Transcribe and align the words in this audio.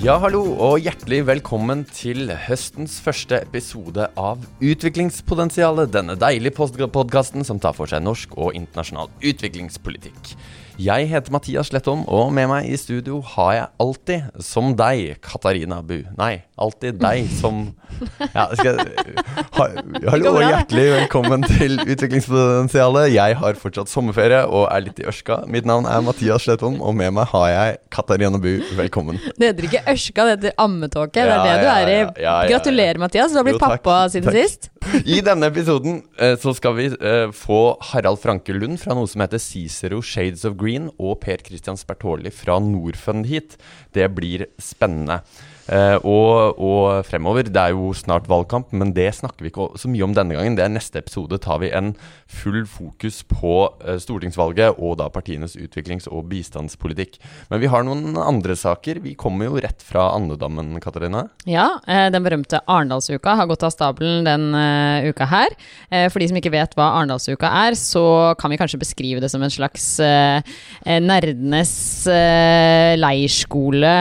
Ja, 0.00 0.14
hallo, 0.16 0.54
og 0.56 0.78
hjertelig 0.80 1.18
velkommen 1.28 1.82
til 1.92 2.30
høstens 2.46 2.94
første 3.04 3.36
episode 3.44 4.06
av 4.16 4.46
Utviklingspotensialet. 4.64 5.90
Denne 5.92 6.14
deilige 6.16 6.54
podkasten 6.88 7.44
som 7.44 7.60
tar 7.60 7.76
for 7.76 7.90
seg 7.90 8.00
norsk 8.06 8.32
og 8.40 8.56
internasjonal 8.56 9.12
utviklingspolitikk. 9.20 10.32
Jeg 10.80 11.10
heter 11.10 11.32
Mathias 11.34 11.68
Slettholm, 11.68 12.06
og 12.08 12.30
med 12.32 12.46
meg 12.48 12.70
i 12.72 12.76
studio 12.80 13.18
har 13.34 13.50
jeg 13.52 13.66
alltid, 13.84 14.28
som 14.40 14.70
deg, 14.78 15.18
Katarina 15.20 15.82
Bu. 15.84 15.98
Nei, 16.16 16.38
alltid 16.56 16.96
deg 17.02 17.26
som 17.36 17.66
Ja, 18.36 18.46
skal 18.56 18.78
ha, 19.58 19.66
Hallo 20.08 20.30
og 20.30 20.40
hjertelig 20.40 20.86
velkommen 20.94 21.44
til 21.44 21.76
Utviklingspotensialet. 21.82 23.10
Jeg 23.12 23.36
har 23.42 23.58
fortsatt 23.60 23.92
sommerferie 23.92 24.40
og 24.46 24.70
er 24.70 24.86
litt 24.86 25.02
i 25.02 25.08
ørska. 25.10 25.42
Mitt 25.52 25.68
navn 25.68 25.84
er 25.90 26.00
Mathias 26.06 26.46
Slettholm, 26.46 26.78
og 26.80 26.96
med 26.96 27.12
meg 27.18 27.28
har 27.34 27.48
jeg 27.52 27.76
Katarina 27.92 28.40
Bu. 28.40 28.48
Velkommen. 28.78 29.20
Det 29.36 29.50
heter 29.50 29.68
ikke 29.68 29.84
ørska, 29.92 30.30
det 30.30 30.36
heter 30.38 30.56
ammetåke. 30.64 31.12
Det 31.18 31.26
er 31.26 31.44
det 31.44 31.58
du 31.60 31.70
er 31.74 31.92
i. 31.92 32.00
Gratulerer, 32.54 33.02
Mathias. 33.04 33.34
Du 33.34 33.42
har 33.42 33.50
blitt 33.50 33.60
pappa 33.60 34.06
siden 34.14 34.30
takk. 34.30 34.40
sist. 34.40 34.70
I 35.04 35.20
denne 35.20 35.50
episoden 35.52 36.00
eh, 36.16 36.38
så 36.40 36.54
skal 36.56 36.72
vi 36.78 36.88
eh, 36.88 37.28
få 37.36 37.60
Harald 37.90 38.18
Franke 38.22 38.54
Lund 38.56 38.80
fra 38.80 38.96
noe 38.96 39.10
som 39.10 39.20
heter 39.22 39.42
Cicero 39.42 40.00
Shades 40.00 40.46
of 40.48 40.56
Green 40.58 40.69
Green 40.70 40.90
og 41.02 41.18
Per 41.24 41.42
Christian 41.42 41.78
Spertoli 41.78 42.30
fra 42.30 42.60
Norfund 42.62 43.26
hit. 43.26 43.56
Det 43.94 44.06
blir 44.14 44.46
spennende. 44.62 45.20
Uh, 45.70 46.02
og, 46.02 46.58
og, 46.58 47.04
fremover. 47.06 47.46
Det 47.46 47.60
er 47.62 47.74
jo 47.76 47.92
snart 47.94 48.26
valgkamp, 48.30 48.72
men 48.74 48.90
det 48.96 49.06
snakker 49.20 49.44
vi 49.44 49.52
ikke 49.52 49.68
så 49.78 49.90
mye 49.90 50.02
om 50.02 50.14
denne 50.16 50.34
gangen. 50.34 50.56
Det 50.58 50.64
er 50.64 50.72
Neste 50.74 50.98
episode 50.98 51.38
tar 51.42 51.60
vi 51.62 51.70
en 51.76 51.92
full 52.30 52.64
fokus 52.66 53.20
på 53.30 53.54
uh, 53.84 53.96
stortingsvalget 54.02 54.80
og 54.82 54.96
da 54.98 55.06
partienes 55.12 55.54
utviklings- 55.54 56.08
og 56.10 56.26
bistandspolitikk. 56.30 57.20
Men 57.52 57.62
vi 57.62 57.70
har 57.70 57.84
noen 57.86 58.18
andre 58.18 58.56
saker. 58.58 58.98
Vi 59.04 59.14
kommer 59.18 59.46
jo 59.46 59.62
rett 59.62 59.84
fra 59.86 60.08
andedammen, 60.16 60.72
Katarina. 60.82 61.28
Ja, 61.46 61.68
uh, 61.86 62.08
den 62.10 62.26
berømte 62.26 62.62
Arendalsuka 62.66 63.36
har 63.38 63.50
gått 63.50 63.66
av 63.66 63.74
stabelen 63.74 64.26
den 64.26 64.50
uka 65.10 65.26
her. 65.28 65.54
for 66.10 66.18
de 66.20 66.26
som 66.28 66.36
ikke 66.38 66.52
vet 66.52 66.74
hva 66.76 66.88
Arendalsuka 66.98 67.48
er, 67.66 67.76
så 67.78 68.34
kan 68.38 68.50
vi 68.50 68.58
kanskje 68.60 68.80
beskrive 68.80 69.20
det 69.22 69.30
som 69.32 69.42
en 69.42 69.52
slags 69.52 69.84
nerdenes 70.84 71.74
leirskole 73.00 73.94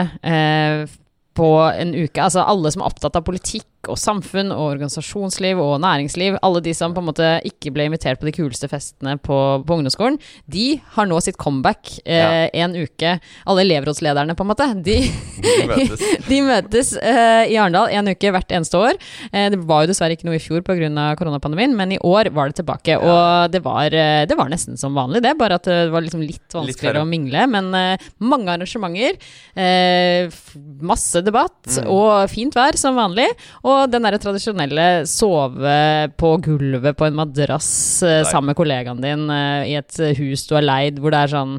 på 1.39 1.49
en 1.71 1.95
uke. 1.95 2.19
Altså 2.21 2.43
alle 2.43 2.71
som 2.73 2.83
er 2.83 2.91
opptatt 2.91 3.17
av 3.19 3.25
politikk 3.27 3.67
og 3.87 3.95
samfunn 3.99 4.51
og 4.51 4.73
organisasjonsliv 4.73 5.59
og 5.61 5.77
næringsliv, 5.83 6.37
alle 6.43 6.61
de 6.65 6.73
som 6.75 6.93
på 6.95 6.99
en 6.99 7.07
måte 7.07 7.29
ikke 7.47 7.71
ble 7.75 7.87
invitert 7.87 8.19
på 8.19 8.27
de 8.27 8.33
kuleste 8.35 8.67
festene 8.71 9.15
på, 9.23 9.37
på 9.63 9.77
ungdomsskolen, 9.77 10.17
de 10.51 10.81
har 10.95 11.07
nå 11.07 11.19
sitt 11.23 11.39
comeback 11.39 11.93
eh, 12.03 12.19
ja. 12.19 12.65
en 12.65 12.75
uke. 12.75 13.15
Alle 13.49 13.63
elevrådslederne, 13.63 14.35
på 14.35 14.45
en 14.45 14.51
måte, 14.51 14.67
de, 14.85 14.97
de 15.45 15.55
møtes, 15.69 16.03
de 16.29 16.41
møtes 16.45 16.91
eh, 16.99 17.53
i 17.53 17.59
Arendal 17.61 17.93
en 17.95 18.11
uke 18.11 18.33
hvert 18.35 18.51
eneste 18.57 18.81
år. 18.81 18.99
Eh, 19.31 19.47
det 19.53 19.61
var 19.69 19.85
jo 19.85 19.93
dessverre 19.93 20.17
ikke 20.17 20.27
noe 20.27 20.39
i 20.39 20.43
fjor 20.43 20.65
pga. 20.65 20.89
koronapandemien, 21.19 21.75
men 21.77 21.95
i 21.95 22.01
år 22.03 22.31
var 22.35 22.51
det 22.51 22.59
tilbake. 22.59 22.97
Ja. 22.97 22.99
Og 22.99 23.53
det 23.53 23.63
var, 23.63 23.93
eh, 23.93 24.25
det 24.27 24.37
var, 24.39 24.51
nesten 24.51 24.79
som 24.79 24.97
vanlig, 24.97 25.23
det, 25.23 25.37
bare 25.39 25.59
at 25.59 25.69
det 25.69 25.89
var 25.93 26.03
liksom 26.03 26.25
litt 26.25 26.57
vanskeligere 26.57 26.99
litt 26.99 27.07
å 27.07 27.09
mingle. 27.09 27.47
Men 27.55 27.71
eh, 27.77 28.09
mange 28.19 28.51
arrangementer, 28.57 29.19
eh, 29.55 30.39
masse 30.83 31.23
debatt 31.23 31.79
mm. 31.79 31.87
og 31.87 32.27
fint 32.31 32.55
vær 32.57 32.77
som 32.79 32.97
vanlig. 32.99 33.29
Og 33.63 33.68
og 33.69 33.91
den 33.93 34.05
derre 34.05 34.19
tradisjonelle 34.21 34.87
sove 35.09 35.75
på 36.19 36.31
gulvet 36.45 36.97
på 36.97 37.07
en 37.07 37.17
madrass 37.19 37.69
Nei. 38.05 38.23
sammen 38.27 38.51
med 38.51 38.59
kollegaen 38.59 39.01
din 39.03 39.25
uh, 39.29 39.63
i 39.67 39.75
et 39.79 39.99
hus 40.19 40.45
du 40.49 40.55
har 40.57 40.65
leid, 40.65 40.99
hvor 40.99 41.13
det 41.13 41.23
er 41.23 41.33
sånn 41.33 41.57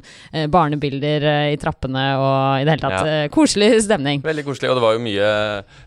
barnebilder 0.50 1.25
i 1.52 1.58
trappene 1.61 2.05
og 2.19 2.61
i 2.61 2.67
det 2.67 2.75
hele 2.75 2.83
tatt 2.83 3.08
ja. 3.08 3.28
koselig 3.33 3.83
stemning. 3.84 4.22
Veldig 4.25 4.44
koselig, 4.47 4.70
og 4.70 4.78
det 4.78 4.84
var 4.84 4.97
jo 4.97 5.02
mye 5.05 5.28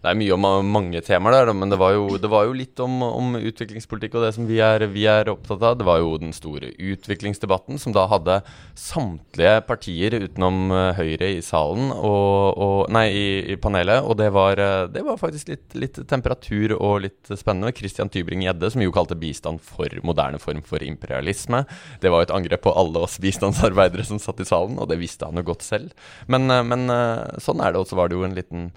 Det 0.04 0.10
er 0.12 0.20
mye 0.20 0.36
om 0.36 0.48
mange 0.74 1.02
temaer 1.06 1.38
der, 1.38 1.54
men 1.58 1.72
det 1.72 1.80
var 1.82 1.96
jo, 1.96 2.06
det 2.22 2.30
var 2.32 2.48
jo 2.48 2.56
litt 2.58 2.80
om, 2.84 3.02
om, 3.06 3.36
utviklingspolitikk 3.40 4.18
og 4.18 4.28
det 4.28 4.34
som 4.38 4.48
vi 4.50 4.60
er, 4.64 4.86
vi 4.94 5.06
er 5.10 5.32
opptatt 5.32 5.64
av. 5.64 5.78
Det 5.80 5.88
var 5.88 6.02
jo 6.02 6.16
den 6.22 6.34
store 6.36 6.72
utviklingsdebatten 6.78 7.82
som 7.82 7.96
da 7.96 8.06
hadde 8.12 8.40
samtlige 8.80 9.56
partier 9.68 10.18
utenom 10.24 10.74
Høyre 10.98 11.34
i 11.38 11.42
salen 11.46 11.92
og, 11.94 12.62
og 12.64 12.92
Nei, 12.94 13.08
i, 13.10 13.28
i, 13.54 13.58
panelet, 13.62 14.04
og 14.06 14.18
det 14.20 14.30
var, 14.36 14.60
det 14.92 15.04
var 15.06 15.20
faktisk 15.22 15.54
litt, 15.54 15.66
litt 15.80 16.00
temperatur 16.14 16.76
og 16.78 17.04
litt 17.08 17.34
spennende. 17.34 17.74
Christian 17.76 18.12
Tybring-Gjedde, 18.14 18.72
som 18.74 18.86
jo 18.86 18.94
kalte 18.96 19.18
bistand 19.20 19.64
for 19.66 19.92
moderne 20.06 20.40
form 20.42 20.64
for 20.66 20.86
imperialisme. 20.86 21.64
Det 22.02 22.14
var 22.14 22.24
jo 22.24 22.30
et 22.30 22.36
angrep 22.38 22.66
på 22.66 22.76
alle 22.80 23.04
oss 23.04 23.20
bistandsarbeidere 23.24 24.06
som 24.08 24.22
satt 24.22 24.42
i 24.44 24.48
salen, 24.48 24.80
og 24.80 24.90
det 24.92 25.02
visste 25.02 25.30
han 25.30 25.40
jo 25.40 25.48
godt 25.52 25.66
selv. 25.66 25.94
Men, 26.32 26.50
eh, 26.52 26.66
men 26.68 26.90
eh, 26.94 27.40
sånn 27.44 27.64
er 27.64 27.74
det, 27.74 27.84
og 27.84 27.90
så 27.90 28.00
var 28.00 28.10
det 28.10 28.20
jo 28.20 28.28
en 28.28 28.38
liten 28.38 28.70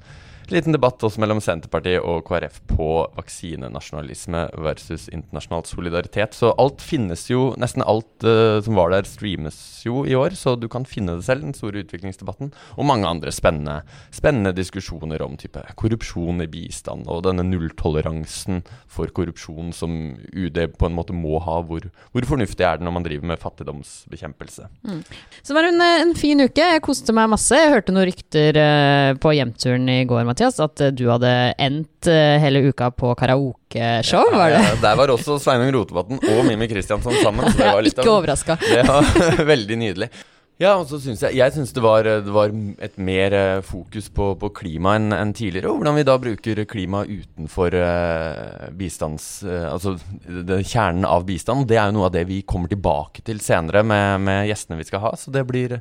liten 0.54 0.74
debatt 0.74 1.02
også 1.02 1.20
mellom 1.22 1.40
Senterpartiet 1.42 2.04
og 2.04 2.24
KrF 2.28 2.60
på 2.70 2.88
vaksinenasjonalisme 3.16 4.46
versus 4.62 5.08
internasjonal 5.12 5.64
solidaritet. 5.68 6.36
Så 6.36 6.52
alt 6.60 6.84
finnes 6.84 7.26
jo 7.30 7.48
Nesten 7.56 7.84
alt 7.86 8.26
uh, 8.26 8.58
som 8.62 8.76
var 8.78 8.92
der, 8.92 9.06
streames 9.08 9.56
jo 9.86 10.04
i 10.06 10.14
år, 10.18 10.34
så 10.38 10.56
du 10.58 10.66
kan 10.70 10.84
finne 10.88 11.16
det 11.16 11.26
selv, 11.26 11.44
den 11.44 11.56
store 11.56 11.82
utviklingsdebatten. 11.84 12.52
Og 12.76 12.88
mange 12.88 13.08
andre 13.08 13.32
spennende, 13.34 13.80
spennende 14.14 14.52
diskusjoner 14.56 15.22
om 15.24 15.36
type 15.40 15.62
korrupsjon 15.78 16.44
i 16.44 16.48
bistand, 16.50 17.06
og 17.10 17.24
denne 17.26 17.46
nulltoleransen 17.46 18.62
for 18.90 19.10
korrupsjon 19.16 19.72
som 19.76 20.16
UD 20.32 20.60
på 20.76 20.88
en 20.88 20.96
måte 20.96 21.16
må 21.16 21.40
ha. 21.44 21.58
Hvor, 21.66 21.88
hvor 22.12 22.28
fornuftig 22.28 22.66
er 22.66 22.78
det 22.78 22.86
når 22.86 22.96
man 22.98 23.06
driver 23.06 23.30
med 23.32 23.42
fattigdomsbekjempelse? 23.42 24.68
Mm. 24.86 25.02
Så 25.40 25.52
det 25.52 25.58
var 25.58 25.70
en, 25.70 25.86
en 25.86 26.14
fin 26.18 26.44
uke. 26.44 26.70
Jeg 26.76 26.84
koste 26.84 27.14
meg 27.16 27.30
masse. 27.32 27.56
Jeg 27.56 27.72
hørte 27.72 27.94
noen 27.94 28.08
rykter 28.10 28.60
uh, 28.60 29.10
på 29.22 29.34
hjemturen 29.38 29.88
i 29.92 30.00
går. 30.08 30.24
Mathias, 30.26 30.35
at 30.44 30.80
eh, 30.84 30.92
du 30.92 31.06
hadde 31.08 31.32
endt 31.58 32.08
eh, 32.10 32.36
hele 32.42 32.66
uka 32.68 32.90
på 32.90 33.14
karaokeshow, 33.18 34.30
var 34.34 34.52
det? 34.52 34.62
Ja, 34.62 34.78
der 34.82 34.96
var 35.00 35.12
også 35.14 35.40
Sveinung 35.42 35.72
Rotevatn 35.74 36.20
og 36.20 36.40
Mimmi 36.46 36.68
Kristiansson 36.70 37.16
sammen. 37.22 37.48
Så 37.50 37.58
det 37.58 37.68
var 37.72 37.84
litt 37.84 37.98
Ikke 37.98 38.16
overraska. 38.18 38.58
Det 38.60 38.86
var 38.88 39.44
veldig 39.54 39.78
nydelig. 39.82 40.10
Ja, 40.56 40.70
og 40.80 40.86
så 40.88 40.96
synes 40.96 41.20
jeg, 41.20 41.36
jeg 41.36 41.52
synes 41.52 41.74
det 41.76 41.82
var, 41.84 42.06
det 42.24 42.32
var 42.32 42.52
et 42.80 42.94
mer 42.96 43.34
eh, 43.36 43.58
fokus 43.64 44.08
på, 44.08 44.30
på 44.40 44.48
klima 44.56 44.94
enn 44.96 45.12
en 45.12 45.34
tidligere. 45.36 45.68
Og 45.68 45.82
hvordan 45.82 45.98
vi 45.98 46.04
da 46.08 46.14
bruker 46.16 46.62
klima 46.64 47.02
utenfor 47.04 47.76
uh, 47.76 48.70
bistands... 48.72 49.26
Uh, 49.44 49.66
altså 49.74 49.98
det, 50.24 50.62
kjernen 50.64 51.04
av 51.04 51.26
bistand. 51.28 51.68
Det 51.68 51.76
er 51.76 51.90
jo 51.90 51.98
noe 51.98 52.08
av 52.08 52.16
det 52.16 52.24
vi 52.30 52.40
kommer 52.48 52.72
tilbake 52.72 53.24
til 53.26 53.42
senere 53.44 53.84
med, 53.84 54.24
med 54.24 54.48
gjestene 54.48 54.80
vi 54.80 54.88
skal 54.88 55.04
ha. 55.04 55.12
Så 55.20 55.34
det 55.34 55.44
blir 55.44 55.76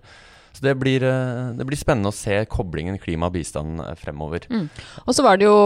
så 0.56 0.64
det 0.64 0.76
blir, 0.80 1.04
eh, 1.04 1.52
det 1.58 1.66
blir, 1.68 1.78
spennende 1.80 2.12
å 2.12 2.16
se 2.16 2.38
koblingen 2.48 2.98
klima 3.02 3.28
og 3.28 3.36
bistand 3.36 3.82
eh, 3.84 3.94
fremover. 4.00 4.46
Mm. 4.50 4.70
Og 5.04 5.16
så 5.16 5.26
var 5.26 5.40
det 5.40 5.50
jo 5.50 5.58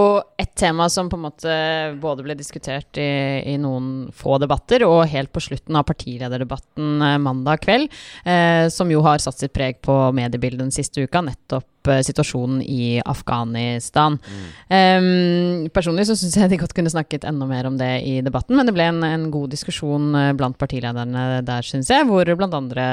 ett 0.42 0.56
tema 0.58 0.90
som 0.90 1.12
på 1.12 1.20
en 1.20 1.26
måte 1.28 1.58
både 2.02 2.26
ble 2.26 2.36
diskutert 2.40 2.98
i, 2.98 3.10
i, 3.54 3.58
noen 3.62 4.10
få 4.16 4.40
debatter, 4.42 4.86
og 4.88 5.06
helt 5.12 5.34
på 5.36 5.44
slutten 5.46 5.78
av 5.78 5.86
partilederdebatten 5.90 7.06
eh, 7.06 7.18
mandag 7.22 7.62
kveld, 7.68 7.94
eh, 8.26 8.66
som 8.74 8.90
jo 8.90 9.04
har 9.06 9.22
satt 9.22 9.38
sitt 9.38 9.54
preg 9.54 9.78
på 9.86 10.02
mediebildet 10.18 10.66
den 10.66 10.76
siste 10.76 11.06
uka, 11.06 11.22
nettopp 11.30 11.70
situasjonen 12.06 12.62
i 12.64 13.00
Afghanistan. 13.06 14.18
Mm. 14.20 14.46
Um, 14.70 15.70
personlig 15.74 16.08
så 16.10 16.18
syns 16.20 16.38
jeg 16.38 16.52
de 16.52 16.60
godt 16.62 16.76
kunne 16.78 16.92
snakket 16.92 17.28
enda 17.28 17.48
mer 17.50 17.68
om 17.70 17.78
det 17.80 17.92
i 18.08 18.20
debatten, 18.26 18.58
men 18.58 18.68
det 18.68 18.76
ble 18.76 18.88
en, 18.92 19.04
en 19.06 19.28
god 19.34 19.52
diskusjon 19.54 20.14
eh, 20.18 20.32
blant 20.38 20.58
partilederne 20.60 21.42
der, 21.46 21.66
syns 21.66 21.90
jeg, 21.92 22.06
hvor 22.10 22.28
blant 22.40 22.56
andre 22.56 22.86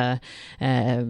eh, 0.61 1.03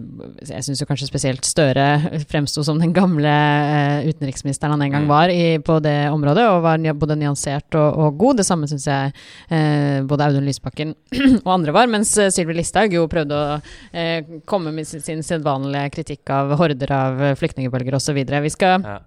Jeg 0.47 0.65
syns 0.65 0.81
jo 0.81 0.87
kanskje 0.89 1.09
spesielt 1.09 1.45
Støre 1.47 1.85
fremsto 2.27 2.63
som 2.65 2.79
den 2.81 2.93
gamle 2.95 3.31
eh, 3.31 4.09
utenriksministeren 4.09 4.75
han 4.75 4.85
en 4.85 4.95
gang 4.95 5.05
mm. 5.05 5.11
var 5.11 5.31
i, 5.33 5.57
på 5.63 5.79
det 5.83 6.09
området, 6.11 6.45
og 6.51 6.63
var 6.65 6.81
både 6.97 7.17
nyansert 7.19 7.77
og, 7.77 7.99
og 8.03 8.17
god. 8.19 8.41
Det 8.41 8.47
samme 8.47 8.69
syns 8.69 8.87
jeg 8.89 9.13
eh, 9.53 10.03
både 10.07 10.27
Audun 10.27 10.47
Lysbakken 10.47 10.93
og 11.45 11.51
andre 11.57 11.75
var, 11.75 11.89
mens 11.91 12.13
eh, 12.19 12.31
Sylvi 12.33 12.57
Listhaug 12.57 12.95
jo 12.97 13.07
prøvde 13.11 13.37
å 13.37 13.57
eh, 13.91 14.37
komme 14.49 14.73
med 14.75 14.89
sin, 14.89 15.03
sin 15.05 15.23
sedvanlige 15.25 15.93
kritikk 15.97 16.33
av 16.33 16.55
horder 16.59 16.93
av 16.93 17.23
flyktninger 17.39 17.73
flyktningbølger 17.77 17.95
osv. 17.95 18.43
Vi 18.43 18.49
skal 18.49 18.83
ja. 18.83 18.97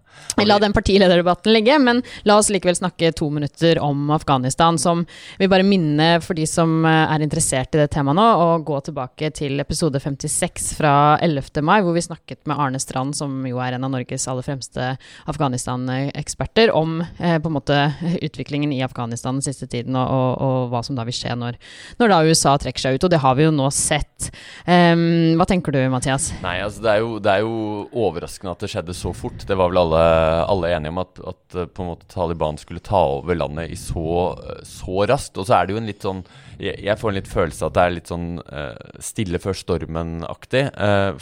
La 0.44 0.58
den 0.62 0.72
partilederdebatten 0.72 1.52
ligge, 1.52 1.78
men 1.82 2.02
la 2.28 2.38
oss 2.40 2.50
likevel 2.52 2.76
snakke 2.78 3.12
to 3.16 3.30
minutter 3.30 3.80
om 3.82 4.10
Afghanistan. 4.14 4.78
Som 4.78 5.04
vil 5.38 5.50
bare 5.50 5.66
minne 5.66 6.12
for 6.24 6.38
de 6.38 6.46
som 6.48 6.84
eh, 6.88 7.14
er 7.14 7.24
interessert 7.24 7.74
i 7.74 7.82
det 7.82 7.90
temaet 7.94 8.18
nå, 8.18 8.26
å 8.26 8.58
gå 8.66 8.80
tilbake 8.86 9.32
til 9.36 9.60
episode 9.62 10.00
56 10.00 10.72
fra 10.78 10.94
11. 11.22 11.62
mai, 11.66 11.80
hvor 11.84 11.96
vi 11.96 12.04
snakket 12.04 12.44
med 12.50 12.60
Arne 12.60 12.80
Strand, 12.82 13.16
som 13.18 13.40
jo 13.48 13.60
er 13.62 13.76
en 13.76 13.86
av 13.86 13.94
Norges 13.94 14.28
aller 14.30 14.46
fremste 14.46 14.94
Afghanistan-eksperter, 15.30 16.72
om 16.76 17.00
eh, 17.18 17.38
på 17.40 17.50
en 17.50 17.58
måte 17.58 17.80
utviklingen 18.22 18.72
i 18.72 18.82
Afghanistan 18.86 19.40
den 19.40 19.44
siste 19.44 19.66
tiden, 19.70 19.96
og, 19.98 20.08
og, 20.10 20.30
og 20.40 20.70
hva 20.72 20.82
som 20.86 20.98
da 20.98 21.06
vil 21.08 21.16
skje 21.16 21.36
når, 21.38 21.58
når, 22.00 22.12
da 22.12 22.20
USA 22.26 22.56
trekker 22.60 22.84
seg 22.84 22.96
ut. 22.96 23.06
Og 23.06 23.12
det 23.12 23.22
har 23.22 23.36
vi 23.38 23.46
jo 23.46 23.54
nå 23.54 23.68
sett. 23.74 24.30
Um, 24.66 25.36
hva 25.38 25.46
tenker 25.48 25.74
du, 25.74 25.80
Mathias? 25.92 26.30
Nei, 26.44 26.58
altså 26.64 26.84
det 26.84 26.92
er, 26.92 27.04
jo, 27.04 27.18
det 27.22 27.32
er, 27.34 27.46
jo, 27.46 27.86
overraskende 28.00 28.54
at 28.54 28.64
det 28.64 28.70
skjedde 28.72 28.96
så 28.96 29.12
fort. 29.16 29.44
Det 29.46 29.56
var 29.56 29.72
vel 29.72 29.82
alle, 29.82 30.00
alle 30.00 30.70
enige 30.75 30.93
om 30.94 31.00
at, 31.02 31.20
at, 31.32 31.56
på 31.75 31.85
en 31.85 31.91
måte 31.93 32.08
Taliban 32.11 32.58
skulle 32.61 32.82
ta 32.85 33.00
over 33.19 33.38
landet 33.38 33.73
i 33.75 33.79
så, 33.79 34.35
så 34.67 35.05
raskt. 35.11 35.38
Og 35.41 35.49
så 35.49 35.58
er 35.58 35.67
det 35.67 35.75
jo 35.75 35.81
en 35.81 35.91
litt 35.91 36.06
sånn 36.06 36.25
jeg, 36.61 36.97
får 37.00 37.08
en 37.08 37.17
litt 37.17 37.31
følelse 37.31 37.64
av 37.64 37.70
at 37.70 37.76
det 37.76 37.82
er 37.82 37.94
litt 37.94 38.11
sånn 38.11 38.26
uh, 38.43 38.99
stille 39.00 39.41
før 39.41 39.56
stormen-aktig. 39.56 40.67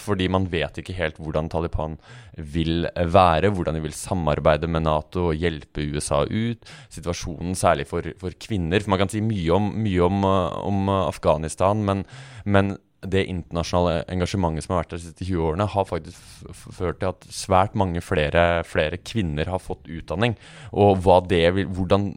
Fordi 0.02 0.26
man 0.34 0.48
vet 0.50 0.80
ikke 0.82 0.96
helt 0.98 1.20
hvordan 1.22 1.50
Taliban 1.52 1.94
vil 2.38 2.88
være, 2.94 3.52
hvordan 3.54 3.78
de 3.78 3.84
vil 3.84 3.94
samarbeide 3.94 4.70
med 4.70 4.86
Nato 4.86 5.28
og 5.30 5.38
hjelpe 5.38 5.86
USA 5.94 6.24
ut. 6.26 6.66
Situasjonen 6.94 7.54
særlig 7.58 7.86
for, 7.90 8.10
for 8.18 8.34
kvinner. 8.42 8.82
For 8.82 8.94
man 8.94 9.04
kan 9.04 9.12
si 9.12 9.22
mye 9.22 9.54
om, 9.54 9.70
mye 9.78 10.10
om, 10.10 10.26
om 10.26 10.92
Afghanistan, 10.98 11.86
men, 11.86 12.04
men 12.42 12.76
det 13.06 13.24
internasjonale 13.30 14.02
engasjementet 14.10 14.64
som 14.64 14.74
har 14.74 14.82
vært 14.82 14.94
der 14.94 15.00
de 15.00 15.04
siste 15.06 15.26
20 15.28 15.44
årene, 15.52 15.66
har 15.70 15.86
faktisk 15.86 16.48
ført 16.74 16.98
til 16.98 17.12
at 17.12 17.28
svært 17.30 17.76
mange 17.78 18.02
flere, 18.02 18.64
flere, 18.66 18.98
kvinner 18.98 19.50
har 19.52 19.62
fått 19.62 19.86
utdanning. 19.86 20.34
Og 20.72 21.04
vil, 21.04 21.68
hvordan 21.76 22.10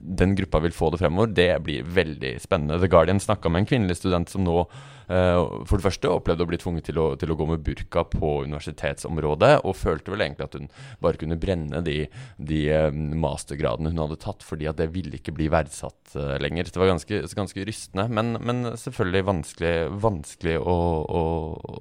den 0.00 0.36
gruppa 0.38 0.62
vil 0.64 0.76
få 0.76 0.88
det 0.92 1.02
fremover, 1.02 1.34
det 1.36 1.50
blir 1.66 1.84
veldig 1.84 2.38
spennende. 2.40 2.80
The 2.80 2.88
Guardian 2.88 3.20
snakka 3.20 3.52
med 3.52 3.64
en 3.64 3.70
kvinnelig 3.74 4.00
student 4.00 4.32
som 4.32 4.46
nå 4.46 4.64
for 5.08 5.76
det 5.76 5.84
første 5.84 6.10
opplevde 6.12 6.44
å 6.44 6.48
bli 6.48 6.58
tvunget 6.60 6.86
til 6.90 7.00
å, 7.02 7.06
til 7.18 7.32
å, 7.32 7.36
gå 7.38 7.46
med 7.48 7.62
burka 7.64 8.04
på 8.08 8.32
universitetsområdet, 8.46 9.52
og 9.66 9.76
følte 9.78 10.12
vel 10.12 10.24
egentlig 10.26 10.46
at 10.46 10.56
hun 10.58 10.68
bare 11.02 11.20
kunne 11.20 11.38
brenne 11.40 11.82
de, 11.86 11.96
de 12.38 12.60
uh, 12.70 12.88
mastergradene 12.92 13.92
hun 13.92 14.02
hadde 14.04 14.20
tatt, 14.22 14.44
fordi 14.46 14.68
at 14.70 14.78
det 14.80 14.90
ville 14.94 15.18
ikke 15.18 15.34
bli 15.36 15.48
verdsatt 15.52 16.16
uh, 16.16 16.36
lenger. 16.42 16.70
Det 16.70 16.80
var 16.80 16.92
ganske, 16.92 17.22
ganske 17.38 17.66
rystende, 17.68 18.06
men, 18.12 18.36
men, 18.40 18.72
selvfølgelig 18.78 19.26
vanskelig, 19.28 19.74
vanskelig 20.02 20.58
å, 20.60 20.76
å, 21.02 21.24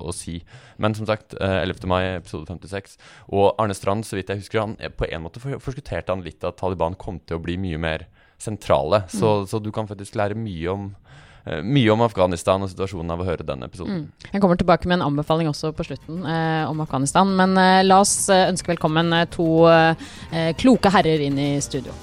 å, 0.09 0.15
si. 0.15 0.39
Men 0.81 0.97
som 0.97 1.09
sagt, 1.09 1.35
11. 1.39 1.85
mai, 1.89 2.03
episode 2.17 2.49
56. 2.49 2.97
Og 3.35 3.51
Arne 3.61 3.77
Strand, 3.77 4.07
så 4.07 4.17
vidt 4.17 4.31
jeg 4.31 4.43
husker, 4.43 4.63
han 4.63 4.77
på 4.97 5.09
en 5.09 5.25
måte 5.25 5.41
forskutterte 5.41 6.13
han 6.13 6.25
litt 6.25 6.43
at 6.47 6.59
Taliban 6.61 6.97
kom 6.99 7.21
til 7.25 7.39
å 7.39 7.43
bli 7.43 7.57
mye 7.61 7.79
mer 7.81 8.07
sentrale. 8.41 9.03
Så, 9.11 9.41
mm. 9.41 9.49
så 9.51 9.61
du 9.61 9.69
kan 9.73 9.89
faktisk 9.89 10.17
lære 10.17 10.39
mye 10.39 10.71
om 10.71 10.91
Eh, 10.91 11.30
mye 11.45 11.89
om 11.93 12.01
Afghanistan 12.05 12.61
og 12.61 12.69
situasjonen 12.71 13.13
av 13.13 13.23
å 13.23 13.27
høre 13.27 13.45
denne 13.47 13.69
episoden. 13.69 14.03
Mm. 14.03 14.27
Jeg 14.31 14.41
kommer 14.43 14.59
tilbake 14.59 14.89
med 14.89 14.99
en 14.99 15.07
anbefaling 15.09 15.49
også 15.49 15.73
på 15.77 15.87
slutten 15.87 16.25
eh, 16.25 16.69
om 16.69 16.83
Afghanistan. 16.83 17.33
Men 17.37 17.57
eh, 17.57 17.81
la 17.85 18.01
oss 18.03 18.29
eh, 18.29 18.47
ønske 18.51 18.73
velkommen 18.73 19.13
eh, 19.17 19.27
to 19.31 19.47
eh, 19.71 20.51
kloke 20.61 20.93
herrer 20.93 21.25
inn 21.25 21.39
i 21.41 21.53
studio. 21.63 21.95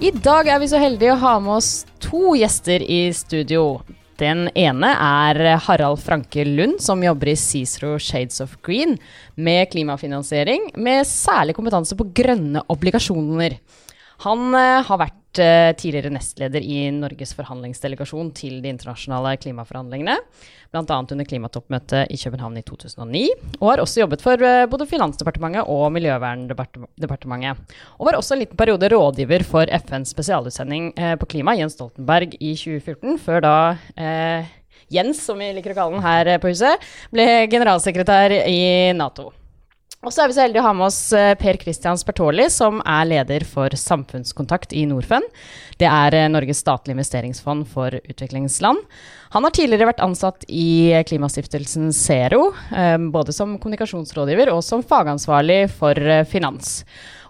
I 0.00 0.10
dag 0.10 0.48
er 0.48 0.58
vi 0.62 0.68
så 0.70 0.78
heldige 0.80 1.12
å 1.12 1.20
ha 1.20 1.34
med 1.44 1.58
oss 1.58 1.84
to 2.00 2.32
gjester 2.32 2.80
i 2.80 3.10
studio. 3.12 3.82
Den 4.20 4.50
ene 4.52 4.90
er 4.92 5.38
Harald 5.64 6.02
Franke 6.04 6.44
Lund, 6.44 6.82
som 6.84 7.00
jobber 7.00 7.30
i 7.32 7.38
Cicero 7.40 7.94
Shades 7.96 8.42
of 8.44 8.58
Green 8.66 8.98
med 9.40 9.70
klimafinansiering, 9.72 10.66
med 10.76 11.08
særlig 11.08 11.54
kompetanse 11.56 11.96
på 11.96 12.10
grønne 12.18 12.60
obligasjoner. 12.68 13.56
Han 14.26 14.50
uh, 14.52 14.82
har 14.84 15.00
vært 15.00 15.16
tidligere 15.32 16.10
nestleder 16.14 16.64
i 16.64 16.90
Norges 16.94 17.32
forhandlingsdelegasjon 17.38 18.32
til 18.36 18.58
de 18.62 18.70
internasjonale 18.72 19.36
klimaforhandlingene, 19.40 20.16
bl.a. 20.70 20.82
under 21.00 21.26
klimatoppmøtet 21.28 22.10
i 22.10 22.18
København 22.20 22.58
i 22.58 22.64
2009, 22.66 23.24
og 23.60 23.66
har 23.70 23.82
også 23.84 24.02
jobbet 24.02 24.24
for 24.24 24.42
uh, 24.42 24.66
både 24.70 24.88
Finansdepartementet 24.90 25.70
og 25.70 25.90
Miljøverndepartementet. 25.94 27.76
Og 27.98 28.06
var 28.10 28.18
også 28.18 28.34
en 28.36 28.44
liten 28.44 28.58
periode 28.58 28.90
rådgiver 28.90 29.46
for 29.46 29.70
FNs 29.86 30.14
spesialutsending 30.14 30.92
på 31.20 31.30
klima, 31.30 31.54
Jens 31.58 31.78
Stoltenberg, 31.78 32.34
i 32.40 32.54
2014, 32.58 33.18
før 33.22 33.44
da 33.44 33.56
Jens, 34.90 35.20
som 35.22 35.38
vi 35.38 35.52
liker 35.54 35.74
å 35.74 35.78
kalle 35.78 35.98
den 35.98 36.06
her 36.06 36.32
på 36.42 36.50
huset, 36.50 36.88
ble 37.14 37.26
generalsekretær 37.50 38.34
i 38.42 38.90
Nato. 38.98 39.30
Og 40.00 40.14
så 40.14 40.22
er 40.22 40.30
vi 40.30 40.34
så 40.38 40.40
heldige 40.46 40.62
å 40.62 40.64
ha 40.64 40.72
med 40.72 40.86
oss 40.86 40.98
eh, 41.12 41.34
Per 41.36 41.58
Christian 41.60 41.98
Spertoli, 42.00 42.46
som 42.48 42.78
er 42.88 43.04
leder 43.04 43.42
for 43.44 43.74
Samfunnskontakt 43.76 44.72
i 44.72 44.86
Norfund. 44.88 45.26
Det 45.76 45.84
er 45.84 46.16
eh, 46.16 46.30
Norges 46.32 46.62
statlige 46.64 46.96
investeringsfond 46.96 47.66
for 47.68 47.98
utviklingsland. 47.98 48.80
Han 49.36 49.44
har 49.44 49.52
tidligere 49.52 49.90
vært 49.90 50.00
ansatt 50.06 50.48
i 50.48 51.02
Klimastiftelsen 51.04 51.92
Zero, 51.92 52.46
eh, 52.72 52.96
både 53.12 53.36
som 53.36 53.58
kommunikasjonsrådgiver 53.60 54.54
og 54.54 54.64
som 54.64 54.80
fagansvarlig 54.80 55.66
for 55.76 56.24
finans. 56.32 56.80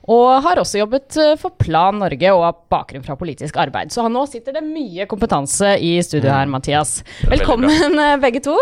Og 0.07 0.39
har 0.47 0.63
også 0.63 0.79
jobbet 0.79 1.19
for 1.43 1.59
Plan 1.59 1.99
Norge 1.99 2.31
og 2.37 2.47
har 2.47 2.65
bakgrunn 2.71 3.03
fra 3.03 3.19
politisk 3.19 3.59
arbeid. 3.61 3.91
Så 3.91 4.07
nå 4.07 4.23
sitter 4.31 4.55
det 4.55 4.63
mye 4.65 5.11
kompetanse 5.11 5.75
i 5.83 5.97
studio 6.07 6.31
her, 6.31 6.47
Mathias. 6.47 7.01
Velkommen 7.35 7.99
begge 8.23 8.47
to. 8.47 8.55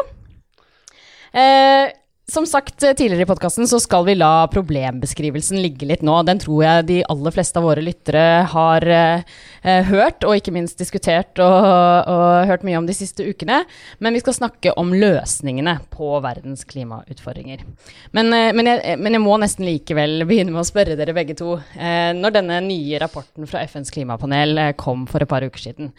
Eh, 1.36 1.92
som 2.32 2.46
sagt 2.46 2.82
eh, 2.82 2.92
tidligere 2.92 3.22
i 3.22 3.26
podkasten, 3.26 3.68
så 3.68 3.80
skal 3.80 4.04
vi 4.04 4.14
la 4.18 4.48
problembeskrivelsen 4.52 5.62
ligge 5.62 5.86
litt 5.88 6.02
nå. 6.04 6.18
Den 6.28 6.40
tror 6.42 6.60
jeg 6.64 6.88
de 6.90 6.98
aller 7.08 7.32
fleste 7.32 7.60
av 7.60 7.64
våre 7.64 7.84
lyttere 7.84 8.24
har 8.52 8.84
eh, 8.84 9.22
eh, 9.62 9.88
hørt, 9.88 10.26
og 10.28 10.36
ikke 10.36 10.52
minst 10.52 10.80
diskutert 10.80 11.40
og, 11.40 11.56
og, 12.04 12.50
hørt 12.50 12.66
mye 12.68 12.76
om 12.80 12.88
de 12.88 12.96
siste 12.96 13.24
ukene. 13.24 13.62
Men 14.04 14.16
vi 14.16 14.20
skal 14.20 14.36
snakke 14.36 14.74
om 14.76 14.92
løsningene 14.92 15.78
på 15.94 16.10
verdens 16.24 16.66
klimautfordringer. 16.68 17.64
Men, 18.12 18.28
eh, 18.36 18.50
men, 18.52 18.74
jeg, 18.74 19.00
men 19.00 19.16
jeg, 19.16 19.24
må 19.24 19.40
nesten 19.40 19.64
likevel 19.68 20.20
begynne 20.28 20.52
med 20.52 20.66
å 20.66 20.68
spørre 20.68 20.98
dere 21.00 21.16
begge 21.16 21.38
to. 21.38 21.56
Eh, 21.80 22.12
når 22.18 22.36
denne 22.36 22.60
nye 22.68 23.00
rapporten 23.00 23.48
fra 23.48 23.64
FNs 23.64 23.94
klimapanel 23.94 24.76
kom 24.76 25.08
for 25.08 25.24
et 25.24 25.32
par 25.32 25.46
uker 25.46 25.62
siden, 25.62 25.90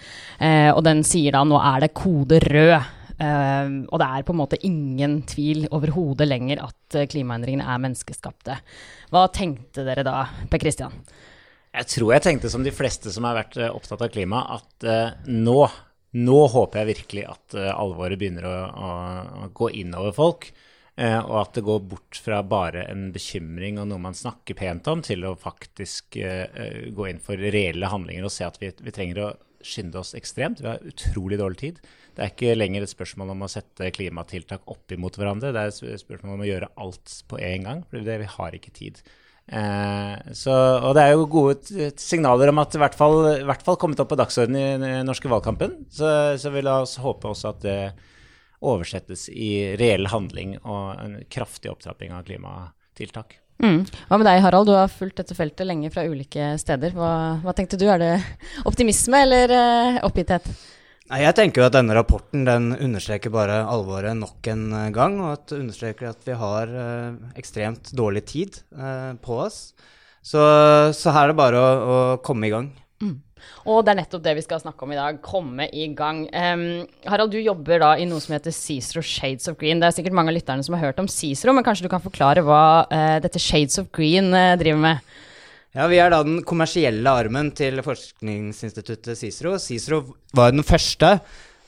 og 0.75 0.79
den 0.85 1.01
sier 1.07 1.33
da 1.33 1.41
nå 1.47 1.57
er 1.57 1.83
det 1.83 1.93
kode 1.97 2.37
rød 2.43 2.98
Uh, 3.19 3.83
og 3.91 3.99
det 3.99 4.05
er 4.07 4.23
på 4.23 4.31
en 4.31 4.39
måte 4.39 4.59
ingen 4.63 5.17
tvil 5.27 5.65
overhodet 5.75 6.23
lenger 6.29 6.61
at 6.69 6.95
uh, 6.95 7.07
klimaendringene 7.09 7.65
er 7.67 7.81
menneskeskapte. 7.83 8.55
Hva 9.11 9.25
tenkte 9.35 9.83
dere 9.83 10.05
da, 10.07 10.21
Per 10.47 10.61
Kristian? 10.61 10.95
Jeg 11.75 11.89
tror 11.91 12.13
jeg 12.15 12.23
tenkte 12.23 12.51
som 12.51 12.63
de 12.63 12.71
fleste 12.73 13.11
som 13.11 13.27
har 13.27 13.35
vært 13.41 13.59
uh, 13.59 13.67
opptatt 13.73 14.05
av 14.07 14.13
klima, 14.13 14.45
at 14.55 14.87
nå, 15.27 15.57
nå 16.15 16.39
håper 16.55 16.81
jeg 16.81 16.91
virkelig 16.93 17.27
at 17.27 17.59
alvoret 17.73 18.21
begynner 18.21 18.47
å, 18.47 18.55
å, 18.71 18.95
å 19.43 19.51
gå 19.53 19.71
innover 19.83 20.15
folk. 20.15 20.51
og 20.99 21.35
at 21.39 21.53
det 21.55 21.63
går 21.63 21.83
bort 21.91 22.17
fra 22.19 22.41
bare 22.43 22.81
en 22.91 23.05
bekymring 23.15 23.77
og 23.79 23.87
noe 23.87 24.01
man 24.03 24.15
snakker 24.15 24.55
pent 24.59 24.87
om, 24.91 25.03
til 25.03 25.23
å 25.27 25.37
faktisk 25.39 26.17
gå 26.91 27.05
inn 27.07 27.21
for 27.23 27.39
reelle 27.39 27.87
handlinger 27.87 28.27
og 28.27 28.33
se 28.35 28.43
at 28.47 28.59
vi, 28.59 28.71
vi 28.83 28.91
trenger 28.95 29.21
å 29.23 29.29
skynde 29.65 29.99
oss 30.01 30.15
ekstremt. 30.17 30.61
Vi 30.63 30.69
har 30.69 30.83
utrolig 30.87 31.39
dårlig 31.39 31.59
tid. 31.61 31.79
Det 32.15 32.25
er 32.25 32.33
ikke 32.33 32.57
lenger 32.57 32.83
et 32.83 32.91
spørsmål 32.91 33.33
om 33.33 33.45
å 33.45 33.51
sette 33.51 33.91
klimatiltak 33.95 34.67
opp 34.71 34.91
imot 34.91 35.17
hverandre. 35.19 35.53
Det 35.55 35.61
er 35.63 35.71
et 35.71 36.03
spørsmål 36.03 36.37
om 36.37 36.45
å 36.45 36.49
gjøre 36.49 36.71
alt 36.83 37.15
på 37.31 37.39
en 37.39 37.67
gang, 37.67 37.83
for 37.89 38.05
det, 38.05 38.19
vi 38.23 38.29
har 38.37 38.57
ikke 38.57 38.75
tid. 38.75 39.01
Eh, 39.49 40.33
så, 40.37 40.53
og 40.85 40.93
det 40.97 41.05
er 41.05 41.15
jo 41.15 41.29
gode 41.31 41.89
signaler 41.97 42.51
om 42.51 42.61
at 42.61 42.75
i 42.75 42.81
hvert 42.81 42.97
fall, 42.97 43.17
i 43.39 43.47
hvert 43.47 43.63
fall 43.65 43.79
kommet 43.81 44.01
opp 44.03 44.11
på 44.11 44.19
dagsordenen 44.19 44.85
i 44.85 44.93
den 44.99 45.09
norske 45.09 45.31
valgkampen. 45.31 45.79
Så, 45.93 46.11
så 46.41 46.53
vi 46.53 46.65
la 46.65 46.81
oss 46.83 46.99
håpe 47.01 47.31
også 47.31 47.53
at 47.53 47.65
det 47.65 47.79
oversettes 48.59 49.29
i 49.31 49.77
reell 49.79 50.09
handling 50.11 50.57
og 50.59 50.99
en 50.99 51.19
kraftig 51.31 51.71
opptrapping 51.71 52.11
av 52.15 52.25
klimatiltak. 52.27 53.39
Mm. 53.59 53.83
Hva 54.07 54.17
med 54.19 54.27
deg, 54.29 54.41
Harald? 54.43 54.69
Du 54.69 54.75
har 54.77 54.91
fulgt 54.91 55.19
dette 55.19 55.35
feltet 55.35 55.67
lenge 55.67 55.91
fra 55.91 56.05
ulike 56.07 56.53
steder. 56.61 56.93
Hva, 56.95 57.11
hva 57.43 57.53
tenkte 57.55 57.79
du? 57.79 57.89
Er 57.91 57.99
det 57.99 58.11
optimisme 58.69 59.19
eller 59.25 59.51
uh, 59.51 59.99
oppgitthet? 60.07 60.47
Nei, 61.09 61.23
Jeg 61.25 61.35
tenker 61.35 61.63
jo 61.63 61.67
at 61.67 61.75
denne 61.75 61.95
rapporten 61.97 62.45
den 62.47 62.71
understreker 62.77 63.33
bare 63.33 63.63
alvoret 63.67 64.15
nok 64.15 64.45
en 64.51 64.67
eh, 64.77 64.91
gang. 64.95 65.17
Og 65.23 65.33
at 65.33 65.55
understreker 65.57 66.11
at 66.11 66.23
vi 66.27 66.37
har 66.39 66.71
uh, 66.71 67.31
ekstremt 67.39 67.91
dårlig 67.97 68.23
tid 68.29 68.61
uh, 68.77 69.17
på 69.19 69.41
oss. 69.47 69.73
Så, 70.21 70.39
så, 70.95 71.11
her 71.15 71.27
er 71.27 71.33
det 71.33 71.39
bare 71.39 71.59
å, 71.59 71.67
å 71.67 71.99
komme 72.23 72.47
i 72.47 72.53
gang. 72.53 72.71
Mm. 73.01 73.17
Og 73.65 73.83
det 73.85 73.93
er 73.93 73.99
nettopp 74.01 74.23
det 74.25 74.35
vi 74.37 74.43
skal 74.45 74.61
snakke 74.61 74.85
om 74.85 74.93
i 74.93 74.99
dag. 74.99 75.19
Komme 75.25 75.67
i 75.71 75.87
gang. 75.97 76.23
Um, 76.33 76.63
Harald, 77.09 77.33
du 77.33 77.39
jobber 77.41 77.81
da 77.83 77.91
i 77.99 78.07
noe 78.09 78.21
som 78.23 78.35
heter 78.35 78.55
Cicero 78.55 79.03
Shades 79.05 79.49
of 79.51 79.57
Green. 79.59 79.81
Det 79.81 79.89
er 79.89 79.97
sikkert 79.97 80.15
mange 80.17 80.33
av 80.33 80.37
lytterne 80.37 80.65
som 80.65 80.77
har 80.77 80.89
hørt 80.89 81.01
om 81.01 81.09
Cicero, 81.11 81.55
men 81.55 81.65
kanskje 81.65 81.87
du 81.87 81.91
kan 81.91 82.03
forklare 82.03 82.43
hva 82.45 82.63
uh, 82.89 83.17
dette 83.23 83.41
Shades 83.41 83.81
of 83.81 83.91
Green 83.95 84.31
uh, 84.35 84.55
driver 84.59 84.81
med? 84.85 85.11
Ja, 85.77 85.85
Vi 85.91 85.99
er 86.01 86.09
da 86.09 86.23
den 86.25 86.41
kommersielle 86.47 87.11
armen 87.13 87.51
til 87.55 87.83
forskningsinstituttet 87.85 89.19
Cicero. 89.19 89.53
Cicero 89.61 90.01
var 90.35 90.49
den 90.55 90.65
første 90.65 91.11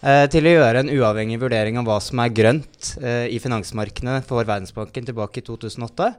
eh, 0.01 0.25
til 0.33 0.49
å 0.49 0.53
gjøre 0.55 0.81
en 0.81 0.89
uavhengig 0.89 1.37
vurdering 1.43 1.77
av 1.77 1.85
hva 1.85 1.99
som 2.01 2.17
er 2.23 2.33
grønt 2.33 2.95
i 3.29 3.37
finansmarkedene 3.37 4.23
for 4.25 4.41
Verdensbanken 4.49 5.05
tilbake 5.05 5.43
i 5.43 5.45
2008. 5.45 6.09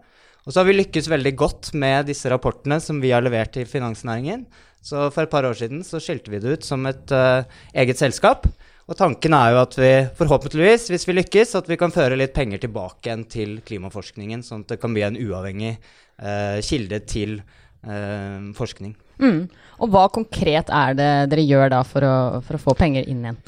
Og 0.43 0.51
så 0.51 0.61
har 0.61 0.67
vi 0.67 0.75
lykkes 0.75 1.09
veldig 1.11 1.33
godt 1.39 1.71
med 1.79 2.09
disse 2.11 2.31
rapportene 2.33 2.81
som 2.83 2.99
vi 3.03 3.13
har 3.15 3.23
levert 3.23 3.53
til 3.55 3.69
finansnæringen. 3.69 4.45
Så 4.83 5.07
for 5.15 5.23
et 5.23 5.31
par 5.31 5.47
år 5.47 5.55
siden 5.55 5.85
så 5.87 6.01
skilte 6.03 6.33
vi 6.33 6.41
det 6.43 6.57
ut 6.57 6.67
som 6.67 6.83
et 6.91 7.15
uh, 7.15 7.47
eget 7.79 8.01
selskap. 8.01 8.49
Og 8.91 8.99
tanken 8.99 9.37
er 9.39 9.53
jo 9.55 9.61
at 9.63 9.77
vi 9.79 9.93
forhåpentligvis, 10.19 10.89
hvis 10.91 11.07
vi 11.07 11.15
lykkes, 11.21 11.55
at 11.61 11.71
vi 11.71 11.79
kan 11.79 11.95
føre 11.95 12.19
litt 12.19 12.35
penger 12.35 12.65
tilbake 12.65 13.07
igjen 13.07 13.23
til 13.31 13.55
klimaforskningen, 13.63 14.43
sånn 14.43 14.67
at 14.67 14.75
det 14.75 14.81
kan 14.83 14.95
bli 14.97 15.07
en 15.07 15.21
uavhengig 15.23 15.77
uh, 15.79 16.59
kilde 16.67 16.99
til 17.07 17.39
uh, 17.87 18.51
forskning. 18.59 18.97
Mm. 19.23 19.45
Og 19.79 19.95
hva 19.95 20.09
konkret 20.11 20.75
er 20.75 20.99
det 20.99 21.11
dere 21.31 21.47
gjør 21.47 21.71
da 21.77 21.85
for 21.87 22.03
å, 22.03 22.15
for 22.43 22.59
å 22.59 22.65
få 22.67 22.75
penger 22.83 23.07
inn 23.07 23.23
igjen? 23.23 23.43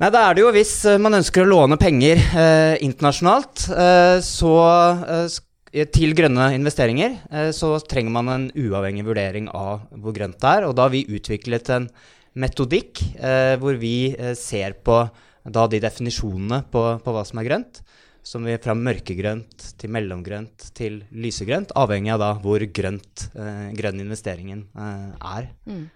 Nei, 0.00 0.08
da 0.08 0.22
er 0.24 0.36
det 0.36 0.44
jo 0.46 0.52
Hvis 0.54 0.72
man 1.02 1.18
ønsker 1.18 1.44
å 1.44 1.50
låne 1.50 1.76
penger 1.80 2.16
eh, 2.16 2.78
internasjonalt, 2.86 3.66
eh, 3.68 4.16
så 4.24 4.54
eh, 4.64 5.26
til 5.70 6.16
grønne 6.18 6.48
investeringer 6.56 7.12
eh, 7.30 7.50
så 7.54 7.76
trenger 7.86 8.14
man 8.14 8.30
en 8.32 8.46
uavhengig 8.58 9.04
vurdering 9.06 9.46
av 9.54 9.86
hvor 10.02 10.14
grønt 10.16 10.40
det 10.42 10.50
er. 10.50 10.66
Og 10.66 10.74
da 10.74 10.88
har 10.88 10.94
vi 10.94 11.06
utviklet 11.06 11.70
en 11.76 11.86
metodikk 12.34 13.02
eh, 13.18 13.54
hvor 13.60 13.78
vi 13.78 14.10
eh, 14.16 14.34
ser 14.38 14.74
på 14.82 15.04
da, 15.46 15.66
de 15.70 15.80
definisjonene 15.82 16.64
på, 16.72 16.82
på, 17.04 17.14
hva 17.14 17.22
som 17.26 17.40
er 17.42 17.48
grønt. 17.50 17.82
Som 18.26 18.44
vi 18.44 18.58
fra 18.60 18.74
mørkegrønt 18.76 19.70
til 19.80 19.94
mellomgrønt 19.94 20.66
til 20.76 20.98
lysegrønt, 21.16 21.70
avhengig 21.78 22.12
av 22.12 22.20
da 22.20 22.34
hvor 22.42 22.60
grønt 22.68 23.30
grønn 23.32 24.02
investeringen 24.02 24.66
er. 24.76 25.46
Mm. 25.64 25.86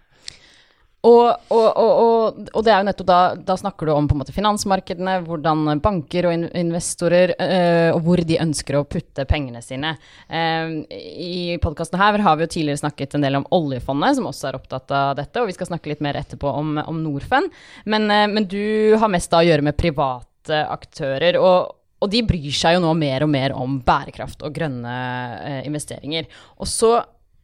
Og, 1.05 1.27
og, 1.53 1.67
og, 1.69 1.91
og, 2.31 2.61
det 2.65 2.73
er 2.73 2.81
jo 2.81 2.87
nettopp 2.89 3.09
da, 3.09 3.19
da 3.37 3.57
snakker 3.59 3.89
du 3.89 3.93
om 3.95 4.09
på 4.09 4.17
en 4.17 4.23
måte 4.23 4.35
finansmarkedene, 4.35 5.19
hvordan 5.27 5.81
banker 5.85 6.29
og 6.29 6.47
investorer 6.57 7.35
øh, 7.37 7.91
og 7.95 8.01
hvor 8.07 8.23
de 8.27 8.41
ønsker 8.43 8.79
å 8.79 8.85
putte 8.89 9.27
pengene 9.29 9.63
sine. 9.65 9.95
Uh, 10.29 10.83
I 10.91 11.59
podkasten 11.63 12.01
her 12.01 12.19
har 12.25 12.39
vi 12.39 12.47
jo 12.47 12.53
tidligere 12.57 12.83
snakket 12.83 13.17
en 13.17 13.27
del 13.27 13.39
om 13.41 13.47
oljefondet, 13.55 14.19
som 14.19 14.29
også 14.31 14.51
er 14.51 14.59
opptatt 14.59 14.95
av 14.95 15.15
dette, 15.21 15.41
og 15.41 15.51
vi 15.51 15.57
skal 15.57 15.71
snakke 15.71 15.93
litt 15.93 16.05
mer 16.05 16.19
etterpå 16.21 16.51
om, 16.51 16.77
om 16.83 17.01
Norfund. 17.05 17.55
Men, 17.89 18.09
uh, 18.11 18.27
men, 18.31 18.49
du 18.51 18.97
har 19.01 19.13
mest 19.13 19.33
da 19.33 19.43
å 19.43 19.49
gjøre 19.49 19.67
med 19.71 19.79
private 19.81 20.67
aktører. 20.69 21.41
og 21.41 21.81
og 22.05 22.11
de 22.13 22.19
bryr 22.27 22.53
seg 22.53 22.75
jo 22.75 22.81
nå 22.83 22.91
mer 23.01 23.23
og 23.25 23.31
mer 23.33 23.55
om 23.57 23.79
bærekraft 23.81 24.43
og 24.45 24.53
grønne 24.53 24.95
uh, 25.41 25.61
investeringer. 25.65 26.27
Og 26.61 26.69
så 26.69 26.99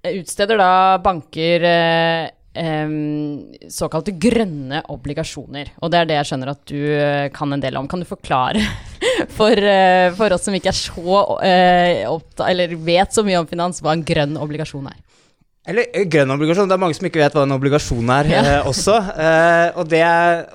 utsteder 0.04 0.60
da 0.60 0.98
banker 1.00 1.64
Um, 2.50 3.52
såkalte 3.70 4.10
grønne 4.18 4.80
obligasjoner. 4.90 5.68
Og 5.78 5.92
det 5.92 6.00
er 6.00 6.08
det 6.08 6.16
jeg 6.16 6.30
skjønner 6.32 6.50
at 6.50 6.62
du 6.66 6.80
uh, 6.82 7.28
kan 7.34 7.54
en 7.54 7.62
del 7.62 7.78
om. 7.78 7.86
Kan 7.86 8.02
du 8.02 8.08
forklare 8.08 8.64
for, 9.38 9.54
uh, 9.54 10.10
for 10.18 10.34
oss 10.34 10.48
som 10.48 10.56
ikke 10.58 10.72
er 10.72 10.78
så 10.80 11.20
uh, 11.38 12.00
opptatt, 12.10 12.48
eller 12.48 12.74
vet 12.74 13.14
så 13.14 13.22
mye 13.26 13.38
om 13.38 13.46
finans, 13.50 13.78
hva 13.84 13.94
en 13.94 14.02
grønn 14.06 14.34
obligasjon 14.40 14.90
er? 14.90 14.98
Eller 15.68 15.90
eh, 15.92 16.06
grønn 16.08 16.32
obligasjon. 16.32 16.68
Det 16.70 16.76
er 16.76 16.80
mange 16.80 16.96
som 16.96 17.06
ikke 17.06 17.20
vet 17.20 17.34
hva 17.36 17.44
en 17.44 17.52
obligasjon 17.52 18.12
er 18.14 18.30
ja. 18.32 18.40
eh, 18.40 18.68
også. 18.68 18.94
Eh, 19.12 19.66
og, 19.76 19.90
det, 19.92 20.00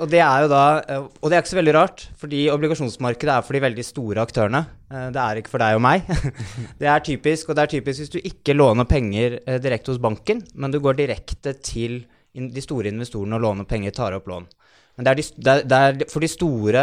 og, 0.02 0.10
det, 0.10 0.22
er 0.26 0.46
jo 0.46 0.50
da 0.50 0.64
eh, 0.82 1.06
Og 1.22 1.30
det 1.30 1.38
er 1.38 1.44
ikke 1.44 1.54
så 1.54 1.60
veldig 1.60 1.76
rart, 1.78 2.06
fordi 2.22 2.42
obligasjonsmarkedet 2.54 3.36
er 3.36 3.46
for 3.46 3.58
de 3.58 3.62
veldig 3.68 3.86
store 3.86 4.26
aktørene. 4.26 4.64
Eh, 4.90 5.08
det 5.14 5.22
er 5.22 5.42
ikke 5.42 5.54
for 5.54 5.62
deg 5.62 5.78
og 5.78 5.86
meg. 5.86 6.10
det 6.82 6.90
er 6.90 7.06
typisk, 7.06 7.52
og 7.52 7.60
det 7.60 7.68
er 7.68 7.74
typisk 7.78 8.02
hvis 8.02 8.16
du 8.18 8.20
ikke 8.24 8.58
låner 8.58 8.90
penger 8.90 9.38
eh, 9.44 9.62
direkte 9.62 9.94
hos 9.94 10.02
banken, 10.02 10.42
men 10.58 10.74
du 10.74 10.82
går 10.82 10.98
direkte 10.98 11.54
til 11.62 12.02
de 12.36 12.64
store 12.64 12.90
investorene 12.92 13.38
og 13.38 13.46
låner 13.46 13.70
penger, 13.70 13.94
tar 13.96 14.18
opp 14.18 14.26
lån. 14.28 14.50
Men 14.98 15.06
det 15.06 15.12
er, 15.12 15.20
de, 15.20 15.28
det 15.38 15.54
er, 15.54 15.64
det 15.70 15.78
er 15.78 16.12
for 16.12 16.24
de 16.24 16.28
store 16.32 16.82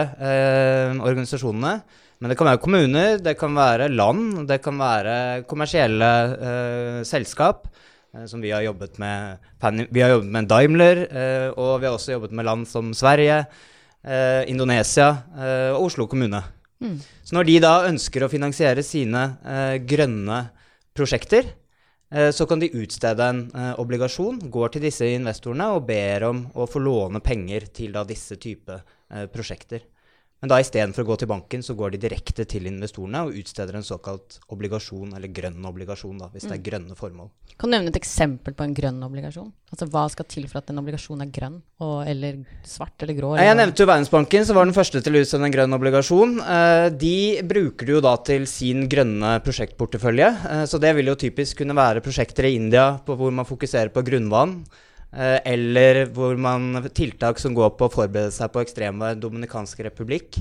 organisasjonene. 1.01 1.75
Men 2.23 2.31
det 2.31 2.37
kan 2.39 2.49
være 2.49 2.61
kommuner, 2.63 3.19
det 3.21 3.35
kan 3.41 3.57
være 3.57 3.91
land, 3.93 4.45
det 4.49 4.61
kan 4.65 4.79
være 4.81 5.15
kommersielle 5.51 6.09
selskap. 7.09 7.67
Eh, 8.15 8.27
som 8.27 8.41
vi 8.41 8.51
har 8.51 8.63
jobbet 8.63 8.99
med. 8.99 9.39
Vi 9.91 10.01
har 10.01 10.11
jobbet 10.11 10.29
med 10.29 10.49
Daimler, 10.49 10.97
eh, 11.11 11.49
og 11.57 11.81
vi 11.81 11.87
har 11.87 11.95
også 11.97 12.13
jobbet 12.13 12.33
med 12.33 12.45
land 12.45 12.69
som 12.69 12.93
Sverige, 12.95 13.47
eh, 14.05 14.51
Indonesia 14.51 15.23
og 15.73 15.87
Oslo 15.87 16.07
kommune. 16.07 16.43
Mm. 16.81 17.01
Så 17.25 17.33
når 17.33 17.45
de 17.47 17.59
da 17.61 17.89
ønsker 17.89 18.25
å 18.25 18.29
finansiere 18.29 18.83
sine 18.83 19.39
grønne 19.87 20.51
prosjekter, 20.95 21.45
så 22.11 22.45
kan 22.45 22.59
de 22.59 22.69
utstede 22.75 23.23
en 23.23 23.51
obligasjon, 23.79 24.51
går 24.51 24.73
til 24.73 24.83
disse 24.83 25.07
investorene 25.07 25.71
og 25.73 25.87
ber 25.87 26.27
om 26.27 26.43
å 26.53 26.67
få 26.69 26.83
låne 26.83 27.23
penger 27.25 27.71
til 27.73 27.93
da 27.93 28.03
disse 28.05 28.37
type 28.37 28.83
prosjekter. 29.33 29.81
Men 30.43 30.51
da 30.51 30.57
istedenfor 30.59 31.05
å 31.05 31.07
gå 31.07 31.17
til 31.21 31.29
banken, 31.31 31.63
så 31.63 31.77
går 31.79 31.93
de 31.95 32.01
direkte 32.03 32.43
til 32.51 32.65
investorene 32.67 33.21
og 33.29 33.37
utsteder 33.39 33.77
en 33.79 33.85
såkalt 33.87 34.41
obligasjon, 34.51 35.13
eller 35.15 35.31
grønn 35.31 35.69
obligasjon, 35.71 36.17
da, 36.19 36.27
hvis 36.33 36.49
mm. 36.49 36.51
det 36.51 36.57
er 36.57 36.59
mm. 36.59 36.65
grønne 36.67 36.97
formål. 36.99 37.29
Kan 37.63 37.71
du 37.71 37.77
nevne 37.77 37.93
et 37.93 37.99
eksempel 38.01 38.57
på 38.59 38.67
en 38.67 38.75
grønn 38.75 38.99
obligasjon? 39.07 39.53
Altså 39.71 39.87
Hva 39.93 40.03
skal 40.11 40.27
til 40.27 40.51
for 40.51 40.59
at 40.59 40.75
en 40.75 40.83
obligasjon 40.83 41.23
er 41.23 41.31
grønn, 41.31 41.61
og, 41.87 41.95
eller 42.11 42.43
svart 42.67 43.07
eller 43.07 43.21
grå? 43.21 43.37
Eller 43.37 43.53
jeg 43.53 43.61
nevnte 43.61 43.85
jo 43.85 43.91
Verdensbanken, 43.93 44.49
som 44.49 44.59
var 44.59 44.67
den 44.67 44.75
første 44.75 45.07
til 45.07 45.15
å 45.15 45.23
utstede 45.23 45.47
en 45.47 45.55
grønn 45.55 45.79
obligasjon. 45.79 46.37
Eh, 46.43 46.87
de 47.07 47.17
bruker 47.55 47.87
det 47.87 48.01
jo 48.01 48.05
da 48.11 48.19
til 48.27 48.51
sin 48.51 48.89
grønne 48.91 49.37
prosjektportefølje. 49.47 50.33
Eh, 50.57 50.65
så 50.67 50.83
det 50.83 50.97
vil 50.99 51.13
jo 51.13 51.21
typisk 51.23 51.63
kunne 51.63 51.79
være 51.79 52.03
prosjekter 52.03 52.51
i 52.51 52.57
India 52.59 52.97
hvor 53.07 53.31
man 53.31 53.47
fokuserer 53.47 53.95
på 53.95 54.03
grunnvann. 54.11 54.65
Eh, 55.13 55.39
eller 55.45 56.07
hvor 56.17 56.39
man 56.41 56.87
tiltak 56.97 57.41
som 57.41 57.53
går 57.57 57.75
på 57.77 57.89
å 57.89 57.93
forberede 57.93 58.33
seg 58.33 58.53
på 58.53 58.63
ekstremvær 58.65 59.19
Dominikansk 59.21 59.83
republikk. 59.85 60.41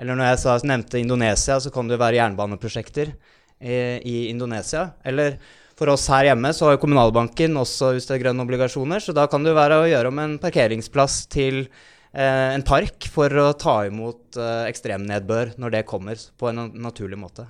Eller 0.00 0.16
når 0.16 0.30
jeg 0.30 0.42
sa, 0.42 0.56
nevnte 0.64 1.00
Indonesia, 1.00 1.58
så 1.60 1.72
kan 1.72 1.88
det 1.88 2.00
være 2.00 2.18
jernbaneprosjekter 2.20 3.12
i, 3.60 3.76
i, 4.00 4.16
Indonesia. 4.30 4.90
Eller 5.04 5.36
for 5.76 5.92
oss 5.92 6.06
her 6.12 6.30
hjemme 6.30 6.52
så 6.56 6.68
har 6.68 6.76
jo 6.76 6.82
Kommunalbanken 6.84 7.56
også 7.60 7.94
utstedt 7.98 8.22
grønne 8.22 8.44
obligasjoner, 8.44 9.04
så 9.04 9.12
da 9.16 9.26
kan 9.28 9.44
det 9.44 9.56
være 9.56 9.82
å 9.82 9.88
gjøre 9.88 10.12
om 10.12 10.20
en 10.22 10.38
parkeringsplass 10.40 11.22
til 11.32 11.62
eh, 11.64 12.50
en 12.54 12.64
park 12.64 13.08
for 13.12 13.32
å 13.40 13.50
ta 13.60 13.82
imot 13.88 14.40
eh, 14.40 14.64
ekstremnedbør 14.70 15.56
når 15.60 15.78
det 15.78 15.86
kommer, 15.88 16.20
på 16.36 16.52
en 16.52 16.70
naturlig 16.80 17.20
måte. 17.20 17.48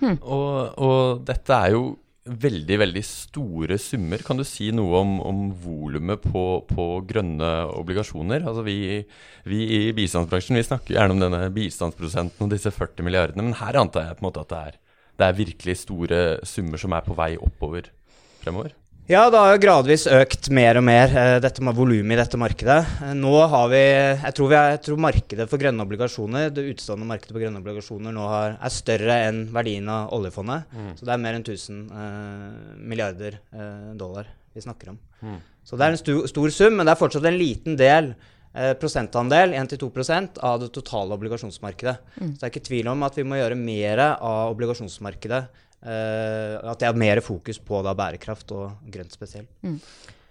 Hmm. 0.00 0.16
Og, 0.22 0.76
og 0.80 1.24
dette 1.28 1.56
er 1.56 1.76
jo 1.76 1.88
veldig 2.28 2.78
veldig 2.82 3.02
store 3.06 3.78
summer. 3.80 4.22
Kan 4.24 4.40
du 4.40 4.44
si 4.46 4.68
noe 4.74 5.00
om, 5.00 5.14
om 5.24 5.44
volumet 5.62 6.22
på, 6.24 6.44
på, 6.68 6.86
grønne 7.08 7.50
obligasjoner? 7.78 8.44
Altså 8.48 8.64
vi, 8.66 8.78
vi, 9.48 9.60
i 9.78 9.80
bistandsbransjen 9.96 10.58
vi 10.58 10.66
snakker 10.66 10.96
gjerne 10.96 11.16
om 11.16 11.22
denne 11.22 11.44
bistandsprosenten 11.54 12.46
og 12.46 12.52
disse 12.52 12.72
40 12.74 13.06
milliardene, 13.06 13.46
men 13.48 13.58
her 13.60 13.80
antar 13.80 14.08
jeg 14.08 14.18
på 14.18 14.24
en 14.24 14.28
måte 14.30 14.44
at 14.44 14.52
det 14.52 14.60
er, 14.70 14.82
det 15.18 15.28
er 15.28 15.40
virkelig 15.40 15.78
store 15.82 16.20
summer 16.46 16.84
som 16.84 16.94
er 16.94 17.06
på 17.06 17.16
vei 17.18 17.32
oppover 17.40 17.90
fremover? 18.42 18.76
Ja, 19.08 19.22
det 19.32 19.38
har 19.40 19.54
jo 19.54 19.60
gradvis 19.62 20.02
økt 20.12 20.50
mer 20.52 20.76
og 20.76 20.82
mer, 20.84 21.08
eh, 21.16 21.38
dette 21.40 21.62
med 21.64 21.72
volumet 21.72 22.12
i 22.12 22.16
dette 22.20 22.36
markedet. 22.36 22.82
Eh, 23.06 23.14
nå 23.16 23.30
har 23.48 23.68
vi 23.72 23.78
jeg 23.80 24.34
tror, 24.36 24.48
vi 24.50 24.56
jeg 24.58 24.80
tror, 24.84 24.98
markedet 25.00 25.46
for 25.48 25.56
grønne 25.56 25.80
obligasjoner, 25.80 26.50
det 26.52 26.66
utstående 26.74 27.08
markedet 27.08 27.32
for 27.32 27.40
grønne 27.40 27.62
obligasjoner 27.62 28.12
nå 28.12 28.26
har, 28.28 28.58
er 28.60 28.68
større 28.68 29.14
enn 29.30 29.46
verdien 29.48 29.88
av 29.88 30.12
oljefondet. 30.12 30.68
Mm. 30.76 30.90
Så 30.98 31.08
det 31.08 31.14
er 31.14 31.22
mer 31.22 31.38
enn 31.38 31.46
1000 31.46 31.78
eh, 31.88 32.74
milliarder 32.84 33.38
eh, 33.38 33.94
dollar 33.96 34.28
vi 34.52 34.60
snakker 34.60 34.90
om. 34.92 34.98
Mm. 35.22 35.38
Så 35.64 35.78
det 35.78 35.86
er 35.86 35.96
en 35.96 36.00
stu, 36.02 36.12
stor 36.28 36.52
sum, 36.52 36.76
men 36.76 36.84
det 36.84 36.92
er 36.92 37.00
fortsatt 37.00 37.30
en 37.30 37.40
liten 37.40 37.78
del, 37.80 38.10
eh, 38.52 38.74
prosentandel, 38.76 39.56
1-2% 39.56 40.36
av 40.44 40.60
det 40.60 40.68
totale 40.76 41.16
obligasjonsmarkedet. 41.16 41.96
Mm. 42.20 42.34
Så 42.34 42.42
det 42.42 42.44
er 42.44 42.52
ikke 42.52 42.68
tvil 42.68 42.92
om 42.92 43.08
at 43.08 43.16
vi 43.16 43.24
må 43.24 43.40
gjøre 43.40 43.56
mer 43.56 44.04
av 44.10 44.52
obligasjonsmarkedet 44.52 45.46
at 45.78 46.80
det 46.80 46.88
er 46.88 46.96
mer 46.98 47.20
fokus 47.22 47.60
på 47.62 47.78
da, 47.86 47.92
bærekraft 47.94 48.50
og 48.56 48.88
grønt 48.90 49.14
spesielt. 49.14 49.50
Mm. 49.62 49.76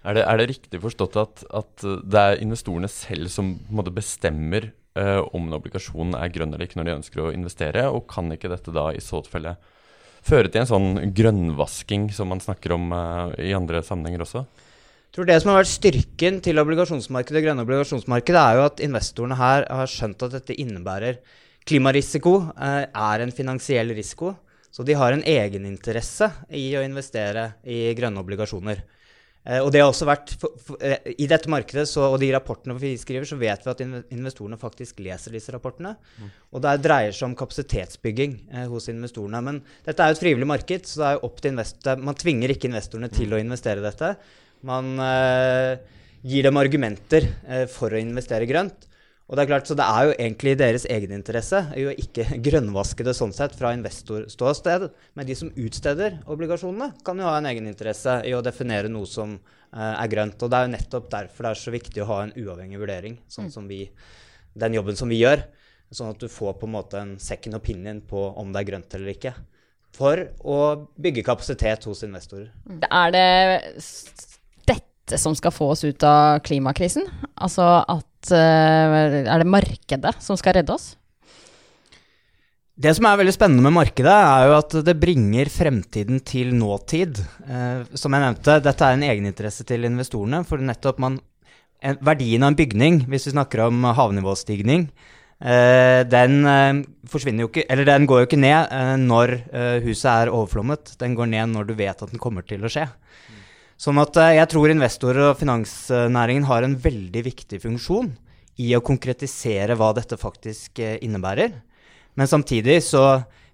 Er, 0.06 0.14
det, 0.14 0.22
er, 0.22 0.38
det, 0.38 0.46
riktig 0.52 0.80
forstått 0.82 1.16
at, 1.18 1.40
at, 1.58 1.86
det 2.06 2.20
er 2.20 2.42
investorene 2.44 2.90
selv 2.90 3.30
som 3.32 3.56
måte, 3.74 3.92
bestemmer 3.94 4.70
uh, 4.98 5.24
om 5.34 5.48
en 5.48 5.56
obligasjon 5.58 6.14
er 6.16 6.30
grønn 6.32 6.54
eller 6.54 6.68
ikke 6.68 6.78
når 6.78 6.88
de 6.88 6.94
ønsker 7.00 7.24
å 7.24 7.32
investere, 7.34 7.88
og 7.90 8.06
kan 8.10 8.30
ikke 8.34 8.50
dette 8.52 8.74
da 8.74 8.88
i 8.94 9.02
så 9.02 9.20
tilfelle 9.24 9.56
føre 10.28 10.50
til 10.50 10.62
en 10.62 10.70
sånn 10.70 11.12
grønnvasking 11.16 12.08
som 12.14 12.30
man 12.30 12.42
snakker 12.42 12.76
om 12.78 12.88
uh, 12.94 13.34
i 13.42 13.52
andre 13.56 13.82
sammenhenger 13.86 14.24
også? 14.24 14.44
Jeg 15.08 15.16
tror 15.16 15.28
Det 15.28 15.38
som 15.42 15.50
har 15.50 15.62
vært 15.62 15.72
styrken 15.72 16.40
til 16.44 16.62
obligasjonsmarkedet, 16.62 17.42
grønne 17.42 17.64
obligasjonsmarkedet, 17.64 18.40
er 18.40 18.58
jo 18.58 18.66
at 18.68 18.82
investorene 18.84 19.38
her 19.40 19.64
har 19.66 19.90
skjønt 19.90 20.24
at 20.26 20.36
dette 20.36 20.56
innebærer 20.62 21.18
klimarisiko, 21.68 22.36
er 22.56 23.24
en 23.24 23.32
finansiell 23.34 23.90
risiko. 23.96 24.30
Så 24.78 24.84
de 24.86 24.94
har 24.94 25.10
en 25.10 25.24
egeninteresse 25.26 26.28
i 26.54 26.68
å 26.78 26.84
investere 26.86 27.48
i 27.66 27.80
grønne 27.98 28.22
obligasjoner. 28.22 28.84
Eh, 29.42 29.58
og 29.58 29.72
det 29.74 29.80
har 29.82 29.90
også 29.90 30.06
vært, 30.06 30.36
eh, 30.78 31.16
I 31.18 31.26
dette 31.26 31.50
markedet 31.50 31.82
så, 31.90 32.04
og 32.12 32.20
de 32.22 32.28
rapportene 32.30 32.76
vi 32.78 32.92
skriver, 32.94 33.26
så 33.26 33.34
vet 33.40 33.66
vi 33.66 33.72
at 33.72 33.82
investorene 34.14 34.58
faktisk 34.60 35.00
leser 35.02 35.34
disse 35.34 35.50
rapportene. 35.50 35.96
Mm. 36.22 36.30
Og 36.54 36.62
det 36.62 36.76
dreier 36.86 37.10
seg 37.10 37.26
om 37.26 37.34
kapasitetsbygging 37.34 38.38
eh, 38.52 38.68
hos 38.70 38.86
investorene. 38.92 39.42
Men 39.42 39.62
dette 39.82 39.98
er 39.98 40.12
jo 40.12 40.20
et 40.20 40.22
frivillig 40.22 40.50
marked, 40.54 40.86
så 40.86 41.02
det 41.02 41.08
er 41.08 41.18
jo 41.18 41.26
opp 41.26 41.42
til 41.42 41.56
investor, 41.56 42.04
man 42.10 42.22
tvinger 42.22 42.54
ikke 42.54 42.70
investorene 42.70 43.10
til 43.18 43.34
å 43.34 43.42
investere 43.42 43.82
dette. 43.82 44.14
Man 44.62 44.94
eh, 45.02 45.74
gir 46.22 46.46
dem 46.46 46.62
argumenter 46.62 47.26
eh, 47.48 47.66
for 47.66 47.90
å 47.90 47.98
investere 47.98 48.46
grønt. 48.46 48.87
Og 49.28 49.36
det 49.36 49.42
er 49.42 49.50
klart, 49.50 49.68
Så 49.68 49.76
det 49.76 49.84
er 49.84 50.06
jo 50.08 50.14
egentlig 50.16 50.54
i 50.54 50.58
deres 50.58 50.86
egeninteresse 50.88 51.60
å 51.76 51.92
ikke 52.00 52.24
grønnvaske 52.46 53.04
det 53.04 53.14
sånn 53.16 53.34
sett 53.36 53.56
fra 53.58 53.74
investorståsted. 53.76 54.88
Men 55.14 55.28
de 55.28 55.36
som 55.36 55.52
utsteder 55.52 56.22
obligasjonene, 56.26 56.94
kan 57.04 57.20
jo 57.20 57.28
ha 57.28 57.36
en 57.36 57.50
egeninteresse 57.50 58.22
i 58.24 58.32
å 58.36 58.42
definere 58.44 58.88
noe 58.92 59.08
som 59.08 59.36
uh, 59.36 59.92
er 59.92 60.08
grønt. 60.08 60.40
Og 60.40 60.48
det 60.48 60.58
er 60.58 60.66
jo 60.66 60.74
nettopp 60.78 61.12
derfor 61.12 61.44
det 61.44 61.52
er 61.52 61.60
så 61.60 61.76
viktig 61.76 62.04
å 62.04 62.08
ha 62.08 62.22
en 62.24 62.34
uavhengig 62.40 62.80
vurdering, 62.80 63.20
sånn 63.28 63.50
mm. 63.50 63.54
som 63.58 63.68
vi, 63.68 63.84
den 64.56 64.80
jobben 64.80 64.96
som 64.96 65.12
vi 65.12 65.20
gjør. 65.20 65.44
Sånn 65.92 66.12
at 66.12 66.20
du 66.20 66.28
får 66.32 66.56
på 66.60 66.68
en 66.68 66.76
måte 66.76 67.00
en 67.00 67.14
second 67.20 67.56
opinion 67.60 68.00
på 68.04 68.24
om 68.36 68.52
det 68.52 68.62
er 68.62 68.70
grønt 68.72 68.96
eller 68.96 69.12
ikke. 69.12 69.36
For 69.96 70.20
å 70.44 70.58
bygge 71.00 71.24
kapasitet 71.26 71.84
hos 71.88 72.04
investorer. 72.04 72.50
Er 72.88 73.12
det 73.12 73.28
som 75.16 75.36
skal 75.38 75.54
få 75.54 75.72
oss 75.72 75.86
ut 75.86 76.04
av 76.04 76.42
klimakrisen? 76.44 77.08
Altså 77.40 77.64
at 77.80 78.32
uh, 78.34 79.24
Er 79.24 79.40
det 79.40 79.48
markedet 79.48 80.16
som 80.20 80.36
skal 80.36 80.58
redde 80.58 80.74
oss? 80.76 80.92
Det 82.78 82.92
som 82.94 83.08
er 83.10 83.16
veldig 83.18 83.32
spennende 83.34 83.64
med 83.64 83.74
markedet, 83.74 84.12
er 84.14 84.44
jo 84.46 84.52
at 84.54 84.74
det 84.86 85.00
bringer 85.02 85.48
fremtiden 85.50 86.20
til 86.22 86.52
nåtid. 86.54 87.18
Eh, 87.50 87.80
som 87.98 88.14
jeg 88.14 88.22
nevnte, 88.22 88.60
dette 88.62 88.86
er 88.86 88.94
en 88.94 89.02
egeninteresse 89.02 89.66
til 89.66 89.88
investorene. 89.88 90.44
For 90.46 90.62
nettopp 90.62 91.00
man, 91.02 91.16
en, 91.82 91.98
verdien 92.06 92.46
av 92.46 92.52
en 92.52 92.58
bygning, 92.60 93.00
hvis 93.10 93.26
vi 93.26 93.32
snakker 93.34 93.64
om 93.64 93.82
havnivåstigning, 93.98 94.86
eh, 95.42 96.04
den 96.06 96.38
eh, 96.46 96.84
forsvinner 97.10 97.48
jo 97.48 97.50
ikke 97.50 97.66
Eller 97.66 97.88
den 97.88 98.06
går 98.06 98.22
jo 98.22 98.28
ikke 98.30 98.40
ned 98.46 98.70
eh, 98.70 98.94
når 99.02 99.34
eh, 99.34 99.82
huset 99.88 100.12
er 100.12 100.30
overflommet. 100.30 100.94
Den 101.02 101.18
går 101.18 101.34
ned 101.34 101.50
når 101.56 101.66
du 101.66 101.74
vet 101.82 101.98
at 101.98 102.14
den 102.14 102.22
kommer 102.22 102.46
til 102.46 102.62
å 102.62 102.70
skje. 102.70 102.86
Sånn 103.78 104.00
at 104.02 104.16
eh, 104.18 104.36
jeg 104.40 104.50
tror 104.52 104.74
investorer 104.74 105.30
og 105.30 105.38
finansnæringen 105.40 106.48
har 106.48 106.66
en 106.66 106.76
veldig 106.82 107.24
viktig 107.30 107.62
funksjon 107.62 108.12
i 108.58 108.72
å 108.74 108.82
konkretisere 108.84 109.76
hva 109.78 109.92
dette 109.96 110.18
faktisk 110.18 110.82
eh, 110.82 110.98
innebærer. 111.06 111.54
Men 112.18 112.30
samtidig 112.30 112.80
så 112.82 113.04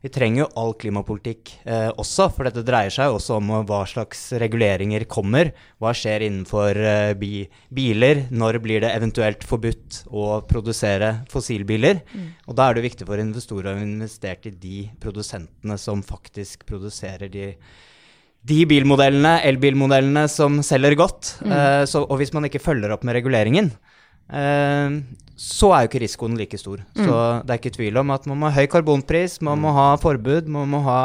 vi 0.05 0.11
trenger 0.13 0.43
jo 0.43 0.47
all 0.61 0.75
klimapolitikk 0.77 1.51
eh, 1.65 1.87
også, 1.97 2.27
for 2.37 2.45
dette 2.45 2.61
dreier 2.69 2.93
seg 2.93 3.15
også 3.15 3.39
om 3.39 3.53
hva 3.65 3.79
slags 3.89 4.27
reguleringer 4.37 5.07
kommer. 5.09 5.49
Hva 5.81 5.95
skjer 5.97 6.27
innenfor 6.27 6.77
eh, 6.77 7.13
bi 7.17 7.47
biler? 7.73 8.27
Når 8.29 8.59
blir 8.65 8.85
det 8.85 8.91
eventuelt 8.93 9.47
forbudt 9.49 10.03
å 10.13 10.43
produsere 10.45 11.23
fossilbiler? 11.33 12.03
Mm. 12.13 12.29
Og 12.45 12.59
da 12.61 12.69
er 12.69 12.77
det 12.77 12.85
viktig 12.85 13.09
for 13.09 13.23
investorer 13.23 13.73
å 13.73 13.87
investere 13.87 14.53
i 14.53 14.55
de 14.67 14.83
produsentene 15.01 15.81
som 15.81 16.05
faktisk 16.05 16.69
produserer 16.69 17.33
de 17.33 17.55
de 18.45 18.65
bilmodellene, 18.69 19.39
elbilmodellene 19.49 20.27
som 20.29 20.61
selger 20.65 20.97
godt. 21.01 21.35
Mm. 21.45 21.53
Uh, 21.53 21.83
så, 21.89 22.05
og 22.05 22.21
hvis 22.21 22.35
man 22.37 22.49
ikke 22.49 22.63
følger 22.63 22.93
opp 22.95 23.07
med 23.07 23.17
reguleringen, 23.17 23.71
uh, 24.33 24.99
så 25.35 25.71
er 25.75 25.85
jo 25.85 25.91
ikke 25.91 26.03
risikoen 26.05 26.37
like 26.39 26.59
stor. 26.61 26.83
Mm. 26.95 27.07
Så 27.07 27.15
det 27.43 27.55
er 27.55 27.63
ikke 27.63 27.77
tvil 27.79 28.03
om 28.03 28.13
at 28.15 28.29
man 28.31 28.43
må 28.43 28.51
ha 28.51 28.61
høy 28.61 28.69
karbonpris, 28.71 29.41
man 29.45 29.63
må 29.65 29.73
ha 29.75 29.95
forbud, 30.01 30.51
man 30.53 30.69
må 30.71 30.83
ha 30.85 30.99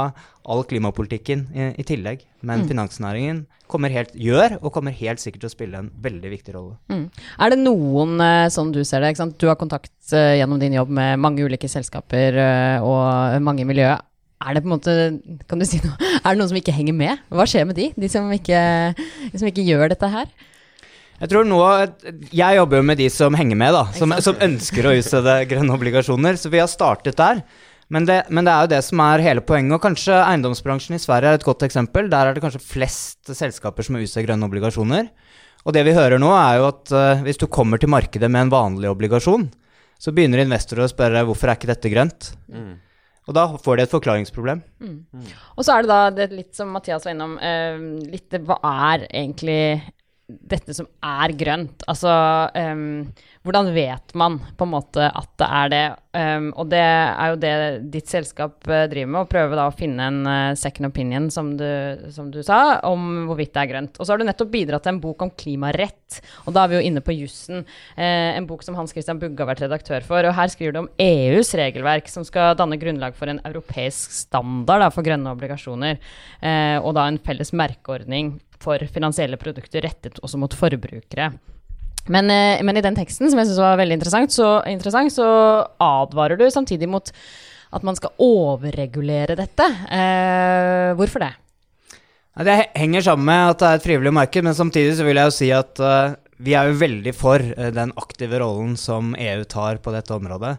all 0.50 0.65
klimapolitikken 0.67 1.48
i, 1.53 1.72
i 1.79 1.86
tillegg. 1.88 2.25
Men 2.41 2.63
mm. 2.63 2.67
finansnæringen 2.74 3.46
helt, 3.93 4.13
gjør 4.17 4.58
og 4.60 4.74
kommer 4.74 4.96
helt 4.98 5.22
sikkert 5.22 5.43
til 5.43 5.50
å 5.50 5.53
spille 5.53 5.81
en 5.81 5.89
veldig 6.01 6.29
viktig 6.31 6.55
rolle. 6.55 6.75
Mm. 6.89 7.03
Er 7.38 7.53
det 7.53 7.60
noen, 7.62 8.15
sånn 8.50 8.72
du 8.74 8.81
ser 8.88 9.05
det, 9.05 9.13
du 9.38 9.46
har 9.46 9.60
kontakt 9.62 9.93
gjennom 10.10 10.62
din 10.62 10.74
jobb 10.77 10.89
med 10.89 11.22
mange 11.22 11.46
ulike 11.46 11.69
selskaper 11.69 12.39
og 12.81 13.38
mange 13.46 13.62
i 13.62 13.69
miljøet 13.69 14.09
er 14.39 14.55
det 14.55 14.63
på 14.63 14.69
en 14.69 14.75
måte 14.77 14.93
Kan 15.51 15.60
du 15.60 15.67
si 15.67 15.81
noe? 15.84 15.98
Er 16.24 16.34
det 16.34 16.39
noen 16.39 16.51
som 16.51 16.60
ikke 16.60 16.75
henger 16.75 16.96
med? 16.96 17.25
Hva 17.31 17.46
skjer 17.50 17.67
med 17.67 17.77
de? 17.79 17.89
De 18.00 18.10
som 18.12 18.27
ikke, 18.31 18.60
de 18.96 19.39
som 19.39 19.50
ikke 19.50 19.65
gjør 19.67 19.91
dette 19.93 20.10
her? 20.12 20.29
Jeg 21.19 21.31
tror 21.34 21.48
nå, 21.48 21.60
jeg 22.31 22.55
jobber 22.55 22.79
jo 22.79 22.86
med 22.88 23.00
de 23.00 23.10
som 23.12 23.36
henger 23.36 23.58
med, 23.60 23.75
da. 23.75 23.81
Som, 23.96 24.13
som 24.24 24.38
ønsker 24.39 24.88
å 24.88 24.93
utstede 24.96 25.34
grønne 25.50 25.75
obligasjoner. 25.75 26.39
Så 26.39 26.51
vi 26.51 26.62
har 26.62 26.69
startet 26.72 27.19
der. 27.19 27.41
Men 27.91 28.05
det, 28.08 28.22
men 28.31 28.48
det, 28.48 28.53
er 28.53 28.63
jo 28.63 28.72
det 28.72 28.79
som 28.88 29.01
er 29.03 29.25
hele 29.25 29.43
poenget. 29.43 29.75
Og 29.75 29.84
kanskje 29.84 30.15
eiendomsbransjen 30.15 30.96
i 30.96 31.01
Sverige 31.03 31.34
er 31.34 31.39
et 31.41 31.48
godt 31.48 31.65
eksempel. 31.67 32.08
Der 32.12 32.29
er 32.29 32.38
det 32.38 32.43
kanskje 32.46 32.63
flest 32.63 33.34
selskaper 33.36 33.84
som 33.84 34.00
har 34.00 34.27
grønne 34.27 34.48
obligasjoner. 34.48 35.10
Og 35.67 35.75
det 35.75 35.84
vi 35.89 35.96
hører 35.98 36.22
nå, 36.22 36.29
er 36.31 36.62
jo 36.62 36.69
at 36.69 36.93
uh, 36.96 37.24
hvis 37.25 37.41
du 37.41 37.50
kommer 37.51 37.81
til 37.81 37.91
markedet 37.91 38.29
med 38.31 38.48
en 38.48 38.53
vanlig 38.53 38.88
obligasjon, 38.88 39.50
så 40.00 40.13
begynner 40.15 40.46
investorer 40.46 40.86
å 40.86 40.91
spørre 40.91 41.25
hvorfor 41.27 41.51
er 41.51 41.60
ikke 41.60 41.74
dette 41.74 41.91
grønt. 41.91 42.29
Mm. 42.48 42.77
Og 43.29 43.36
da 43.38 43.45
får 43.62 43.77
de 43.77 43.86
et 43.86 43.93
forklaringsproblem. 43.93 44.63
Mm. 44.81 44.98
Mm. 45.13 45.29
Og 45.55 45.65
så 45.65 45.75
er 45.75 45.86
det 45.86 45.91
da 45.91 46.01
det 46.17 46.29
litt 46.33 46.57
som 46.57 46.71
Mathias 46.74 47.05
var 47.05 47.13
innom, 47.13 47.38
eh, 47.38 47.77
litt 48.09 48.33
hva 48.48 48.57
er 48.89 49.05
egentlig 49.05 49.62
dette 50.29 50.75
som 50.77 50.88
er 51.05 51.33
grønt? 51.38 51.83
Altså 51.89 52.12
um, 52.53 53.09
hvordan 53.48 53.71
vet 53.74 54.13
man 54.19 54.38
på 54.57 54.65
en 54.67 54.71
måte 54.74 55.05
at 55.07 55.29
det 55.39 55.48
er 55.48 55.71
det? 55.74 55.83
Um, 56.09 56.50
og 56.59 56.69
det 56.71 56.81
er 56.81 57.31
jo 57.31 57.38
det 57.41 57.53
ditt 57.93 58.09
selskap 58.12 58.65
uh, 58.69 58.83
driver 58.89 59.12
med, 59.13 59.21
å 59.24 59.29
prøve 59.29 59.57
da 59.57 59.67
å 59.69 59.75
finne 59.75 60.07
en 60.09 60.19
uh, 60.27 60.57
second 60.59 60.89
opinion, 60.89 61.29
som 61.33 61.51
du, 61.57 61.65
som 62.13 62.31
du, 62.33 62.41
sa, 62.45 62.79
om 62.89 63.29
hvorvidt 63.29 63.53
det 63.55 63.63
er 63.63 63.71
grønt. 63.71 63.98
Og 63.98 64.05
så 64.05 64.13
har 64.13 64.21
du 64.21 64.27
nettopp 64.27 64.51
bidratt 64.53 64.86
til 64.86 64.95
en 64.95 65.01
bok 65.03 65.25
om 65.25 65.31
klimarett, 65.33 66.19
og 66.45 66.56
da 66.58 66.65
er 66.65 66.73
vi 66.73 66.80
jo 66.80 66.91
inne 66.91 67.04
på 67.06 67.15
jussen. 67.15 67.63
Uh, 67.95 68.36
en 68.36 68.49
bok 68.49 68.65
som 68.65 68.77
Hans 68.77 68.93
Christian 68.93 69.21
Bugge 69.21 69.41
har 69.41 69.51
vært 69.54 69.63
redaktør 69.65 70.06
for. 70.06 70.25
Og 70.30 70.38
her 70.38 70.54
skriver 70.54 70.75
du 70.75 70.84
om 70.84 70.91
EUs 71.01 71.54
regelverk, 71.58 72.12
som 72.12 72.27
skal 72.27 72.58
danne 72.60 72.80
grunnlag 72.82 73.17
for 73.17 73.32
en 73.32 73.41
europeisk 73.47 74.13
standard 74.13 74.86
da, 74.86 74.91
for 74.93 75.06
grønne 75.06 75.34
obligasjoner, 75.34 75.97
og 76.84 76.93
da 76.95 77.08
en 77.10 77.19
felles 77.23 77.51
merkeordning 77.56 78.36
for 78.63 78.84
finansielle 78.93 79.39
produkter 79.39 79.84
rettet 79.86 80.19
også 80.24 80.39
mot 80.41 80.56
forbrukere. 80.56 81.32
Men, 82.10 82.32
eh, 82.34 82.63
men 82.65 82.78
i 82.78 82.84
den 82.84 82.98
teksten, 82.98 83.30
som 83.30 83.39
jeg 83.39 83.50
syns 83.50 83.62
var 83.62 83.78
veldig 83.80 84.00
interessant 84.00 84.34
så, 84.34 84.50
interessant, 84.69 85.13
så 85.13 85.28
advarer 85.84 86.39
du 86.39 86.48
samtidig 86.52 86.89
mot 86.89 87.12
at 87.69 87.86
man 87.86 87.98
skal 87.98 88.15
overregulere 88.24 89.38
dette. 89.38 89.67
Eh, 89.93 90.95
hvorfor 90.98 91.22
det? 91.26 91.34
Det 92.39 92.56
henger 92.78 93.04
sammen 93.04 93.28
med 93.28 93.52
at 93.52 93.60
det 93.60 93.69
er 93.69 93.80
et 93.80 93.86
frivillig 93.86 94.13
marked, 94.15 94.45
men 94.48 94.56
samtidig 94.56 94.95
så 94.98 95.06
vil 95.06 95.19
jeg 95.19 95.28
jo 95.28 95.36
si 95.36 95.50
at 95.52 95.82
uh, 95.84 96.15
vi 96.39 96.54
er 96.56 96.69
jo 96.69 96.78
veldig 96.80 97.12
for 97.17 97.43
uh, 97.43 97.67
den 97.76 97.91
aktive 98.00 98.39
rollen 98.39 98.78
som 98.80 99.12
EU 99.19 99.43
tar 99.50 99.82
på 99.84 99.91
dette 99.91 100.15
området 100.15 100.54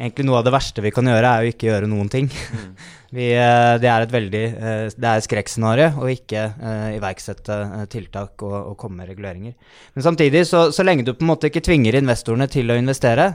egentlig 0.00 0.26
noe 0.26 0.40
av 0.40 0.46
det 0.46 0.54
verste 0.54 0.82
vi 0.84 0.92
kan 0.94 1.08
gjøre, 1.08 1.28
er 1.28 1.44
å 1.44 1.52
ikke 1.52 1.68
gjøre 1.68 1.90
noen 1.90 2.08
ting. 2.12 2.30
Mm. 2.30 2.72
vi, 3.18 3.28
eh, 3.36 3.74
det 3.82 3.90
er 3.90 4.06
et 4.06 4.14
veldig 4.14 4.42
eh, 4.48 4.82
Det 4.96 5.12
er 5.12 5.24
skrekkscenario 5.24 5.90
å 6.00 6.08
ikke 6.12 6.44
uh, 6.56 6.88
iverksette 6.96 7.60
tiltak 7.92 8.44
og, 8.46 8.56
og, 8.58 8.74
komme 8.80 9.02
med 9.02 9.12
reguleringer. 9.12 9.54
Men 9.94 10.06
samtidig, 10.06 10.46
så, 10.48 10.68
så, 10.74 10.86
lenge 10.86 11.06
du 11.06 11.12
på 11.14 11.26
en 11.26 11.32
måte 11.32 11.50
ikke 11.50 11.64
tvinger 11.66 12.00
investorene 12.00 12.48
til 12.50 12.72
å 12.72 12.78
investere, 12.80 13.32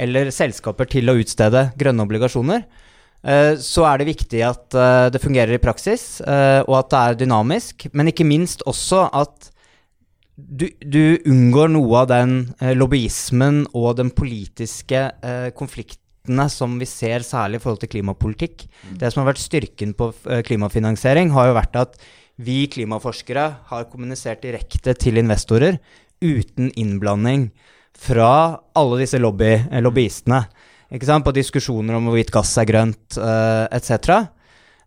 eller 0.00 0.30
selskaper 0.34 0.88
til 0.90 1.10
å 1.10 1.16
utstede 1.18 1.68
grønne 1.78 2.06
obligasjoner, 2.06 2.66
uh, 2.66 3.54
så 3.60 3.86
er 3.92 4.00
det 4.00 4.10
viktig 4.10 4.44
at 4.46 4.80
det 5.14 5.22
fungerer 5.22 5.56
i 5.56 5.62
praksis, 5.62 6.20
og 6.24 6.74
at 6.78 6.92
det 6.92 7.00
er 7.00 7.18
dynamisk. 7.24 7.88
Men 7.92 8.10
ikke 8.10 8.26
minst 8.26 8.64
også 8.70 9.06
at 9.12 9.50
du, 10.48 10.68
du, 10.80 11.18
unngår 11.28 11.72
noe 11.74 12.02
av 12.02 12.10
den 12.10 12.34
eh, 12.60 12.74
lobbyismen 12.76 13.64
og 13.76 13.96
den 14.00 14.12
politiske 14.14 15.02
eh, 15.22 15.50
konfliktene 15.56 16.46
som 16.52 16.78
vi 16.80 16.88
ser 16.88 17.24
særlig 17.26 17.60
i 17.60 17.64
forhold 17.64 17.82
til 17.84 17.92
klimapolitikk. 17.96 18.66
Mm. 18.66 18.98
Det 19.02 19.10
som 19.10 19.22
har 19.22 19.32
vært 19.32 19.42
styrken 19.42 19.94
på 19.98 20.12
eh, 20.30 20.42
klimafinansiering, 20.46 21.32
har 21.34 21.50
jo 21.50 21.58
vært 21.58 21.80
at 21.80 22.00
vi 22.40 22.64
klimaforskere 22.72 23.46
har 23.68 23.88
kommunisert 23.90 24.44
direkte 24.46 24.94
til 24.96 25.20
investorer 25.20 25.80
uten 26.24 26.70
innblanding 26.78 27.50
fra 28.00 28.60
alle 28.78 29.00
disse 29.02 29.20
lobby, 29.20 29.52
eh, 29.58 29.80
lobbyistene. 29.84 30.44
På 30.90 31.32
diskusjoner 31.34 31.94
om 31.94 32.08
hvorvidt 32.08 32.32
gass 32.34 32.56
er 32.58 32.66
grønt, 32.66 33.18
eh, 33.18 33.66
etc. 33.70 34.26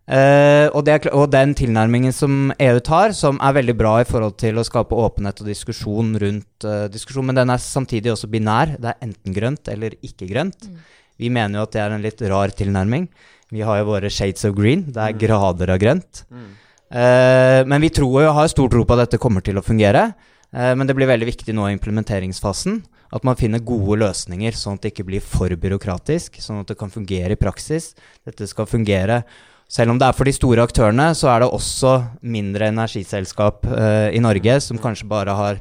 Uh, 0.04 0.68
og, 0.76 0.82
det, 0.84 0.98
og, 1.16 1.30
den 1.32 1.54
tilnærmingen 1.56 2.12
som 2.12 2.50
EU 2.60 2.80
tar, 2.84 3.14
som 3.16 3.38
er 3.40 3.54
veldig 3.56 3.74
bra 3.78 3.94
i 4.02 4.08
forhold 4.08 4.34
til 4.36 4.60
å 4.60 4.64
skape 4.66 4.96
åpenhet 5.00 5.38
og 5.40 5.48
diskusjon 5.48 6.10
rundt 6.20 6.66
uh, 6.68 6.90
diskusjon, 6.92 7.24
men 7.30 7.38
den 7.38 7.52
er 7.54 7.62
samtidig 7.62 8.12
også 8.12 8.28
binær. 8.28 8.74
Det 8.76 8.90
er 8.90 9.06
enten 9.06 9.36
grønt 9.36 9.70
eller 9.72 9.96
ikke 10.04 10.28
grønt. 10.28 10.68
Mm. 10.68 10.82
Vi 11.24 11.30
mener 11.32 11.56
jo 11.56 11.64
at 11.64 11.72
det 11.72 11.80
er 11.80 11.96
en 11.96 12.04
litt 12.04 12.20
rar 12.28 12.52
tilnærming. 12.52 13.08
Vi 13.54 13.64
har 13.64 13.80
jo 13.80 13.88
våre 13.94 14.10
shades 14.12 14.44
of 14.44 14.52
green. 14.58 14.84
Det 14.90 15.00
er 15.00 15.14
mm. 15.16 15.22
grader 15.24 15.72
av 15.72 15.80
grønt. 15.80 16.24
Mm. 16.28 16.52
Uh, 16.92 17.60
men 17.72 17.86
vi 17.86 17.92
tror 17.96 18.26
jo, 18.26 18.34
har 18.36 18.52
stor 18.52 18.68
tro 18.74 18.84
på 18.84 18.98
at 18.98 19.06
dette 19.06 19.22
kommer 19.22 19.44
til 19.46 19.56
å 19.56 19.64
fungere. 19.64 20.10
men 20.54 20.86
det 20.86 20.94
blir 20.94 21.08
veldig 21.10 21.26
viktig 21.26 21.50
nå 21.50 21.64
i 21.66 21.72
implementeringsfasen 21.74 22.76
at 23.14 23.24
man 23.26 23.34
finner 23.34 23.62
gode 23.62 23.96
løsninger, 24.04 24.54
sånn 24.54 24.76
at 24.76 24.84
det 24.84 24.92
ikke 24.92 25.06
blir 25.08 25.24
for 25.24 25.50
byråkratisk, 25.50 26.38
sånn 26.42 26.60
at 26.62 26.70
det 26.70 26.76
kan 26.78 26.92
fungere 26.94 27.34
i 27.34 27.40
praksis. 27.40 27.92
Dette 28.26 28.46
skal 28.46 28.68
fungere 28.70 29.24
selv 29.70 29.94
om 29.94 29.98
det 29.98 30.06
er 30.06 30.16
for 30.16 30.28
de 30.28 30.34
store 30.36 30.64
aktørene, 30.64 31.08
så 31.16 31.30
er 31.32 31.42
det 31.42 31.50
også 31.50 31.94
mindre 32.22 32.68
energiselskap 32.72 33.66
uh, 33.70 34.10
i 34.14 34.22
Norge 34.22 34.60
som 34.62 34.80
kanskje 34.80 35.08
bare 35.10 35.34
har 35.34 35.60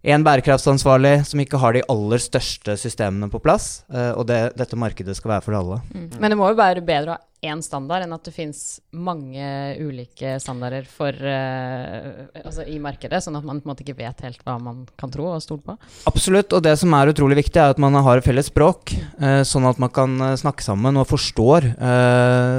en 0.00 0.22
bærekraftsansvarlig 0.24 1.26
som 1.28 1.40
ikke 1.42 1.58
har 1.60 1.76
de 1.76 1.82
aller 1.92 2.22
største 2.22 2.76
systemene 2.80 3.28
på 3.32 3.40
plass. 3.44 3.82
Uh, 3.92 4.16
og 4.16 4.24
det, 4.30 4.38
dette 4.56 4.78
markedet 4.80 5.16
skal 5.18 5.34
være 5.34 5.44
for 5.44 5.56
alle. 5.58 5.80
Mm. 5.92 6.06
Men 6.16 6.32
det 6.32 6.38
må 6.40 6.48
jo 6.48 6.60
være 6.60 6.84
bedre 6.84 7.12
å 7.12 7.18
ha 7.18 7.26
én 7.50 7.60
standard 7.64 8.04
enn 8.04 8.12
at 8.12 8.24
det 8.24 8.34
fins 8.36 8.80
mange 8.92 9.44
ulike 9.80 10.34
standarder 10.40 10.84
for, 10.88 11.16
uh, 11.16 12.28
altså 12.40 12.64
i 12.68 12.78
markedet, 12.80 13.20
sånn 13.24 13.36
at 13.36 13.44
man 13.44 13.60
på 13.60 13.68
en 13.68 13.72
måte 13.72 13.84
ikke 13.84 13.98
vet 14.00 14.24
helt 14.24 14.40
hva 14.44 14.56
man 14.60 14.82
kan 15.00 15.12
tro 15.12 15.28
og 15.34 15.44
stole 15.44 15.64
på? 15.68 15.76
Absolutt, 16.08 16.56
og 16.56 16.64
det 16.64 16.74
som 16.80 16.96
er 16.96 17.12
utrolig 17.12 17.40
viktig, 17.42 17.60
er 17.60 17.74
at 17.74 17.80
man 17.80 17.96
har 17.96 18.20
et 18.20 18.28
felles 18.28 18.48
språk, 18.48 18.94
uh, 19.20 19.42
sånn 19.44 19.68
at 19.68 19.80
man 19.80 19.92
kan 19.92 20.16
snakke 20.40 20.64
sammen 20.64 20.96
og 21.00 21.08
forstår 21.10 21.68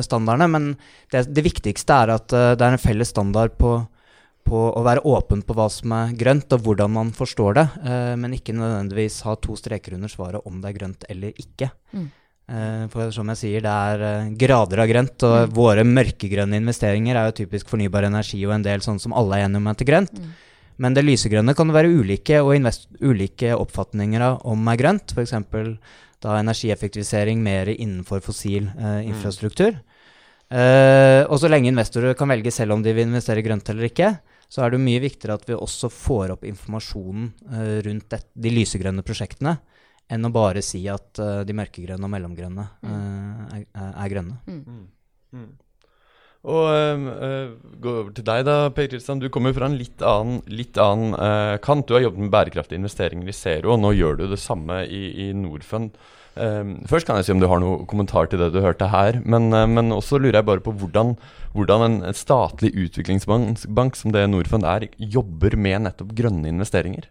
standardene. 0.06 0.48
Men 0.52 0.70
det, 1.14 1.26
det, 1.34 1.44
viktigste 1.46 1.98
er 2.04 2.14
at 2.14 2.30
det 2.30 2.62
er 2.62 2.76
en 2.76 2.82
felles 2.82 3.10
standard 3.14 3.58
på 3.58 3.80
på 4.48 4.64
å 4.76 4.82
være 4.86 5.04
åpen 5.08 5.44
på 5.46 5.56
hva 5.58 5.68
som 5.72 5.94
er 5.96 6.16
grønt, 6.18 6.52
og 6.56 6.66
hvordan 6.66 6.92
man 6.96 7.12
forstår 7.16 7.58
det, 7.60 7.68
eh, 7.86 8.16
men 8.20 8.36
ikke 8.38 8.56
nødvendigvis 8.58 9.22
ha 9.28 9.36
to 9.40 9.56
streker 9.60 9.98
under 9.98 10.12
svaret 10.12 10.46
om 10.48 10.60
det 10.62 10.72
er 10.72 10.78
grønt 10.80 11.08
eller 11.10 11.38
ikke. 11.40 11.72
Mm. 11.96 12.10
Eh, 12.52 12.86
for 12.92 13.14
som 13.16 13.30
jeg 13.32 13.40
sier, 13.40 13.64
det 13.64 13.72
er 13.72 14.06
eh, 14.08 14.32
grader 14.40 14.84
av 14.84 14.90
grønt, 14.90 15.18
og 15.28 15.36
mm. 15.38 15.54
våre 15.56 15.86
mørkegrønne 15.88 16.60
investeringer 16.60 17.16
er 17.16 17.30
jo 17.30 17.38
typisk 17.44 17.70
fornybar 17.72 18.10
energi 18.10 18.42
og 18.46 18.58
en 18.58 18.66
del 18.66 18.84
sånn 18.84 19.00
som 19.00 19.16
alle 19.16 19.38
er 19.38 19.48
enige 19.48 19.62
om 19.62 19.70
er 19.72 19.78
til 19.80 19.92
grønt. 19.92 20.18
Mm. 20.18 20.32
Men 20.82 20.98
det 20.98 21.06
lysegrønne 21.06 21.56
kan 21.56 21.70
det 21.70 21.78
være 21.78 21.94
ulike, 21.94 22.42
og 22.42 22.58
ulike 23.06 23.54
oppfatninger 23.56 24.24
av 24.26 24.42
om 24.50 24.72
er 24.72 24.80
grønt. 24.82 25.14
F.eks. 25.14 25.36
da 26.22 26.40
energieffektivisering 26.40 27.40
mer 27.44 27.70
innenfor 27.72 28.24
fossil 28.26 28.68
eh, 28.74 29.08
infrastruktur. 29.08 29.78
Uh, 30.52 31.24
og 31.32 31.38
så 31.40 31.48
lenge 31.48 31.70
investorer 31.72 32.12
kan 32.20 32.28
velge 32.28 32.52
selv 32.52 32.76
om 32.76 32.82
de 32.84 32.92
vil 32.92 33.06
investere 33.08 33.40
grønt 33.46 33.70
eller 33.72 33.88
ikke, 33.88 34.10
så 34.52 34.66
er 34.66 34.74
det 34.74 34.84
mye 34.84 35.00
viktigere 35.00 35.38
at 35.40 35.48
vi 35.48 35.56
også 35.56 35.88
får 35.94 36.36
opp 36.36 36.46
informasjonen 36.48 37.32
uh, 37.54 37.78
rundt 37.88 38.10
det, 38.12 38.26
de 38.36 38.52
lysegrønne 38.52 39.06
prosjektene, 39.08 39.56
enn 40.12 40.28
å 40.28 40.34
bare 40.36 40.64
si 40.66 40.84
at 40.92 41.22
uh, 41.24 41.42
de 41.48 41.56
mørkegrønne 41.56 42.08
og 42.08 42.12
mellomgrønne 42.12 42.66
uh, 42.84 43.44
er, 43.56 43.68
er, 43.72 44.08
grønne. 44.12 44.42
Mm. 44.48 44.88
Mm. 45.32 45.52
Og 46.42 46.64
Og 46.66 47.04
gå 47.84 47.92
over 48.02 48.14
til 48.18 48.26
deg, 48.26 48.44
da, 48.48 48.56
Per 48.74 48.88
Kristian. 48.90 49.20
Du 49.22 49.30
kommer 49.30 49.54
fra 49.54 49.68
en 49.70 49.78
litt 49.78 50.02
annen, 50.02 50.40
litt 50.50 50.80
annen 50.82 51.14
kant. 51.62 51.86
Du 51.86 51.94
har 51.94 52.02
jobbet 52.02 52.24
med 52.26 52.32
bærekraftige 52.34 52.82
investeringer 52.82 53.30
i 53.30 53.36
Zero, 53.38 53.76
og 53.76 53.84
nå 53.84 53.92
gjør 53.94 54.18
du 54.18 54.24
det 54.32 54.40
samme 54.42 54.80
i, 54.90 55.04
i 55.22 55.32
Norfund. 55.38 55.94
Um, 56.36 56.78
først 56.88 57.08
kan 57.08 57.18
jeg 57.20 57.28
si 57.28 57.34
om 57.34 57.42
du 57.42 57.48
har 57.52 57.60
noen 57.60 57.88
kommentar 57.90 58.30
til 58.32 58.40
det 58.40 58.52
du 58.54 58.62
hørte 58.64 58.88
her. 58.92 59.20
Men, 59.26 59.50
uh, 59.54 59.68
men 59.68 59.92
også 59.96 60.20
lurer 60.22 60.40
jeg 60.40 60.48
bare 60.48 60.64
på 60.64 60.74
hvordan, 60.80 61.16
hvordan 61.56 61.88
en, 61.88 61.98
statlig 62.16 62.72
utviklingsbank 62.86 64.00
som 64.00 64.16
det 64.16 64.28
Norfund 64.32 64.68
er, 64.68 64.88
jobber 64.98 65.58
med 65.60 65.88
nettopp 65.88 66.16
grønne 66.16 66.52
investeringer. 66.52 67.10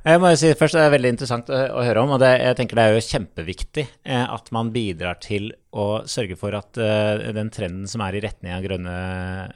Jeg 0.00 0.16
må 0.16 0.30
jo 0.32 0.38
si 0.40 0.50
først 0.56 0.78
Det 0.78 0.82
er 0.86 0.92
veldig 0.94 1.10
interessant 1.12 1.50
å, 1.52 1.56
å 1.76 1.82
høre 1.84 2.00
om. 2.00 2.14
og 2.16 2.22
det, 2.22 2.30
jeg 2.40 2.56
tenker 2.56 2.78
det 2.78 2.84
er 2.86 2.94
jo 2.94 3.04
kjempeviktig 3.04 3.84
eh, 3.84 4.22
at 4.24 4.48
man 4.56 4.70
bidrar 4.72 5.18
til 5.20 5.50
å 5.76 6.06
sørge 6.08 6.38
for 6.40 6.56
at 6.56 6.80
eh, 6.80 7.28
den 7.36 7.52
trenden 7.52 7.90
som 7.90 8.00
er 8.06 8.16
i 8.16 8.22
retning 8.24 8.54
av 8.56 8.64
grønne 8.64 8.94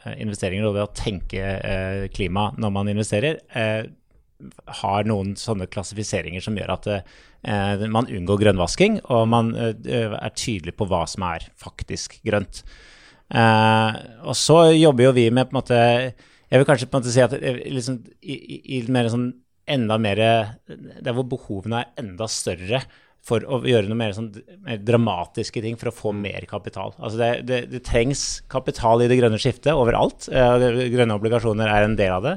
eh, 0.05 0.19
investeringer, 0.21 0.69
og 0.69 0.77
det 0.77 0.85
å 0.85 0.93
tenke 0.93 1.41
eh, 1.41 2.05
klima 2.13 2.51
når 2.61 2.75
man 2.77 2.93
investerer, 2.93 3.41
eh, 3.57 3.89
har 4.81 5.07
noen 5.09 5.35
sånne 5.39 5.69
klassifiseringer 5.71 6.43
som 6.45 6.57
gjør 6.59 6.75
at 6.75 6.89
eh, 6.95 7.85
man 7.91 8.09
unngår 8.11 8.43
grønnvasking, 8.43 9.01
og 9.13 9.29
man 9.31 9.53
eh, 9.57 10.11
er 10.15 10.35
tydelig 10.37 10.77
på 10.79 10.89
hva 10.91 11.05
som 11.11 11.27
er 11.29 11.47
faktisk 11.61 12.19
grønt. 12.27 12.65
Eh, 13.31 14.01
og 14.27 14.37
så 14.39 14.59
jobber 14.75 15.09
jo 15.09 15.15
vi 15.17 15.31
med 15.33 15.49
på 15.49 15.55
en 15.55 15.61
måte 15.63 15.79
Jeg 15.81 16.61
vil 16.61 16.67
kanskje 16.69 16.87
på 16.91 16.99
en 16.99 17.03
måte 17.03 17.15
si 17.15 17.23
at 17.25 17.33
liksom, 17.33 18.03
i, 18.21 18.35
i, 18.77 18.83
mer 18.93 19.09
sånn 19.09 19.31
enda 19.65 19.97
mer 19.97 20.21
Der 20.21 21.15
hvor 21.17 21.25
behovene 21.25 21.81
er 21.81 22.03
enda 22.03 22.29
større 22.29 22.83
for 23.25 23.41
å 23.49 23.63
gjøre 23.65 23.89
noe 23.89 23.97
mer, 23.97 24.13
sånn, 24.13 24.29
mer 24.67 24.83
dramatiske 24.85 25.63
ting 25.65 25.79
for 25.81 25.89
å 25.89 25.95
få 25.97 26.11
mer 26.13 26.45
kapital. 26.45 26.93
Altså 26.99 27.17
det, 27.17 27.31
det, 27.49 27.61
det 27.73 27.81
trengs 27.87 28.43
kapital 28.53 29.01
i 29.01 29.07
det 29.09 29.17
grønne 29.17 29.39
skiftet 29.41 29.73
overalt. 29.73 30.27
grønne 30.29 31.17
obligasjoner 31.17 31.73
er 31.73 31.87
en 31.87 31.97
del 31.97 32.13
av 32.19 32.27
det. 32.29 32.35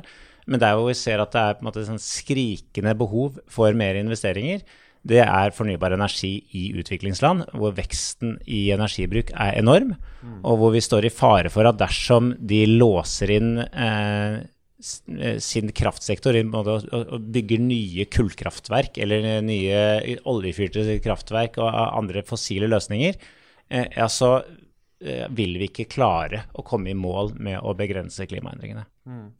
Men 0.47 0.61
der 0.63 0.77
hvor 0.77 0.87
vi 0.89 0.97
ser 0.97 1.21
at 1.21 1.33
det 1.35 1.43
er 1.43 1.55
på 1.57 1.63
en 1.63 1.69
måte 1.69 1.85
sånn 1.87 2.01
skrikende 2.01 2.95
behov 2.97 3.39
for 3.51 3.75
mer 3.77 3.99
investeringer, 3.99 4.63
det 5.07 5.21
er 5.23 5.55
fornybar 5.55 5.95
energi 5.95 6.33
i 6.57 6.67
utviklingsland, 6.79 7.45
hvor 7.55 7.75
veksten 7.77 8.37
i 8.49 8.67
energibruk 8.75 9.31
er 9.35 9.55
enorm, 9.59 9.93
og 10.43 10.59
hvor 10.59 10.73
vi 10.75 10.83
står 10.83 11.07
i 11.07 11.13
fare 11.13 11.51
for 11.53 11.67
at 11.69 11.79
dersom 11.79 12.33
de 12.39 12.63
låser 12.67 13.33
inn 13.37 13.57
eh, 13.63 14.43
eh 15.17 15.39
sin 15.41 15.71
kraftsektor 15.73 16.37
og, 16.37 17.15
bygger 17.33 17.63
nye 17.63 18.05
kullkraftverk 18.13 18.99
eller 19.01 19.41
nye 19.41 20.19
oljefyrte 20.29 20.99
kraftverk 21.01 21.57
og 21.57 21.71
andre 21.73 22.21
fossile 22.27 22.69
løsninger, 22.69 23.17
eh, 23.69 23.87
ja, 23.95 24.07
så 24.07 24.43
eh, 25.01 25.25
vil 25.29 25.57
vi 25.57 25.71
ikke 25.71 25.89
klare 25.89 26.43
å 26.53 26.65
komme 26.67 26.91
i 26.91 26.97
mål 26.97 27.33
med 27.39 27.61
å 27.63 27.73
begrense 27.77 28.27
klimaendringene. 28.29 28.85
Mm. 29.09 29.31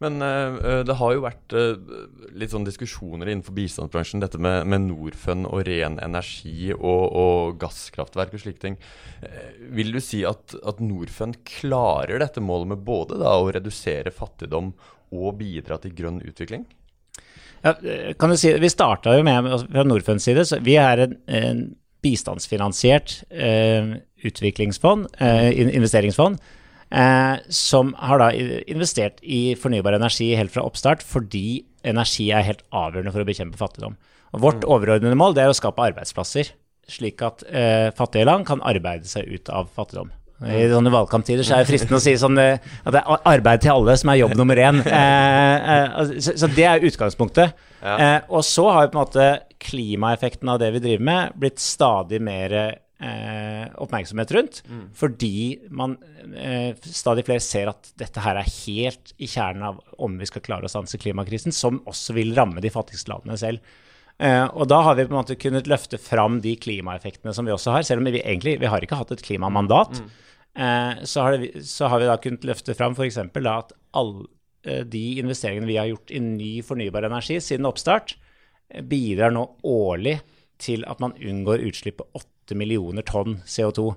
Men 0.00 0.16
uh, 0.24 0.80
det 0.86 0.96
har 0.96 1.12
jo 1.12 1.24
vært 1.26 1.54
uh, 1.54 1.96
litt 2.40 2.54
sånn 2.54 2.64
diskusjoner 2.64 3.28
innenfor 3.28 3.52
bistandsbransjen, 3.56 4.22
dette 4.24 4.40
med, 4.40 4.64
med 4.70 4.86
Norfund 4.86 5.48
og 5.50 5.66
ren 5.68 5.98
energi 6.00 6.70
og, 6.72 7.02
og 7.20 7.58
gasskraftverk 7.60 8.32
og 8.36 8.42
slike 8.44 8.62
ting. 8.62 8.78
Uh, 9.20 9.50
vil 9.76 9.92
du 9.92 10.00
si 10.04 10.22
at, 10.28 10.56
at 10.64 10.80
Norfund 10.80 11.42
klarer 11.48 12.22
dette 12.22 12.40
målet 12.40 12.72
med 12.72 12.86
både 12.86 13.20
da, 13.20 13.36
å 13.36 13.50
redusere 13.52 14.14
fattigdom 14.14 14.72
og 15.10 15.34
bidra 15.42 15.76
til 15.82 15.92
grønn 15.98 16.22
utvikling? 16.24 16.64
Ja, 17.60 17.74
kan 18.16 18.32
du 18.32 18.38
si, 18.40 18.54
Vi 18.56 18.70
starta 18.72 19.18
jo 19.18 19.24
med 19.26 19.44
altså, 19.44 19.66
fra 19.68 19.84
Norfunds 19.84 20.24
side, 20.24 20.46
så 20.48 20.62
vi 20.64 20.78
er 20.80 21.04
en, 21.04 21.18
en 21.28 21.60
bistandsfinansiert 22.00 23.18
utviklingsfond, 24.24 25.10
investeringsfond 25.20 26.40
eh, 26.40 26.56
som 27.54 27.92
har 28.02 28.18
da 28.18 28.32
investert 28.34 29.20
i 29.22 29.52
fornybar 29.54 29.94
energi 29.94 30.32
helt 30.34 30.50
fra 30.50 30.64
oppstart 30.66 31.04
fordi 31.06 31.60
energi 31.86 32.30
er 32.34 32.46
helt 32.46 32.64
avgjørende 32.74 33.12
for 33.14 33.22
å 33.22 33.28
bekjempe 33.28 33.60
fattigdom. 33.60 33.94
Og 34.34 34.44
vårt 34.44 34.64
mm. 34.64 34.70
overordnede 34.70 35.18
mål 35.18 35.38
er 35.38 35.50
å 35.50 35.56
skape 35.56 35.90
arbeidsplasser, 35.90 36.52
slik 36.90 37.22
at 37.26 37.44
eh, 37.46 37.90
fattige 37.96 38.26
land 38.28 38.46
kan 38.48 38.62
arbeide 38.66 39.08
seg 39.10 39.30
ut 39.30 39.50
av 39.54 39.70
fattigdom. 39.74 40.10
I 40.40 40.70
sånne 40.70 40.88
valgkamptider 40.88 41.44
så 41.44 41.58
er 41.58 41.64
det 41.64 41.68
fristende 41.68 41.98
å 41.98 42.02
si 42.02 42.14
sånn, 42.16 42.38
eh, 42.40 42.62
at 42.86 42.94
det 42.94 43.02
er 43.02 43.26
arbeid 43.28 43.64
til 43.64 43.74
alle 43.74 43.96
som 44.00 44.12
er 44.12 44.22
jobb 44.22 44.36
nummer 44.40 44.60
én. 44.60 44.80
Eh, 45.00 45.56
eh, 45.74 45.96
altså, 46.00 46.32
så, 46.38 46.48
det 46.54 46.64
er 46.66 46.84
utgangspunktet. 46.86 47.58
Eh, 47.80 48.18
og 48.28 48.44
så 48.46 48.64
har 48.70 48.86
jo 48.86 48.92
på 48.92 48.98
en 48.98 49.02
måte 49.02 49.26
klimaeffekten 49.60 50.48
av 50.52 50.60
det 50.62 50.70
vi 50.76 50.82
driver 50.84 51.04
med, 51.10 51.34
blitt 51.40 51.60
stadig 51.62 52.20
mer 52.24 52.54
eh, 53.00 53.66
oppmerksomhet 53.80 54.32
rundt. 54.36 54.62
Mm. 54.68 54.86
Fordi 54.96 55.34
man 55.74 55.96
eh, 56.36 56.72
stadig 56.84 57.26
flere 57.28 57.44
ser 57.44 57.72
at 57.72 57.92
dette 58.00 58.24
her 58.24 58.40
er 58.40 58.54
helt 58.60 59.14
i 59.18 59.28
kjernen 59.30 59.68
av 59.72 59.82
om 59.98 60.18
vi 60.20 60.28
skal 60.28 60.44
klare 60.46 60.68
å 60.68 60.72
stanse 60.72 61.00
klimakrisen, 61.00 61.54
som 61.54 61.82
også 61.90 62.16
vil 62.18 62.34
ramme 62.36 62.62
de 62.64 62.72
fattigste 62.72 63.12
landene 63.12 63.38
selv. 63.40 63.78
Eh, 64.20 64.46
og 64.52 64.68
da 64.68 64.82
har 64.84 64.98
vi 64.98 65.06
på 65.06 65.14
en 65.14 65.20
måte 65.22 65.38
kunnet 65.40 65.68
løfte 65.70 66.00
fram 66.00 66.42
de 66.44 66.52
klimaeffektene 66.60 67.32
som 67.36 67.46
vi 67.48 67.54
også 67.54 67.76
har, 67.76 67.86
selv 67.88 68.02
om 68.02 68.10
vi 68.10 68.20
egentlig 68.20 68.58
vi 68.60 68.68
har 68.68 68.84
ikke 68.84 68.98
hatt 69.00 69.14
et 69.16 69.24
klimamandat. 69.24 70.02
Mm. 70.02 70.10
Eh, 70.54 71.04
så, 71.04 71.22
har 71.24 71.38
det, 71.38 71.64
så, 71.66 71.88
har 71.88 72.02
vi 72.02 72.10
da 72.10 72.18
kunnet 72.20 72.44
løfte 72.48 72.74
fram 72.76 72.96
f.eks. 72.98 73.20
at 73.22 73.72
alle 73.96 74.26
eh, 74.66 74.82
de 74.84 75.04
investeringene 75.22 75.68
vi 75.68 75.78
har 75.78 75.88
gjort 75.92 76.12
i 76.12 76.20
ny 76.24 76.50
fornybar 76.66 77.06
energi 77.08 77.38
siden 77.40 77.68
oppstart, 77.70 78.16
eh, 78.68 78.82
bidrar 78.82 79.32
nå 79.32 79.46
årlig 79.64 80.18
til 80.60 80.84
at 80.90 81.00
man 81.00 81.14
unngår 81.16 81.62
utslipp 81.70 82.02
på 82.02 82.10
8 82.50 82.58
millioner 82.58 83.06
tonn 83.06 83.40
CO2. 83.46 83.92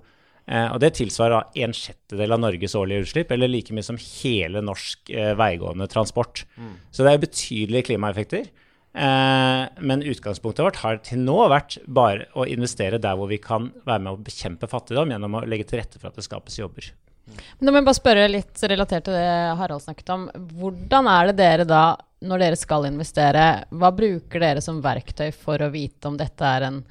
Eh, 0.46 0.68
og 0.74 0.80
Det 0.84 0.94
tilsvarer 1.00 1.54
en 1.64 1.76
sjettedel 1.76 2.36
av 2.36 2.42
Norges 2.44 2.76
årlige 2.76 3.08
utslipp, 3.08 3.32
eller 3.32 3.52
like 3.52 3.74
mye 3.74 3.86
som 3.86 4.00
hele 4.00 4.64
norsk 4.64 5.10
eh, 5.10 5.32
veigående 5.40 5.88
transport. 5.92 6.46
Mm. 6.58 6.76
Så 6.92 7.06
det 7.06 7.14
er 7.14 7.24
betydelige 7.24 7.88
klimaeffekter. 7.92 8.50
Eh, 8.94 9.62
men 9.82 10.04
utgangspunktet 10.06 10.66
vårt 10.66 10.82
har 10.84 11.00
til 11.06 11.24
nå 11.24 11.38
vært 11.50 11.80
bare 11.88 12.28
å 12.38 12.46
investere 12.46 13.02
der 13.02 13.16
hvor 13.18 13.32
vi 13.32 13.40
kan 13.42 13.72
være 13.88 14.04
med 14.04 14.14
å 14.14 14.26
bekjempe 14.26 14.70
fattigdom, 14.70 15.16
gjennom 15.16 15.40
å 15.40 15.48
legge 15.48 15.70
til 15.70 15.82
rette 15.82 16.02
for 16.02 16.12
at 16.12 16.20
det 16.20 16.28
skapes 16.28 16.60
jobber. 16.60 16.92
Men 17.24 17.66
da 17.66 17.72
må 17.72 17.80
jeg 17.80 17.88
bare 17.88 17.98
spørre 18.02 18.28
litt 18.28 18.64
relatert 18.68 19.08
til 19.08 19.16
det 19.16 19.56
Harald 19.58 19.86
snakket 19.86 20.12
om. 20.12 20.28
Hvordan 20.60 21.08
er 21.08 21.30
det 21.30 21.38
dere 21.40 21.66
da, 21.66 21.84
når 22.28 22.44
dere 22.44 22.60
skal 22.60 22.90
investere, 22.90 23.46
hva 23.72 23.94
bruker 23.96 24.44
dere 24.44 24.64
som 24.64 24.84
verktøy 24.84 25.30
for 25.32 25.64
å 25.64 25.72
vite 25.72 26.12
om 26.12 26.20
dette 26.20 26.44
er 26.44 26.68
en 26.68 26.84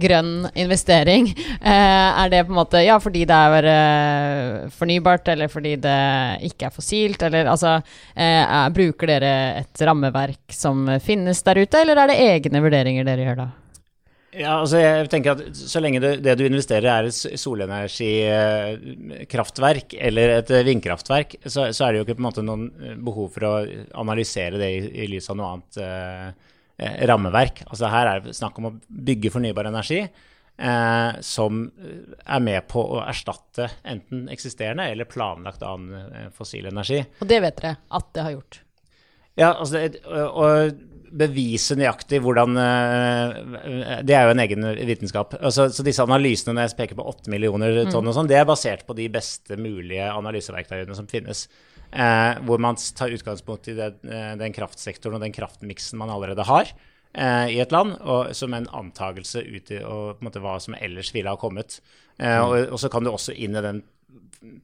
grønn 0.00 0.48
investering? 0.54 1.28
Eh, 1.64 2.24
er 2.24 2.28
det 2.32 2.44
på 2.46 2.52
en 2.52 2.58
måte 2.58 2.82
ja, 2.84 2.98
fordi 3.00 3.24
det 3.28 3.36
er 3.48 3.64
uh, 3.70 4.70
fornybart, 4.74 5.28
eller 5.32 5.48
fordi 5.52 5.72
det 5.82 6.00
ikke 6.50 6.66
er 6.68 6.74
fossilt? 6.74 7.22
Eller 7.24 7.44
altså 7.50 7.70
eh, 7.78 8.44
er, 8.44 8.74
Bruker 8.74 9.06
dere 9.14 9.34
et 9.62 9.76
rammeverk 9.86 10.54
som 10.54 10.76
finnes 11.02 11.42
der 11.46 11.56
ute, 11.62 11.76
eller 11.80 11.96
er 12.02 12.06
det 12.10 12.22
egne 12.24 12.62
vurderinger 12.64 13.04
dere 13.06 13.24
gjør 13.28 13.38
da? 13.44 13.48
Ja, 14.34 14.52
altså 14.58 14.76
jeg 14.82 15.06
tenker 15.12 15.30
at 15.36 15.42
Så 15.54 15.78
lenge 15.78 16.02
det, 16.02 16.22
det 16.24 16.34
du 16.40 16.44
investerer 16.46 16.88
er 16.90 17.04
et 17.06 17.14
solenergikraftverk 17.38 19.94
eller 19.94 20.28
et 20.40 20.50
vindkraftverk, 20.66 21.36
så, 21.44 21.60
så, 21.70 21.84
er 21.84 21.90
det 21.92 21.98
jo 22.00 22.04
ikke 22.08 22.18
på 22.18 22.22
en 22.24 22.30
måte 22.30 22.46
noen 22.46 22.64
behov 23.06 23.28
for 23.36 23.42
å 23.46 23.52
analysere 24.02 24.56
det 24.58 24.70
i, 24.74 24.78
i 25.04 25.06
lys 25.12 25.30
av 25.30 25.36
noe 25.38 25.50
annet 25.52 25.72
eh, 25.84 26.28
rammeverk. 26.78 27.64
Altså 27.68 27.90
Her 27.92 28.10
er 28.10 28.24
det 28.24 28.36
snakk 28.36 28.58
om 28.58 28.70
å 28.70 28.76
bygge 28.88 29.32
fornybar 29.34 29.68
energi 29.70 30.00
eh, 30.04 31.20
som 31.20 31.64
er 32.24 32.42
med 32.42 32.66
på 32.70 32.82
å 32.96 33.02
erstatte 33.04 33.68
enten 33.82 34.26
eksisterende 34.32 34.88
eller 34.92 35.08
planlagt 35.10 35.62
annen 35.66 36.10
eh, 36.10 36.32
fossil 36.34 36.66
energi. 36.70 37.02
Og 37.20 37.30
det 37.30 37.40
vet 37.44 37.62
dere 37.62 37.76
at 37.98 38.10
det 38.14 38.26
har 38.26 38.36
gjort? 38.36 38.60
Ja, 39.34 39.48
altså 39.50 39.80
Å 40.14 40.48
bevise 41.14 41.74
nøyaktig 41.78 42.20
hvordan 42.22 42.58
eh, 42.58 44.00
Det 44.06 44.14
er 44.14 44.28
jo 44.28 44.34
en 44.34 44.42
egen 44.44 44.66
vitenskap. 44.86 45.34
Altså, 45.40 45.68
så 45.74 45.86
disse 45.86 46.04
analysene 46.06 46.54
når 46.54 46.68
jeg 46.68 46.78
peker 46.78 46.98
på 46.98 47.06
8 47.10 47.32
millioner 47.34 47.84
tonn 47.90 48.10
og 48.10 48.14
sånn, 48.16 48.30
det 48.30 48.38
er 48.38 48.48
basert 48.48 48.86
på 48.86 48.96
de 48.98 49.08
beste 49.14 49.58
mulige 49.58 50.06
analyseverktøyene 50.10 50.98
som 50.98 51.10
finnes. 51.10 51.48
Eh, 51.94 52.40
hvor 52.42 52.58
man 52.58 52.74
tar 52.98 53.14
utgangspunkt 53.14 53.68
i 53.70 53.76
det, 53.78 53.92
eh, 54.10 54.34
den 54.40 54.54
kraftsektoren 54.56 55.20
og 55.20 55.22
den 55.22 55.34
kraftmiksen 55.34 56.00
man 56.00 56.10
allerede 56.10 56.42
har 56.48 56.72
eh, 57.14 57.54
i 57.54 57.60
et 57.62 57.72
land, 57.74 57.94
og, 58.02 58.32
som 58.34 58.54
en 58.56 58.66
antakelse 58.74 59.44
ut 59.46 59.70
i 59.70 59.78
og, 59.86 60.22
måte, 60.24 60.42
hva 60.42 60.56
som 60.62 60.74
ellers 60.74 61.12
ville 61.14 61.30
ha 61.30 61.38
kommet. 61.38 61.78
Eh, 62.18 62.40
og, 62.40 62.56
og, 62.72 62.78
så 62.82 62.90
kan 62.90 63.06
du 63.06 63.12
også 63.12 63.36
inn 63.38 63.54
i 63.54 63.62
den 63.64 63.84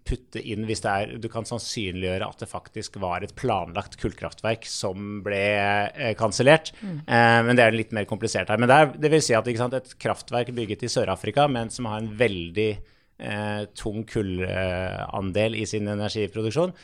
putte 0.05 0.41
inn 0.45 0.67
hvis 0.69 0.83
det 0.85 0.91
er 0.93 1.13
Du 1.23 1.29
kan 1.33 1.47
sannsynliggjøre 1.49 2.27
at 2.29 2.43
det 2.43 2.51
faktisk 2.51 2.99
var 3.01 3.25
et 3.25 3.33
planlagt 3.39 3.97
kullkraftverk 4.01 4.67
som 4.69 5.21
ble 5.25 5.41
eh, 5.41 6.15
kansellert. 6.19 6.73
Mm. 6.83 7.01
Eh, 7.07 7.41
men 7.47 7.59
det 7.59 7.67
er 7.67 7.77
litt 7.77 7.95
mer 7.97 8.09
komplisert 8.11 8.51
her. 8.53 8.61
Men 8.61 8.71
det, 8.71 8.79
er, 8.79 8.95
det 9.07 9.13
vil 9.15 9.25
si 9.25 9.37
at 9.37 9.51
sant, 9.61 9.77
et 9.77 9.99
kraftverk 10.03 10.53
bygget 10.57 10.87
i 10.87 10.93
Sør-Afrika, 10.93 11.47
men 11.51 11.73
som 11.73 11.89
har 11.91 12.03
en 12.03 12.13
veldig 12.21 12.71
eh, 12.75 13.63
tung 13.79 14.05
kullandel 14.09 15.59
i 15.59 15.67
sin 15.69 15.89
energiproduksjon, 15.91 16.75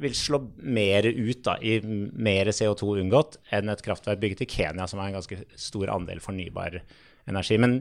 vil 0.00 0.14
slå 0.16 0.40
mer 0.58 1.06
ut 1.06 1.42
da, 1.46 1.56
i 1.62 1.78
mer 1.82 2.50
CO2 2.50 2.98
unngått 3.04 3.38
enn 3.54 3.70
et 3.70 3.82
kraftverk 3.84 4.22
bygget 4.22 4.44
i 4.46 4.50
Kenya, 4.50 4.88
som 4.90 5.00
har 5.00 5.10
en 5.10 5.18
ganske 5.20 5.38
stor 5.60 5.92
andel 5.94 6.22
fornybar 6.22 6.80
energi. 7.30 7.58
Men 7.62 7.78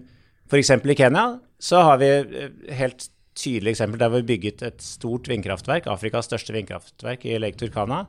f.eks. 0.50 0.72
i 0.78 0.98
Kenya 1.00 1.26
så 1.62 1.82
har 1.88 2.02
vi 2.02 2.12
eh, 2.14 2.52
helt 2.78 3.08
tydelig 3.38 3.74
eksempel 3.74 4.02
der 4.02 4.14
vi 4.14 4.28
bygget 4.30 4.62
et 4.68 4.84
stort 4.86 5.30
vindkraftverk, 5.32 5.88
Afrikas 5.90 6.30
største 6.30 6.54
vindkraftverk 6.54 7.26
i 7.26 7.40
Lake 7.42 7.58
Turkana. 7.62 8.04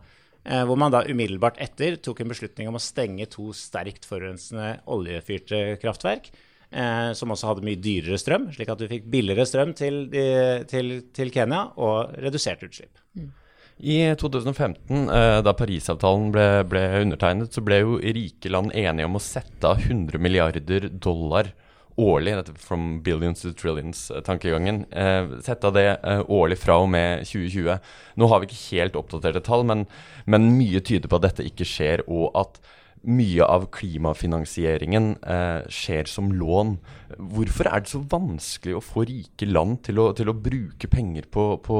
Eh, 0.44 0.64
hvor 0.68 0.76
man 0.76 0.92
da 0.92 1.06
umiddelbart 1.08 1.60
etter 1.64 1.96
tok 2.04 2.20
en 2.20 2.34
beslutning 2.34 2.68
om 2.68 2.76
å 2.76 2.82
stenge 2.82 3.30
to 3.32 3.48
sterkt 3.56 4.04
forurensende 4.08 4.82
oljefyrte 4.92 5.78
kraftverk. 5.80 6.28
Eh, 6.74 7.12
som 7.14 7.30
også 7.30 7.52
hadde 7.52 7.64
mye 7.64 7.78
dyrere 7.78 8.18
strøm, 8.18 8.50
slik 8.52 8.68
at 8.72 8.80
du 8.80 8.88
fikk 8.90 9.06
billigere 9.08 9.46
strøm 9.46 9.72
til, 9.78 10.08
til, 10.68 10.94
til 11.14 11.30
Kenya 11.32 11.68
og 11.78 12.16
redusert 12.18 12.64
utslipp. 12.66 12.98
Mm. 13.14 13.30
I 13.78 14.14
2015, 14.14 15.08
eh, 15.10 15.40
da 15.42 15.52
Parisavtalen 15.58 16.30
ble, 16.32 16.46
ble, 16.70 16.82
undertegnet, 17.02 17.52
så 17.52 17.62
ble 17.64 17.80
jo 17.82 17.98
rike 17.98 18.52
land 18.52 18.70
enige 18.74 19.08
om 19.08 19.18
å 19.18 19.22
sette 19.22 19.66
av 19.66 19.82
100 19.82 20.20
milliarder 20.22 20.88
dollar 20.92 21.50
årlig, 21.98 22.34
dette 22.38 22.54
from 22.58 23.02
billions 23.02 23.42
to 23.42 23.52
trillions-tankegangen, 23.54 24.84
eh, 24.90 25.34
sette 25.46 25.66
av 25.66 25.74
det 25.74 25.88
eh, 25.90 26.22
årlig 26.30 26.58
fra 26.58 26.78
og 26.82 26.88
med 26.90 27.26
2020. 27.26 27.78
Nå 28.18 28.30
har 28.30 28.40
vi 28.40 28.50
ikke 28.50 28.62
helt 28.76 28.98
oppdaterte 28.98 29.42
tall, 29.46 29.66
men, 29.66 29.86
men 30.26 30.52
mye 30.58 30.82
tyder 30.82 31.10
på 31.10 31.18
at 31.18 31.28
dette 31.28 31.46
ikke 31.46 31.66
skjer, 31.66 32.06
og 32.06 32.30
at 32.38 32.58
mye 33.04 33.46
av 33.46 33.66
klimafinansieringen 33.74 35.10
eh, 35.20 35.66
skjer 35.72 36.08
som 36.10 36.30
lån. 36.34 36.74
Hvorfor 37.34 37.68
er 37.70 37.84
det 37.84 37.92
så 37.92 38.00
vanskelig 38.10 38.78
å 38.78 38.84
få 38.84 39.04
rike 39.08 39.48
land 39.48 39.82
til 39.86 40.00
å, 40.02 40.10
til 40.16 40.30
å 40.30 40.36
bruke 40.36 40.90
penger 40.90 41.28
på, 41.32 41.46
på, 41.64 41.78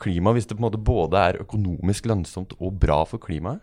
klima, 0.00 0.34
hvis 0.36 0.48
det 0.48 0.56
på 0.56 0.62
en 0.62 0.68
måte 0.68 0.82
både 0.82 1.22
er 1.30 1.42
økonomisk 1.44 2.10
lønnsomt 2.10 2.56
og 2.58 2.80
bra 2.82 3.04
for 3.08 3.22
klimaet? 3.22 3.62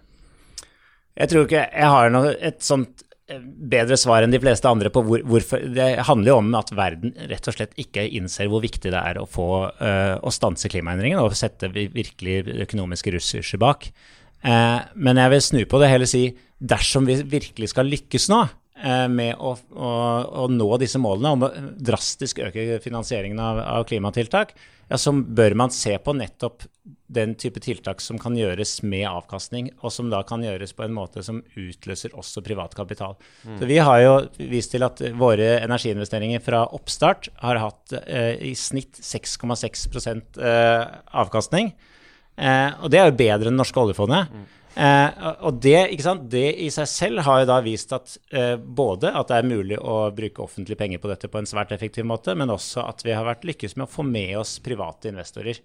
Jeg 1.16 1.32
tror 1.32 1.46
ikke 1.46 1.68
jeg 1.70 1.92
har 1.94 2.10
noe, 2.12 2.34
et 2.44 2.64
sånt 2.64 3.06
eh, 3.32 3.40
bedre 3.44 4.00
svar 4.00 4.26
enn 4.26 4.34
de 4.36 4.42
fleste 4.44 4.72
andre 4.72 4.92
på 4.92 5.04
hvor, 5.06 5.24
hvorfor. 5.28 5.64
Det 5.76 5.92
handler 6.10 6.34
jo 6.34 6.42
om 6.42 6.52
at 6.60 6.74
verden 6.76 7.16
rett 7.32 7.52
og 7.52 7.56
slett 7.56 7.80
ikke 7.82 8.08
innser 8.20 8.52
hvor 8.52 8.64
viktig 8.64 8.92
det 8.92 9.00
er 9.00 9.22
å 9.22 9.30
få 9.30 9.50
uh, 9.80 10.16
å 10.20 10.34
stanse 10.34 10.72
klimaendringene 10.72 11.24
og 11.24 11.38
sette 11.40 11.72
virkelig 11.72 12.44
økonomiske 12.68 13.16
ressurser 13.16 13.62
bak. 13.64 13.92
Uh, 14.46 14.86
men 14.94 15.18
jeg 15.18 15.34
vil 15.34 15.42
snu 15.42 15.64
på 15.70 15.82
det, 15.82 15.90
heller 15.90 16.10
si 16.10 16.28
dersom 16.62 17.08
vi 17.10 17.18
virkelig 17.28 17.72
skal 17.74 17.90
lykkes 17.90 18.30
nå 18.32 18.44
eh, 18.46 19.08
med 19.12 19.36
å, 19.36 19.56
å, 19.76 19.90
å, 20.44 20.46
nå 20.52 20.70
disse 20.82 21.02
målene 21.02 21.34
om 21.36 21.44
å 21.48 21.52
drastisk 21.76 22.40
øke 22.46 22.80
finansieringen 22.84 23.42
av, 23.42 23.60
av, 23.64 23.84
klimatiltak, 23.90 24.56
ja, 24.88 25.00
så 25.02 25.12
bør 25.12 25.58
man 25.58 25.74
se 25.74 25.96
på 26.02 26.14
nettopp 26.16 26.68
den 27.16 27.34
type 27.40 27.62
tiltak 27.62 28.02
som 28.02 28.20
kan 28.22 28.36
gjøres 28.38 28.80
med 28.86 29.06
avkastning, 29.10 29.72
og 29.82 29.94
som 29.94 30.10
da 30.14 30.22
kan 30.28 30.44
gjøres 30.46 30.76
på 30.78 30.86
en 30.86 30.94
måte 30.96 31.24
som 31.26 31.42
utløser 31.58 32.14
også 32.18 32.44
privat 32.46 32.76
kapital. 32.78 33.18
Mm. 33.46 33.58
Så 33.60 33.70
Vi 33.70 33.80
har 33.82 34.00
jo 34.04 34.14
vist 34.52 34.74
til 34.74 34.86
at 34.86 35.02
våre 35.18 35.56
energiinvesteringer 35.64 36.44
fra 36.46 36.66
oppstart 36.78 37.30
har 37.42 37.62
hatt 37.62 37.98
eh, 38.06 38.36
i 38.52 38.54
snitt 38.58 39.02
6,6 39.02 39.90
eh, 40.40 40.86
avkastning. 41.14 41.74
Eh, 42.36 42.72
og 42.84 42.92
det 42.92 43.00
er 43.00 43.10
jo 43.10 43.18
bedre 43.20 43.50
enn 43.50 43.56
det 43.56 43.62
norske 43.62 43.82
oljefondet. 43.82 44.32
Mm. 44.32 44.46
Eh, 44.76 45.28
og 45.48 45.62
det, 45.64 45.78
det, 46.28 46.48
i 46.66 46.68
seg 46.74 46.90
selv 46.92 47.24
har 47.24 47.42
jo 47.42 47.48
da 47.48 47.62
vist 47.64 47.94
at 47.96 48.18
eh, 48.36 48.58
både 48.60 49.14
at 49.16 49.32
det 49.32 49.38
er 49.40 49.48
mulig 49.48 49.78
å 49.80 50.10
bruke 50.16 50.44
offentlige 50.44 50.80
penger 50.82 51.00
på 51.00 51.12
dette 51.12 51.30
på 51.32 51.40
en 51.40 51.48
svært 51.48 51.72
effektiv 51.72 52.08
måte, 52.08 52.36
men 52.36 52.52
også 52.52 52.84
at 52.84 53.06
vi 53.08 53.16
har 53.16 53.24
vært 53.28 53.48
lykkes 53.48 53.78
med 53.78 53.88
å 53.88 53.94
få 53.94 54.04
med 54.08 54.36
oss 54.42 54.58
private 54.66 55.14
investorer. 55.14 55.62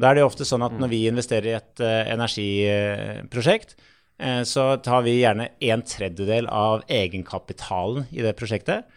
Da 0.00 0.10
er 0.10 0.16
det 0.16 0.24
jo 0.24 0.30
ofte 0.30 0.46
sånn 0.48 0.64
at 0.66 0.74
når 0.80 0.90
vi 0.90 1.04
investerer 1.10 1.50
i 1.50 1.56
et 1.58 1.84
eh, 1.84 2.10
energiprosjekt, 2.14 3.76
eh, 4.18 4.42
så 4.48 4.72
tar 4.82 5.06
vi 5.06 5.20
gjerne 5.20 5.52
en 5.70 5.86
tredjedel 5.86 6.50
av 6.50 6.82
egenkapitalen 6.90 8.08
i 8.10 8.24
det 8.26 8.34
prosjektet. 8.38 8.90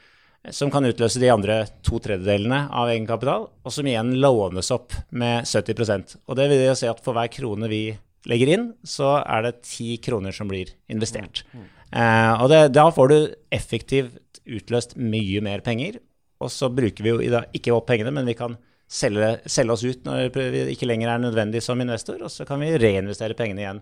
Som 0.51 0.71
kan 0.73 0.83
utløse 0.83 1.21
de 1.21 1.29
andre 1.31 1.61
to 1.87 2.01
tredjedelene 2.03 2.65
av 2.75 2.89
egenkapital, 2.91 3.45
og 3.47 3.71
som 3.71 3.87
igjen 3.87 4.11
lånes 4.19 4.73
opp 4.75 4.91
med 5.15 5.47
70% 5.47 6.17
Og 6.27 6.35
det 6.35 6.49
vil 6.51 6.65
jo 6.65 6.73
si 6.75 6.89
at 6.89 6.99
for 7.03 7.15
hver 7.15 7.31
krone 7.31 7.69
vi 7.71 7.85
legger 8.27 8.51
inn, 8.51 8.65
så 8.83 9.21
er 9.21 9.45
det 9.45 9.61
ti 9.67 9.95
kroner 10.03 10.35
som 10.35 10.51
blir 10.51 10.73
investert. 10.91 11.45
Mm. 11.53 11.63
Eh, 11.93 12.33
og 12.41 12.49
det, 12.51 12.61
da 12.75 12.87
får 12.91 13.11
du 13.11 13.17
effektivt 13.53 14.41
utløst 14.43 14.97
mye 14.99 15.43
mer 15.43 15.63
penger. 15.63 15.99
Og 16.43 16.51
så 16.51 16.69
bruker 16.71 17.05
vi 17.05 17.13
jo 17.13 17.41
ikke 17.55 17.75
opp 17.75 17.87
pengene, 17.87 18.11
men 18.15 18.27
vi 18.27 18.35
kan 18.37 18.57
selge, 18.91 19.37
selge, 19.49 19.75
oss 19.75 19.83
ut 19.83 20.07
når 20.07 20.31
vi 20.35 20.65
ikke 20.73 20.89
lenger 20.89 21.13
er 21.13 21.23
nødvendig 21.23 21.63
som 21.63 21.79
investor, 21.81 22.19
og 22.23 22.31
så 22.31 22.47
kan 22.47 22.61
vi 22.63 22.73
reinvestere 22.75 23.37
pengene 23.37 23.63
igjen. 23.63 23.81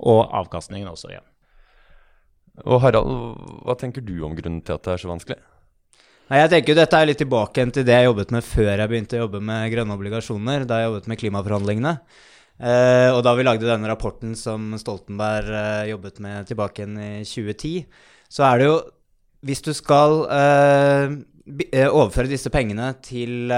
Og 0.00 0.22
avkastningen 0.24 0.88
også 0.88 1.12
igjen. 1.12 1.26
Og 2.64 2.80
Harald, 2.82 3.08
hva 3.64 3.76
tenker 3.78 4.04
du 4.04 4.18
om 4.26 4.34
grunnen 4.36 4.62
til 4.64 4.76
at 4.76 4.84
det 4.84 4.94
er 4.94 5.02
så 5.02 5.10
vanskelig? 5.10 5.38
Nei, 6.30 6.44
jeg 6.44 6.50
tenker 6.52 6.70
jo 6.70 6.78
Dette 6.78 6.98
er 6.98 7.08
litt 7.08 7.18
tilbake 7.18 7.62
til 7.74 7.86
det 7.86 7.96
jeg 7.96 8.06
jobbet 8.06 8.30
med 8.30 8.44
før 8.46 8.68
jeg 8.70 8.90
begynte 8.92 9.16
å 9.18 9.24
jobbe 9.24 9.40
med 9.42 9.72
grønne 9.72 9.96
obligasjoner. 9.96 10.62
Da 10.62 10.78
jeg 10.78 10.86
jobbet 10.86 11.08
med 11.10 11.18
klimaforhandlingene. 11.18 11.94
Eh, 12.60 13.08
og 13.10 13.24
da 13.26 13.32
vi 13.34 13.46
lagde 13.48 13.66
denne 13.66 13.90
rapporten 13.90 14.36
som 14.38 14.68
Stoltenberg 14.78 15.50
eh, 15.50 15.88
jobbet 15.90 16.20
med 16.22 16.46
tilbake 16.46 16.84
igjen 16.84 17.00
i 17.02 17.10
2010, 17.26 17.72
så 18.30 18.46
er 18.46 18.60
det 18.60 18.70
jo 18.70 18.78
Hvis 19.40 19.62
du 19.64 19.72
skal 19.72 20.18
uh, 20.28 21.14
overføre 21.90 22.30
disse 22.30 22.50
pengene 22.52 22.92
til 23.04 23.50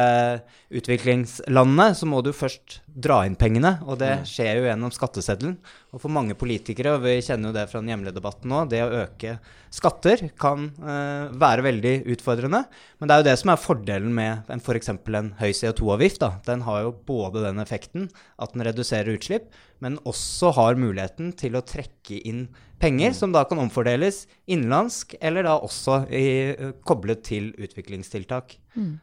utviklingslandene, 0.72 1.88
så 1.96 2.08
må 2.08 2.22
du 2.24 2.32
først 2.34 2.80
dra 2.92 3.22
inn 3.26 3.36
pengene, 3.40 3.76
og 3.86 3.98
det 4.00 4.10
mm. 4.20 4.24
skjer 4.28 4.58
jo 4.58 4.66
gjennom 4.66 4.92
skatteseddelen. 4.94 5.56
Og 5.92 6.00
for 6.00 6.12
mange 6.12 6.36
politikere, 6.38 6.94
og 6.96 7.04
vi 7.04 7.18
kjenner 7.24 7.50
jo 7.50 7.56
det 7.56 7.66
fra 7.70 7.82
den 7.82 7.90
hjemlige 7.92 8.16
debatten 8.16 8.52
nå, 8.52 8.62
det 8.70 8.80
å 8.84 8.92
øke 9.02 9.36
skatter 9.72 10.26
kan 10.40 10.68
uh, 10.84 11.32
være 11.40 11.64
veldig 11.66 11.94
utfordrende. 12.14 12.62
Men 13.00 13.08
det 13.08 13.14
er 13.14 13.22
jo 13.22 13.28
det 13.30 13.36
som 13.40 13.52
er 13.52 13.60
fordelen 13.60 14.16
med 14.16 14.52
f.eks. 14.58 14.92
For 14.92 15.18
en 15.18 15.32
høy 15.40 15.50
CO2-avgift. 15.56 16.26
Den 16.48 16.64
har 16.68 16.84
jo 16.84 16.94
både 17.08 17.44
den 17.46 17.62
effekten 17.62 18.08
at 18.40 18.52
den 18.54 18.66
reduserer 18.68 19.16
utslipp, 19.16 19.48
men 19.82 20.00
også 20.08 20.52
har 20.58 20.80
muligheten 20.80 21.32
til 21.38 21.56
å 21.58 21.64
trekke 21.66 22.20
inn 22.28 22.46
penger 22.82 23.12
mm. 23.12 23.18
som 23.18 23.34
da 23.34 23.44
kan 23.48 23.60
omfordeles 23.62 24.24
innenlandsk, 24.50 25.16
eller 25.22 25.46
da 25.46 25.56
også 25.62 26.02
i, 26.10 26.26
uh, 26.58 26.74
koblet 26.86 27.22
til 27.28 27.52
utviklingstiltak. 27.62 28.56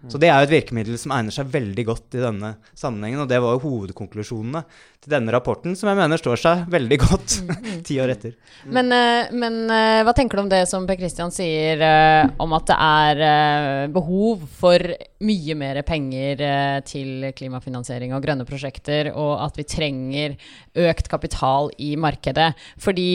Så 0.09 0.17
det 0.17 0.31
er 0.31 0.39
jo 0.41 0.47
et 0.47 0.53
virkemiddel 0.55 0.97
som 0.97 1.13
egner 1.13 1.33
seg 1.33 1.49
veldig 1.53 1.83
godt 1.85 2.15
i 2.17 2.23
denne 2.23 2.55
sammenhengen, 2.73 3.21
og 3.21 3.29
det 3.29 3.37
var 3.43 3.53
jo 3.53 3.63
hovedkonklusjonene 3.67 4.63
til 4.99 5.13
denne 5.13 5.31
rapporten, 5.31 5.77
som 5.79 5.87
jeg 5.87 5.95
mener 5.95 6.19
står 6.19 6.39
seg 6.41 6.63
veldig 6.73 6.97
godt 6.99 7.35
ti 7.87 7.95
år 8.03 8.11
etter. 8.11 8.33
Men, 8.67 8.91
eh, 8.91 9.29
men 9.31 9.61
eh, 9.71 10.01
hva 10.03 10.11
tenker 10.15 10.39
du 10.39 10.43
om 10.43 10.49
det 10.51 10.65
som 10.67 10.87
Per 10.89 10.97
Kristian 10.99 11.31
sier 11.31 11.79
eh, 11.79 12.31
om 12.43 12.55
at 12.57 12.65
det 12.67 12.77
er 12.83 13.21
eh, 13.29 13.85
behov 13.95 14.43
for 14.59 14.83
mye 15.23 15.55
mer 15.59 15.81
penger 15.87 16.41
til 16.87 17.25
klimafinansiering 17.35 18.13
og 18.15 18.23
grønne 18.23 18.45
prosjekter, 18.47 19.09
og 19.11 19.33
at 19.43 19.57
vi 19.59 19.65
trenger 19.67 20.35
økt 20.79 21.09
kapital 21.11 21.67
i 21.75 21.89
markedet? 21.99 22.53
Fordi 22.79 23.09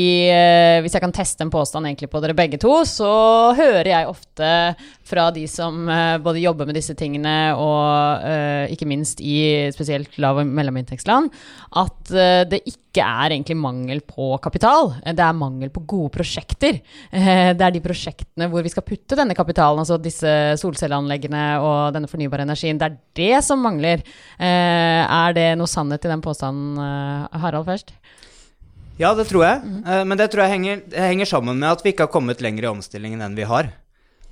hvis 0.85 0.93
jeg 0.93 1.01
kan 1.01 1.15
teste 1.17 1.47
en 1.47 1.53
påstand 1.53 1.89
egentlig 1.89 2.11
på 2.13 2.21
dere 2.21 2.37
begge 2.37 2.61
to, 2.61 2.75
så 2.85 3.09
hører 3.57 3.89
jeg 3.89 4.11
ofte 4.11 4.51
fra 5.09 5.31
de 5.33 5.47
som 5.49 5.89
både 6.27 6.44
jobber 6.45 6.69
med 6.69 6.77
disse 6.79 6.95
tingene, 6.99 7.33
og 7.59 8.25
uh, 8.25 8.65
ikke 8.73 8.89
minst 8.89 9.21
i 9.25 9.67
spesielt 9.75 10.19
lav- 10.23 10.41
og 10.43 10.49
mellominntektsland, 10.49 11.31
at 11.81 12.13
uh, 12.15 12.43
det 12.49 12.63
ikke 12.71 13.03
er 13.03 13.35
egentlig 13.35 13.57
mangel 13.59 14.01
på 14.07 14.31
kapital. 14.45 14.93
Det 15.05 15.25
er 15.25 15.37
mangel 15.37 15.73
på 15.75 15.83
gode 15.89 16.13
prosjekter. 16.15 16.81
Uh, 17.13 17.53
Det 17.55 17.67
er 17.67 17.75
de 17.75 17.85
prosjektene 17.85 18.51
hvor 18.53 18.65
vi 18.65 18.73
skal 18.73 18.87
putte 18.87 19.19
denne 19.19 19.37
kapitalen, 19.37 19.83
altså 19.83 19.99
disse 20.01 20.31
solcelleanleggene 20.63 21.45
og 21.65 21.95
denne 21.97 22.11
fornybare 22.11 22.47
energien, 22.47 22.79
det 22.81 22.91
er 22.91 23.01
det 23.15 23.45
som 23.47 23.63
mangler. 23.65 24.03
Er 24.39 25.35
det 25.37 25.51
noe 25.59 25.71
sannhet 25.71 26.05
i 26.05 26.11
den 26.11 26.23
påstanden, 26.25 26.79
Harald 27.33 27.67
først? 27.69 27.95
Ja, 29.01 29.11
det 29.19 29.27
tror 29.27 29.43
jeg. 29.43 29.73
Eh, 29.87 30.05
Men 30.07 30.19
det 30.19 30.31
tror 30.31 30.45
jeg 30.45 30.55
henger, 30.55 30.83
det 30.91 31.09
henger 31.11 31.27
sammen 31.27 31.59
med 31.59 31.71
at 31.71 31.83
vi 31.83 31.91
ikke 31.93 32.07
har 32.07 32.15
kommet 32.15 32.43
lenger 32.45 32.67
i 32.67 32.71
omstillingen 32.71 33.25
enn 33.25 33.35
vi 33.35 33.47
har. 33.49 33.73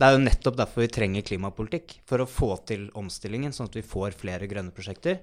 Det 0.02 0.08
er 0.08 0.16
jo 0.16 0.22
nettopp 0.24 0.56
derfor 0.58 0.82
vi 0.82 0.90
trenger 0.90 1.22
klimapolitikk. 1.22 1.92
For 2.10 2.18
å 2.18 2.26
få 2.26 2.56
til 2.66 2.88
omstillingen, 2.98 3.52
sånn 3.54 3.68
at 3.70 3.76
vi 3.78 3.84
får 3.86 4.16
flere 4.18 4.48
grønne 4.50 4.74
prosjekter. 4.74 5.20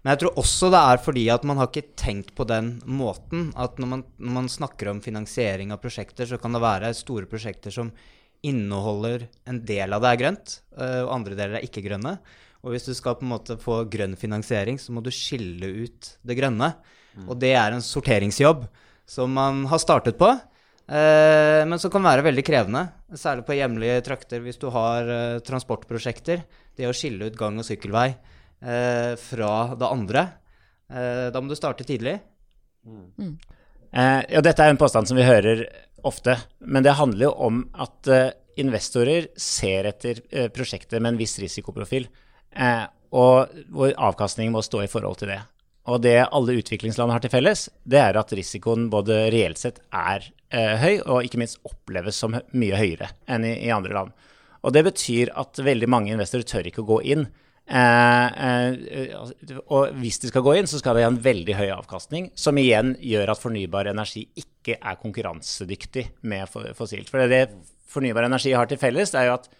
Men 0.00 0.14
jeg 0.14 0.22
tror 0.22 0.38
også 0.40 0.70
det 0.72 0.80
er 0.80 1.02
fordi 1.04 1.24
at 1.34 1.44
man 1.44 1.60
har 1.60 1.68
ikke 1.68 1.92
tenkt 2.00 2.32
på 2.38 2.46
den 2.48 2.72
måten 2.88 3.50
at 3.60 3.76
når 3.76 3.90
man, 3.90 4.04
når 4.16 4.34
man 4.38 4.48
snakker 4.48 4.88
om 4.88 5.02
finansiering 5.04 5.74
av 5.74 5.82
prosjekter, 5.82 6.24
så 6.26 6.40
kan 6.40 6.56
det 6.56 6.62
være 6.64 6.94
store 6.96 7.28
prosjekter 7.28 7.74
som 7.76 7.92
inneholder 8.42 9.28
en 9.52 9.60
del 9.68 9.92
av 9.92 10.00
det 10.02 10.14
er 10.14 10.22
grønt, 10.24 10.56
øh, 10.80 11.02
og 11.04 11.12
andre 11.18 11.36
deler 11.36 11.60
er 11.60 11.68
ikke 11.68 11.84
grønne. 11.84 12.16
Og 12.64 12.72
hvis 12.72 12.88
du 12.88 12.94
skal 12.96 13.18
på 13.20 13.26
en 13.26 13.34
måte 13.34 13.58
få 13.60 13.82
grønn 13.92 14.16
finansiering, 14.18 14.80
så 14.80 14.96
må 14.96 15.04
du 15.04 15.12
skille 15.12 15.68
ut 15.84 16.14
det 16.24 16.38
grønne. 16.40 16.72
Og 17.28 17.36
det 17.36 17.52
er 17.52 17.76
en 17.76 17.84
sorteringsjobb 17.84 18.64
som 19.12 19.36
man 19.36 19.66
har 19.68 19.82
startet 19.82 20.16
på, 20.18 20.32
eh, 20.32 20.51
men 20.92 21.80
som 21.80 21.92
kan 21.92 22.04
være 22.04 22.24
veldig 22.26 22.42
krevende. 22.44 22.82
Særlig 23.16 23.46
på 23.48 23.56
hjemlige 23.56 24.02
trakter 24.04 24.42
hvis 24.44 24.58
du 24.60 24.66
har 24.74 25.08
eh, 25.08 25.40
transportprosjekter. 25.46 26.42
Det 26.76 26.88
å 26.88 26.94
skille 26.96 27.30
ut 27.30 27.38
gang- 27.38 27.60
og 27.60 27.64
sykkelvei 27.64 28.10
eh, 28.12 29.14
fra 29.20 29.52
det 29.78 29.88
andre. 29.88 30.26
Eh, 30.92 31.28
da 31.32 31.40
må 31.40 31.48
du 31.48 31.56
starte 31.56 31.86
tidlig. 31.88 32.18
Eh, 33.92 34.20
ja, 34.34 34.42
dette 34.44 34.64
er 34.64 34.72
en 34.72 34.80
påstand 34.80 35.08
som 35.08 35.16
vi 35.16 35.26
hører 35.26 35.64
ofte, 36.08 36.36
men 36.60 36.84
det 36.84 36.98
handler 36.98 37.28
jo 37.28 37.32
om 37.46 37.62
at 37.72 38.10
eh, 38.10 38.32
investorer 38.60 39.30
ser 39.38 39.88
etter 39.92 40.20
eh, 40.30 40.50
prosjekter 40.52 41.00
med 41.00 41.14
en 41.14 41.20
viss 41.20 41.38
risikoprofil, 41.40 42.08
eh, 42.52 42.84
og 43.12 43.52
hvor 43.72 43.92
avkastningen 44.10 44.54
må 44.54 44.64
stå 44.64 44.84
i 44.84 44.90
forhold 44.90 45.20
til 45.20 45.32
det. 45.34 45.40
Og 45.90 46.02
det 46.04 46.18
alle 46.30 46.58
utviklingsland 46.60 47.10
har 47.10 47.22
til 47.24 47.32
felles, 47.32 47.66
det 47.82 47.98
er 47.98 48.18
at 48.18 48.32
risikoen 48.36 48.86
både 48.92 49.24
reelt 49.34 49.58
sett 49.58 49.80
er 49.90 50.28
eh, 50.54 50.76
høy, 50.78 51.00
og 51.02 51.26
ikke 51.26 51.40
minst 51.42 51.58
oppleves 51.66 52.20
som 52.22 52.36
mye 52.38 52.78
høyere 52.78 53.10
enn 53.26 53.46
i, 53.48 53.56
i 53.66 53.72
andre 53.74 53.96
land. 53.96 54.12
Og 54.62 54.74
det 54.74 54.84
betyr 54.86 55.32
at 55.38 55.58
veldig 55.58 55.88
mange 55.90 56.12
investorer 56.14 56.46
tør 56.46 56.68
ikke 56.70 56.84
å 56.84 56.90
gå 56.92 57.00
inn. 57.16 57.26
Eh, 57.66 58.26
eh, 58.46 59.58
og 59.64 59.98
hvis 59.98 60.20
de 60.22 60.30
skal 60.30 60.44
gå 60.46 60.54
inn, 60.60 60.70
så 60.70 60.78
skal 60.78 60.98
de 60.98 61.06
ha 61.06 61.10
en 61.10 61.22
veldig 61.24 61.56
høy 61.58 61.68
avkastning, 61.74 62.30
som 62.38 62.58
igjen 62.62 62.94
gjør 63.02 63.34
at 63.34 63.42
fornybar 63.42 63.90
energi 63.90 64.28
ikke 64.38 64.78
er 64.78 65.00
konkurransedyktig 65.02 66.06
med 66.30 66.46
fossilt. 66.78 67.10
For 67.10 67.26
det 67.26 67.48
fornybar 67.90 68.28
energi 68.28 68.54
har 68.54 68.70
til 68.70 68.78
felles, 68.80 69.10
det 69.10 69.22
er 69.22 69.32
jo 69.32 69.38
at 69.40 69.50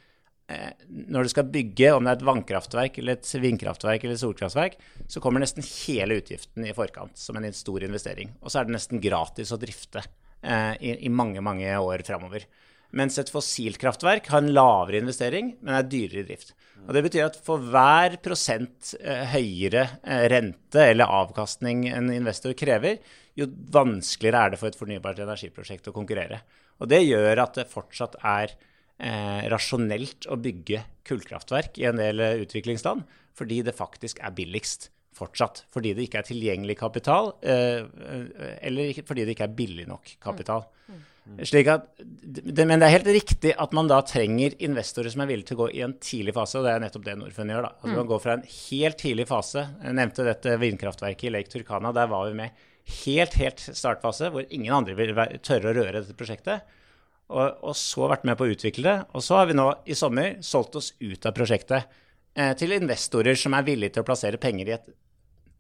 når 0.89 1.25
du 1.25 1.31
skal 1.33 1.49
bygge, 1.49 1.93
om 1.95 2.05
det 2.05 2.13
er 2.13 2.19
et 2.19 2.27
vannkraftverk 2.27 2.99
eller 3.01 3.17
et 3.17 3.29
vindkraftverk 3.45 4.03
eller 4.05 4.19
et 4.19 4.23
solkraftverk, 4.23 4.75
så 5.09 5.23
kommer 5.23 5.41
nesten 5.41 5.65
hele 5.65 6.19
utgiften 6.21 6.67
i 6.67 6.75
forkant 6.77 7.17
som 7.19 7.39
en 7.39 7.47
stor 7.57 7.87
investering. 7.87 8.35
Og 8.43 8.53
så 8.53 8.61
er 8.61 8.69
det 8.69 8.77
nesten 8.77 9.01
gratis 9.01 9.55
å 9.55 9.61
drifte 9.61 10.03
eh, 10.03 10.75
i, 10.81 10.97
i 11.07 11.13
mange, 11.13 11.41
mange 11.45 11.71
år 11.79 12.05
framover. 12.07 12.45
Mens 12.93 13.17
et 13.17 13.31
fossilt 13.33 13.81
kraftverk 13.81 14.27
har 14.29 14.43
en 14.43 14.53
lavere 14.53 15.01
investering, 15.01 15.55
men 15.65 15.79
er 15.79 15.89
dyrere 15.89 16.21
i 16.21 16.27
drift. 16.29 16.53
Og 16.83 16.93
Det 16.97 17.03
betyr 17.07 17.25
at 17.25 17.39
for 17.41 17.63
hver 17.73 18.19
prosent 18.25 18.93
eh, 19.01 19.25
høyere 19.33 19.87
eh, 20.03 20.27
rente 20.33 20.89
eller 20.91 21.09
avkastning 21.23 21.87
en 21.89 22.11
investor 22.13 22.53
krever, 22.59 23.01
jo 23.39 23.49
vanskeligere 23.73 24.43
er 24.43 24.53
det 24.53 24.61
for 24.61 24.69
et 24.69 24.77
fornybart 24.77 25.23
energiprosjekt 25.25 25.89
å 25.89 25.97
konkurrere. 25.97 26.43
Og 26.83 26.91
Det 26.93 27.01
gjør 27.07 27.47
at 27.47 27.57
det 27.57 27.71
fortsatt 27.73 28.19
er 28.21 28.53
eh, 29.03 29.45
rasjonelt 29.53 30.29
å 30.31 30.39
bygge 30.41 30.85
kullkraftverk 31.09 31.79
i 31.83 31.87
en 31.91 32.01
del 32.01 32.23
eh, 32.23 32.43
utviklingsland, 32.45 33.05
fordi 33.37 33.63
det 33.67 33.77
faktisk 33.77 34.23
er 34.23 34.35
billigst 34.37 34.91
fortsatt. 35.17 35.65
Fordi 35.73 35.93
det 35.97 36.07
ikke 36.07 36.23
er 36.23 36.29
tilgjengelig 36.29 36.79
kapital, 36.81 37.35
eh, 37.45 37.83
eller 38.65 39.03
fordi 39.07 39.27
det 39.27 39.37
ikke 39.37 39.51
er 39.51 39.59
billig 39.59 39.89
nok 39.91 40.17
kapital. 40.23 40.69
Slik 41.47 41.69
at, 41.71 41.85
det, 42.03 42.65
men 42.67 42.81
det 42.83 42.89
er 42.89 42.97
helt 42.97 43.09
riktig 43.15 43.53
at 43.61 43.75
man 43.77 43.87
da 43.87 44.01
trenger 44.07 44.57
investorer 44.67 45.13
som 45.13 45.23
er 45.23 45.31
villige 45.31 45.53
til 45.53 45.61
å 45.61 45.63
gå 45.63 45.69
i 45.79 45.85
en 45.87 45.95
tidlig 46.03 46.35
fase, 46.35 46.59
og 46.59 46.67
det 46.67 46.73
er 46.73 46.83
nettopp 46.83 47.05
det 47.07 47.15
Norfund 47.21 47.55
gjør. 47.55 47.69
da. 47.69 47.71
At 47.79 47.95
Man 47.95 48.09
går 48.11 48.23
fra 48.25 48.35
en 48.35 48.45
helt 48.49 48.99
tidlig 48.99 49.29
fase. 49.31 49.69
Jeg 49.85 49.99
nevnte 50.01 50.27
dette 50.27 50.57
vindkraftverket 50.59 51.29
i 51.29 51.35
Lake 51.37 51.53
Turkana. 51.53 51.95
Der 51.95 52.11
var 52.11 52.27
vi 52.27 52.35
med 52.41 52.65
helt, 53.05 53.39
helt 53.39 53.63
startfase, 53.63 54.33
hvor 54.35 54.49
ingen 54.51 54.75
andre 54.75 54.99
vil 54.99 55.15
tørre 55.47 55.71
å 55.71 55.77
røre 55.79 56.01
dette 56.01 56.19
prosjektet. 56.19 56.67
Og, 57.33 57.63
og 57.65 57.77
så 57.79 58.09
vært 58.11 58.27
med 58.29 58.37
på 58.39 58.49
å 58.49 58.55
utvikle 58.55 58.89
det. 58.89 58.97
Og 59.17 59.25
så 59.25 59.39
har 59.39 59.49
vi 59.49 59.57
nå 59.57 59.69
i 59.89 59.97
sommer 59.97 60.41
solgt 60.45 60.77
oss 60.81 60.93
ut 61.01 61.29
av 61.29 61.37
prosjektet 61.37 61.87
eh, 62.35 62.53
til 62.59 62.75
investorer 62.77 63.39
som 63.39 63.57
er 63.57 63.69
villige 63.69 63.97
til 63.97 64.05
å 64.05 64.09
plassere 64.09 64.41
penger 64.43 64.69
i 64.69 64.75
et 64.77 64.91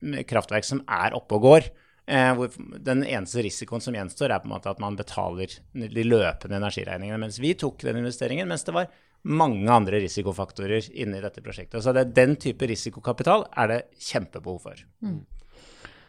mm, 0.02 0.18
kraftverk 0.28 0.68
som 0.68 0.82
er 0.84 1.16
oppe 1.16 1.38
og 1.38 1.46
går. 1.46 1.70
Eh, 2.10 2.32
hvor 2.34 2.50
den 2.82 3.04
eneste 3.06 3.44
risikoen 3.46 3.84
som 3.84 3.94
gjenstår, 3.94 4.34
er 4.34 4.42
på 4.42 4.50
en 4.50 4.56
måte 4.56 4.72
at 4.72 4.82
man 4.82 4.98
betaler 4.98 5.54
de 5.72 6.04
løpende 6.04 6.58
energiregningene. 6.58 7.20
Mens 7.22 7.38
vi 7.42 7.54
tok 7.58 7.84
den 7.86 8.02
investeringen, 8.02 8.50
mens 8.50 8.66
det 8.66 8.74
var 8.76 8.90
mange 9.22 9.70
andre 9.70 10.00
risikofaktorer 10.02 10.88
inne 10.98 11.20
i 11.20 11.22
dette 11.22 11.44
prosjektet. 11.44 11.78
Så 11.84 11.94
det, 11.94 12.08
den 12.16 12.34
type 12.42 12.66
risikokapital 12.66 13.46
er 13.54 13.70
det 13.70 13.80
kjempebehov 14.10 14.66
for. 14.66 14.82
Eh, 15.06 15.41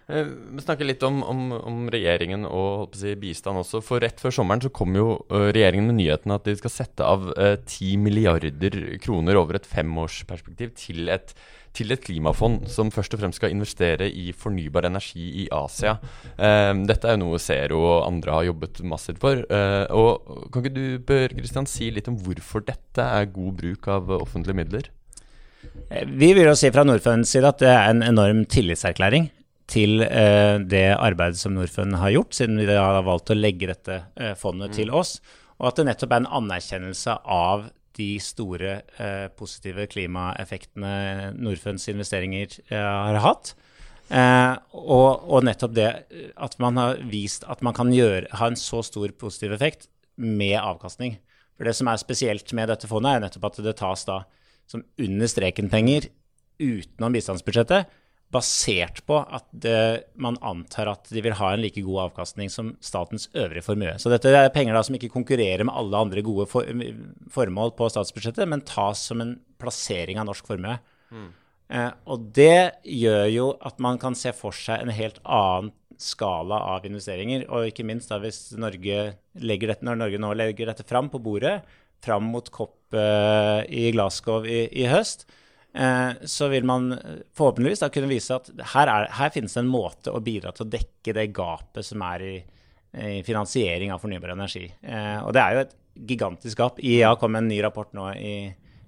Vi 0.07 0.59
snakker 0.59 0.83
litt 0.87 1.03
om, 1.07 1.21
om, 1.23 1.41
om 1.55 1.83
regjeringen 1.91 2.43
og 2.49 2.95
si, 2.99 3.13
bistand 3.19 3.61
også. 3.61 3.79
For 3.85 4.03
rett 4.03 4.19
før 4.19 4.33
sommeren 4.35 4.63
så 4.63 4.71
kom 4.73 4.95
jo 4.97 5.07
eh, 5.31 5.49
regjeringen 5.55 5.87
med 5.91 6.01
nyheten 6.01 6.33
at 6.35 6.47
de 6.47 6.55
skal 6.59 6.73
sette 6.73 7.07
av 7.07 7.29
eh, 7.37 7.55
10 7.61 8.01
milliarder 8.03 8.77
kroner 9.03 9.39
over 9.39 9.59
et 9.59 9.67
femårsperspektiv 9.69 10.73
til 10.79 11.07
et, 11.13 11.31
til 11.73 11.95
et 11.95 12.03
klimafond 12.03 12.67
som 12.71 12.91
først 12.93 13.15
og 13.15 13.21
fremst 13.23 13.39
skal 13.39 13.53
investere 13.55 14.09
i 14.11 14.33
fornybar 14.35 14.89
energi 14.89 15.23
i 15.45 15.45
Asia. 15.55 15.95
Eh, 16.35 16.73
dette 16.89 17.07
er 17.07 17.15
jo 17.15 17.21
noe 17.23 17.39
Zero 17.41 17.79
og 17.83 18.07
andre 18.09 18.35
har 18.35 18.49
jobbet 18.49 18.81
massivt 18.83 19.21
for. 19.23 19.45
Eh, 19.47 19.85
og 19.95 20.49
Kan 20.51 20.65
ikke 20.65 20.75
du 20.75 20.83
Bør 20.99 21.37
Christian, 21.37 21.69
si 21.69 21.87
litt 21.95 22.11
om 22.11 22.17
hvorfor 22.25 22.65
dette 22.67 23.07
er 23.21 23.31
god 23.31 23.55
bruk 23.61 23.87
av 23.87 24.11
eh, 24.11 24.19
offentlige 24.19 24.59
midler? 24.59 24.91
Eh, 25.87 26.03
Vi 26.03 26.33
vil 26.35 26.43
jo 26.49 26.57
si 26.59 26.73
fra 26.75 26.83
Norfunds 26.83 27.31
side 27.31 27.47
at 27.55 27.63
det 27.63 27.71
er 27.71 27.87
en 27.87 28.03
enorm 28.03 28.43
tillitserklæring 28.51 29.31
til 29.73 30.03
eh, 30.05 30.57
det 30.61 30.85
arbeidet 30.93 31.39
som 31.41 31.55
Norfund 31.57 31.97
har 31.99 32.13
gjort, 32.13 32.35
siden 32.37 32.61
vi 32.61 32.69
har 32.69 33.01
valgt 33.05 33.33
å 33.33 33.37
legge 33.37 33.71
dette 33.71 34.03
eh, 34.15 34.35
fondet 34.39 34.75
til 34.77 34.93
oss. 34.93 35.17
Og 35.59 35.69
at 35.69 35.79
det 35.79 35.87
nettopp 35.89 36.13
er 36.13 36.23
en 36.23 36.33
anerkjennelse 36.41 37.17
av 37.23 37.67
de 37.97 38.09
store 38.21 38.79
eh, 39.01 39.27
positive 39.37 39.85
klimaeffektene 39.91 41.33
Norfunds 41.37 41.85
investeringer 41.91 42.57
har 42.73 43.19
hatt. 43.21 43.53
Eh, 44.13 44.53
og, 44.77 45.23
og 45.25 45.45
nettopp 45.47 45.73
det 45.77 45.89
at 46.35 46.57
man 46.61 46.77
har 46.77 46.99
vist 47.09 47.45
at 47.49 47.63
man 47.65 47.75
kan 47.77 47.93
gjøre, 47.93 48.27
ha 48.37 48.49
en 48.51 48.59
så 48.59 48.83
stor 48.85 49.13
positiv 49.17 49.55
effekt 49.55 49.87
med 50.15 50.57
avkastning. 50.59 51.17
For 51.57 51.69
det 51.69 51.75
som 51.77 51.89
er 51.89 52.01
spesielt 52.01 52.51
med 52.57 52.69
dette 52.69 52.89
fondet, 52.89 53.15
er 53.15 53.23
nettopp 53.25 53.49
at 53.49 53.61
det 53.65 53.77
tas 53.79 54.05
da 54.09 54.23
som 54.69 54.83
under 55.01 55.29
streken-penger 55.29 56.09
utenom 56.61 57.15
bistandsbudsjettet, 57.15 57.89
basert 58.33 59.03
på 59.07 59.19
at 59.21 59.45
det, 59.51 60.09
man 60.19 60.39
antar 60.41 60.89
at 60.91 61.11
de 61.13 61.21
vil 61.23 61.35
ha 61.37 61.51
en 61.53 61.61
like 61.61 61.83
god 61.85 62.07
avkastning 62.07 62.49
som 62.51 62.73
statens 62.83 63.29
øvrige 63.37 63.65
formue. 63.65 63.93
Så 64.01 64.11
dette 64.11 64.31
er 64.33 64.51
penger 64.55 64.75
da 64.75 64.81
som 64.85 64.97
ikke 64.97 65.11
konkurrerer 65.13 65.65
med 65.67 65.75
alle 65.77 66.01
andre 66.07 66.23
gode 66.25 66.47
for, 66.49 66.67
formål 67.33 67.75
på 67.77 67.91
statsbudsjettet, 67.93 68.49
men 68.49 68.65
tas 68.67 69.05
som 69.11 69.21
en 69.23 69.37
plassering 69.61 70.19
av 70.19 70.27
norsk 70.29 70.49
formue. 70.49 70.75
Eh, 71.73 71.91
og 72.09 72.27
det 72.35 72.83
gjør 72.85 73.29
jo 73.31 73.47
at 73.65 73.79
man 73.83 74.01
kan 74.01 74.17
se 74.17 74.33
for 74.35 74.55
seg 74.55 74.83
en 74.83 74.93
helt 74.93 75.21
annen 75.23 75.71
skala 76.01 76.57
av 76.73 76.87
investeringer. 76.89 77.45
Og 77.53 77.69
ikke 77.69 77.85
minst 77.87 78.11
da 78.11 78.19
hvis 78.21 78.49
Norge 78.59 79.13
legger 79.39 79.71
dette, 79.71 79.85
når 79.85 80.01
Norge 80.01 80.21
nå 80.21 80.33
legger 80.37 80.69
dette 80.71 80.85
fram 80.89 81.09
på 81.13 81.21
bordet, 81.23 81.61
fram 82.03 82.27
mot 82.33 82.49
COP 82.51 82.97
eh, 82.99 83.61
i 83.69 83.87
Glasgow 83.95 84.43
i, 84.43 84.65
i 84.81 84.89
høst, 84.91 85.27
så 85.73 86.47
vil 86.51 86.67
man 86.69 86.91
forhåpentligvis 87.33 87.81
da 87.81 87.87
kunne 87.89 88.11
vise 88.11 88.35
at 88.35 88.51
her, 88.75 88.89
er, 88.91 89.07
her, 89.17 89.31
finnes 89.33 89.55
det 89.55 89.63
en 89.63 89.71
måte 89.73 90.11
å 90.13 90.19
bidra 90.21 90.51
til 90.53 90.67
å 90.67 90.69
dekke 90.69 91.15
det 91.17 91.23
gapet 91.33 91.87
som 91.87 92.03
er 92.05 92.25
i, 92.27 92.33
i 93.01 93.23
finansiering 93.25 93.89
av 93.89 94.03
fornybar 94.03 94.35
energi. 94.35 94.67
og 95.25 95.31
det 95.33 95.41
er 95.41 95.55
jo 95.55 95.63
et 95.63 95.73
gigantisk 95.93 96.57
gap. 96.57 96.81
IEA 96.81 97.15
kom 97.19 97.33
med 97.33 97.45
en 97.45 97.51
ny 97.51 97.61
rapport 97.63 97.91
nå 97.95 98.09
i, 98.17 98.35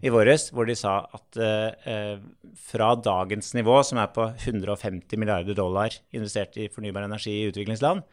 i 0.01 0.11
våres 0.13 0.49
hvor 0.53 0.67
de 0.67 0.75
sa 0.77 0.97
at 1.15 1.39
eh, 1.41 2.17
fra 2.67 2.91
dagens 2.97 3.53
nivå, 3.57 3.79
som 3.85 4.01
er 4.01 4.11
på 4.15 4.27
150 4.33 5.21
milliarder 5.21 5.57
dollar 5.57 5.93
investert 6.15 6.57
i 6.57 6.69
fornybar 6.73 7.07
energi 7.07 7.33
i 7.39 7.47
utviklingsland, 7.49 8.03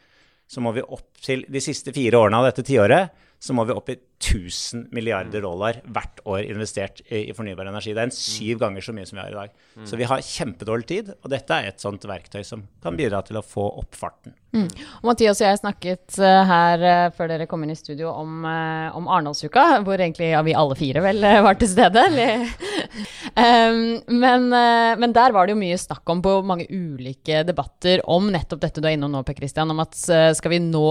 så 0.48 0.60
må 0.64 0.74
vi 0.76 0.84
opp 0.84 1.20
til 1.22 1.46
de 1.48 1.62
siste 1.64 1.94
fire 1.94 2.20
årene 2.20 2.40
av 2.40 2.50
dette 2.50 2.66
tiåret 2.66 3.28
så 3.42 3.54
må 3.56 3.64
vi 3.66 3.74
opp 3.74 3.90
i 3.90 3.96
1000 4.22 4.84
milliarder 4.94 5.42
dollar 5.42 5.80
hvert 5.90 6.20
år 6.30 6.44
investert 6.46 7.00
i, 7.08 7.24
fornybar 7.34 7.66
energi. 7.66 7.90
Det 7.90 8.04
er 8.04 8.10
en 8.10 8.14
syv 8.14 8.60
ganger 8.62 8.84
så 8.86 8.94
mye 8.94 9.06
som 9.08 9.18
vi 9.18 9.24
har 9.24 9.32
i 9.32 9.38
dag. 9.40 9.56
Mm. 9.74 9.86
Så 9.90 9.98
vi 9.98 10.06
har 10.06 10.22
kjempedårlig 10.22 10.86
tid, 10.92 11.10
og 11.18 11.32
dette 11.32 11.56
er 11.56 11.72
et 11.72 11.82
sånt 11.82 12.06
verktøy 12.06 12.44
som 12.46 12.62
kan 12.84 12.98
bidra 12.98 13.24
til 13.26 13.40
å 13.40 13.42
få 13.42 13.64
opp 13.82 13.98
farten. 13.98 14.36
Mm. 14.54 14.68
Og 15.00 15.10
Mathias 15.10 15.40
og 15.42 15.48
jeg 15.48 15.58
snakket 15.58 16.20
uh, 16.22 16.42
her 16.46 16.86
uh, 16.86 17.08
før 17.16 17.32
dere 17.32 17.48
kom 17.50 17.64
inn 17.66 17.74
i 17.74 17.78
studio 17.78 18.12
om, 18.14 18.44
uh, 18.46 18.94
om 18.94 19.10
Arendalsuka, 19.10 19.66
hvor 19.82 19.98
egentlig 19.98 20.30
ja, 20.30 20.44
vi 20.46 20.54
alle 20.54 20.78
fire 20.78 21.02
vel 21.02 21.26
var 21.42 21.58
til 21.58 21.72
stede. 21.72 22.06
um, 23.36 23.80
men, 24.06 24.48
men, 24.48 25.14
der 25.14 25.34
var 25.34 25.46
det 25.46 25.54
jo 25.54 25.60
mye 25.60 25.78
snakk 25.80 26.08
om 26.12 26.22
på 26.24 26.34
mange 26.46 26.66
ulike 26.70 27.42
debatter 27.48 28.02
om 28.10 28.30
nettopp 28.32 28.62
dette 28.64 28.82
du 28.82 28.88
er 28.88 28.96
innom 28.96 29.12
nå, 29.14 29.22
Per 29.26 29.36
Christian, 29.38 29.70
om 29.72 29.82
at 29.82 29.96
skal 29.96 30.52
vi 30.52 30.60
nå 30.62 30.88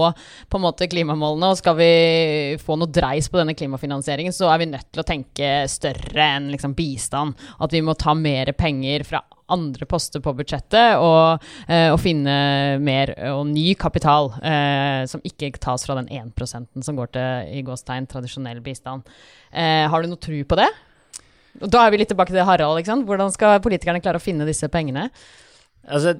på 0.48 0.60
en 0.60 0.64
måte 0.64 0.88
klimamålene, 0.90 1.52
og 1.52 1.60
skal 1.60 1.76
vi 1.78 1.92
få 2.62 2.78
noe 2.80 2.92
dreis 2.92 3.30
på 3.32 3.40
denne 3.40 3.56
klimafinansieringen, 3.58 4.34
så 4.34 4.50
er 4.52 4.62
vi 4.62 4.70
nødt 4.72 4.90
til 4.92 5.02
å 5.04 5.08
tenke 5.08 5.52
større 5.70 6.28
enn 6.36 6.50
liksom 6.52 6.76
bistand. 6.78 7.38
At 7.62 7.74
vi 7.74 7.82
må 7.84 7.96
ta 7.98 8.14
mer 8.18 8.52
penger 8.58 9.06
fra 9.08 9.22
andre 9.52 9.86
poster 9.88 10.22
på 10.24 10.34
budsjettet 10.38 11.00
og, 11.02 11.42
eh, 11.68 11.88
og 11.92 12.00
finne 12.02 12.78
mer 12.82 13.12
og 13.32 13.44
ny 13.50 13.72
kapital 13.78 14.32
eh, 14.40 15.02
som 15.10 15.22
ikke 15.26 15.52
tas 15.62 15.84
fra 15.86 15.98
den 16.00 16.08
1% 16.08 16.86
som 16.86 16.98
går 16.98 17.12
til 17.16 17.58
i 17.58 17.64
gåstegn 17.66 18.08
tradisjonell 18.10 18.62
bistand. 18.64 19.06
Eh, 19.52 19.84
har 19.90 20.02
du 20.02 20.10
noe 20.10 20.22
tro 20.22 20.40
på 20.48 20.60
det? 20.60 20.70
Og 21.60 21.68
da 21.70 21.84
er 21.84 21.92
vi 21.92 22.00
litt 22.00 22.12
tilbake 22.12 22.32
til 22.32 22.46
Harald. 22.48 22.80
Hvordan 23.06 23.32
skal 23.34 23.60
politikerne 23.64 24.02
klare 24.02 24.20
å 24.20 24.24
finne 24.24 24.48
disse 24.48 24.70
pengene? 24.72 25.10
Altså, 25.82 26.12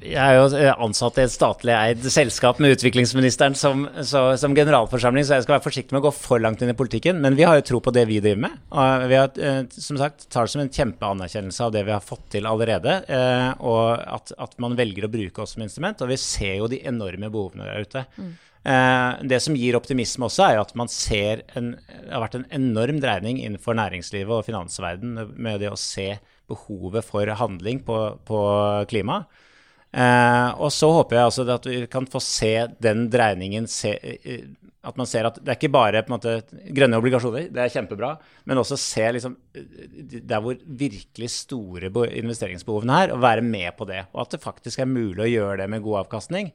jeg 0.00 0.16
er 0.16 0.38
jo 0.38 0.46
ansatt 0.80 1.18
i 1.20 1.26
et 1.26 1.32
statlig 1.34 1.74
eid 1.76 2.06
selskap 2.08 2.56
med 2.62 2.72
utviklingsministeren 2.72 3.52
som, 3.58 3.82
så, 4.00 4.22
som, 4.40 4.54
generalforsamling, 4.56 5.26
så 5.28 5.36
jeg 5.36 5.44
skal 5.44 5.58
være 5.58 5.64
forsiktig 5.66 5.92
med 5.92 6.00
å 6.00 6.06
gå 6.06 6.12
for 6.16 6.40
langt 6.40 6.64
inn 6.64 6.72
i 6.72 6.76
politikken. 6.76 7.20
Men 7.20 7.36
vi 7.36 7.44
har 7.44 7.58
jo 7.58 7.66
tro 7.68 7.82
på 7.84 7.92
det 7.92 8.06
vi 8.08 8.22
driver 8.24 8.46
med. 8.46 8.62
Og 8.72 9.04
vi 9.12 9.18
har 9.20 9.42
eh, 9.44 9.60
som 9.76 10.00
sagt, 10.00 10.24
tar 10.32 10.48
det 10.48 10.54
som 10.54 10.64
en 10.64 10.72
kjempeanerkjennelse 10.72 11.66
av 11.66 11.74
det 11.76 11.84
vi 11.84 11.92
har 11.92 12.06
fått 12.06 12.24
til 12.32 12.48
allerede. 12.48 12.96
Eh, 13.12 13.50
og 13.60 13.84
at, 14.00 14.32
at, 14.40 14.56
man 14.64 14.78
velger 14.78 15.04
å 15.04 15.12
bruke 15.12 15.44
oss 15.44 15.52
som 15.58 15.66
instrument. 15.66 16.00
Og 16.00 16.14
vi 16.14 16.20
ser 16.24 16.56
jo 16.62 16.70
de 16.72 16.80
enorme 16.88 17.28
behovene 17.28 17.68
der 17.68 17.84
ute. 17.84 18.06
Mm. 18.16 18.32
Eh, 18.62 19.22
det 19.26 19.40
som 19.42 19.56
gir 19.58 19.74
optimisme 19.74 20.28
også, 20.28 20.46
er 20.46 20.60
at 20.62 20.74
man 20.78 20.90
ser 20.90 21.42
en, 21.58 21.72
det 21.74 22.12
har 22.12 22.22
vært 22.22 22.38
en 22.38 22.48
enorm 22.54 23.00
dreining 23.02 23.40
innenfor 23.42 23.74
næringslivet 23.78 24.36
og 24.36 24.46
finansverden 24.46 25.16
med 25.34 25.62
det 25.64 25.72
å 25.72 25.78
se 25.80 26.12
behovet 26.50 27.06
for 27.06 27.26
handling 27.40 27.82
på, 27.86 27.98
på 28.28 28.42
klima. 28.90 29.24
Eh, 29.92 30.48
og 30.62 30.70
så 30.72 30.88
håper 30.94 31.18
jeg 31.18 31.28
altså 31.28 31.44
at 31.52 31.66
vi 31.68 31.82
kan 31.90 32.06
få 32.08 32.22
se 32.24 32.54
den 32.80 33.08
dreiningen 33.12 33.66
se, 33.68 33.90
eh, 34.00 34.46
At 34.82 34.96
man 34.98 35.06
ser 35.06 35.28
at 35.28 35.36
det 35.38 35.52
er 35.52 35.58
ikke 35.58 35.68
bare 35.70 36.00
måte, 36.10 36.40
grønne 36.74 36.98
obligasjoner, 36.98 37.50
det 37.54 37.60
er 37.62 37.70
kjempebra, 37.70 38.16
men 38.50 38.58
også 38.58 38.78
se 38.80 39.04
liksom, 39.14 39.36
der 39.54 40.42
hvor 40.42 40.56
virkelig 40.66 41.28
store 41.30 41.90
investeringsbehovene 42.18 42.96
er, 43.04 43.12
og 43.14 43.22
være 43.22 43.44
med 43.46 43.70
på 43.78 43.86
det. 43.86 44.00
Og 44.10 44.24
at 44.24 44.34
det 44.34 44.42
faktisk 44.42 44.82
er 44.82 44.90
mulig 44.90 45.22
å 45.22 45.30
gjøre 45.30 45.60
det 45.62 45.68
med 45.70 45.84
god 45.84 46.00
avkastning, 46.00 46.50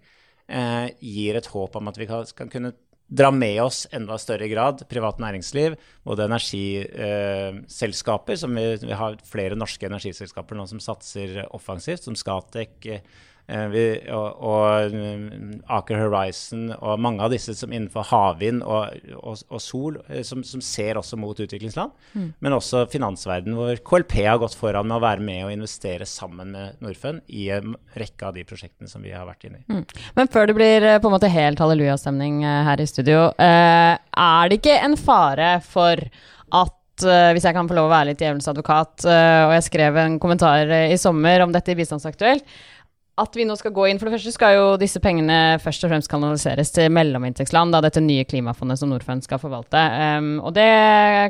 gir 0.48 1.36
et 1.36 1.50
håp 1.52 1.76
om 1.76 1.90
at 1.92 1.98
vi 2.00 2.08
kan 2.08 2.50
kunne 2.50 2.72
dra 3.08 3.32
med 3.32 3.62
oss 3.64 3.88
enda 3.96 4.18
større 4.20 4.50
grad 4.52 4.82
privat 4.90 5.20
næringsliv, 5.24 5.76
både 6.04 6.26
energiselskaper, 6.28 8.34
eh, 8.34 8.38
som 8.42 8.56
vi, 8.56 8.78
vi, 8.84 8.94
har 9.00 9.16
flere 9.28 9.56
norske 9.56 9.86
energiselskaper 9.88 10.56
nå 10.60 10.66
som 10.68 10.80
satser 10.84 11.48
offensivt, 11.56 12.04
som 12.04 12.16
Scatec, 12.20 12.70
eh, 12.86 13.02
Eh, 13.02 13.04
vi, 13.48 13.84
og, 14.12 14.42
og, 14.44 14.92
mm, 14.92 15.52
Aker 15.72 16.02
Horizon 16.02 16.66
og 16.76 17.00
mange 17.00 17.24
av 17.24 17.32
disse 17.32 17.54
som 17.56 17.72
innenfor 17.72 18.04
havvind 18.10 18.60
og, 18.66 18.98
og, 19.16 19.40
og, 19.48 19.62
sol, 19.64 20.00
eh, 20.10 20.20
som, 20.28 20.44
som, 20.44 20.64
ser 20.64 21.00
også 21.00 21.16
mot 21.20 21.40
utviklingsland. 21.40 21.94
Mm. 22.12 22.28
Men 22.44 22.58
også 22.58 22.84
finansverden, 22.92 23.56
hvor 23.56 23.80
KLP 23.88 24.18
har 24.26 24.42
gått 24.42 24.58
foran 24.60 24.90
med 24.90 25.00
å 25.00 25.06
være 25.06 25.24
med 25.24 25.46
og 25.46 25.56
investere 25.56 26.08
sammen 26.10 26.52
med 26.58 26.84
Norfund 26.84 27.24
i 27.32 27.48
en 27.56 27.78
rekke 27.96 28.28
av 28.28 28.36
de 28.36 28.44
prosjektene 28.48 28.92
som 28.92 29.06
vi 29.06 29.16
har 29.16 29.28
vært 29.30 29.48
inne 29.48 29.64
i. 29.64 29.68
Mm. 29.72 29.86
Men 30.20 30.34
før 30.34 30.52
det 30.52 30.60
blir 30.60 30.90
eh, 30.92 31.00
på 31.00 31.08
en 31.08 31.16
måte 31.16 31.32
helt 31.32 31.64
hallelujastemning 31.64 32.44
her 32.44 32.84
i 32.84 32.90
studio, 32.90 33.30
eh, 33.40 33.94
er 33.96 34.52
det 34.52 34.60
ikke 34.60 34.82
en 34.84 35.00
fare 35.00 35.58
for 35.64 36.04
at 36.52 36.74
hvis 36.98 37.44
jeg 37.46 37.54
kan 37.54 37.68
få 37.70 37.76
lov 37.78 37.92
å 37.92 37.92
være 37.92 38.08
litt 38.10 38.22
djevelens 38.24 38.48
advokat, 38.50 39.04
og 39.06 39.52
jeg 39.54 39.66
skrev 39.68 40.00
en 40.02 40.16
kommentar 40.18 40.72
i 40.90 40.96
sommer 40.98 41.44
om 41.44 41.52
dette 41.54 41.70
i 41.70 41.76
Bistandsaktuelt, 41.78 42.42
at 43.18 43.38
vi 43.38 43.46
nå 43.50 43.56
skal 43.58 43.74
gå 43.74 43.88
inn 43.90 43.98
For 44.00 44.08
det 44.08 44.18
første 44.18 44.34
skal 44.36 44.56
jo 44.58 44.66
disse 44.82 45.02
pengene 45.02 45.58
først 45.64 45.86
og 45.86 45.92
fremst 45.92 46.12
kanaliseres 46.12 46.72
til 46.76 46.92
mellominntektsland, 46.94 47.74
da 47.74 47.82
dette 47.84 48.04
nye 48.04 48.26
klimafondet 48.30 48.80
som 48.82 48.92
Norfund 48.92 49.26
skal 49.26 49.42
forvalte. 49.42 49.82
Um, 50.20 50.36
og 50.46 50.54
det 50.58 50.68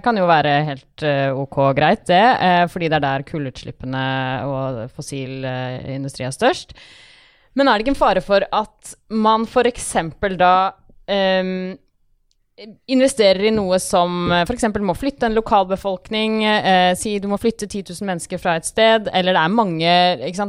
kan 0.04 0.20
jo 0.20 0.28
være 0.28 0.56
helt 0.68 1.06
uh, 1.08 1.40
ok 1.46 1.60
greit, 1.78 2.04
det, 2.12 2.24
uh, 2.42 2.66
fordi 2.72 2.92
det 2.92 3.00
er 3.00 3.06
der 3.08 3.28
kullutslippene 3.28 4.06
og 4.48 4.82
fossil 4.96 5.48
uh, 5.48 5.80
industri 5.96 6.28
er 6.28 6.36
størst. 6.36 6.76
Men 7.58 7.70
er 7.70 7.78
det 7.78 7.88
ikke 7.88 7.96
en 7.96 8.04
fare 8.04 8.22
for 8.22 8.44
at 8.44 8.96
man 9.10 9.48
f.eks. 9.48 9.94
da 10.38 10.54
um, 11.08 11.78
investerer 12.90 13.44
i 13.46 13.52
noe 13.54 13.78
som 13.82 14.32
eh, 14.34 14.42
f.eks. 14.48 14.66
må 14.82 14.96
flytte 14.98 15.28
en 15.28 15.36
lokalbefolkning, 15.38 16.40
eh, 16.48 16.94
si 16.98 17.14
du 17.22 17.28
må 17.30 17.38
flytte 17.38 17.68
10 17.68 17.84
000 17.92 18.08
mennesker 18.10 18.42
fra 18.42 18.56
et 18.58 18.66
sted, 18.66 19.10
eller 19.14 19.36
det 19.36 19.44
er 19.44 19.54
mange 19.54 19.92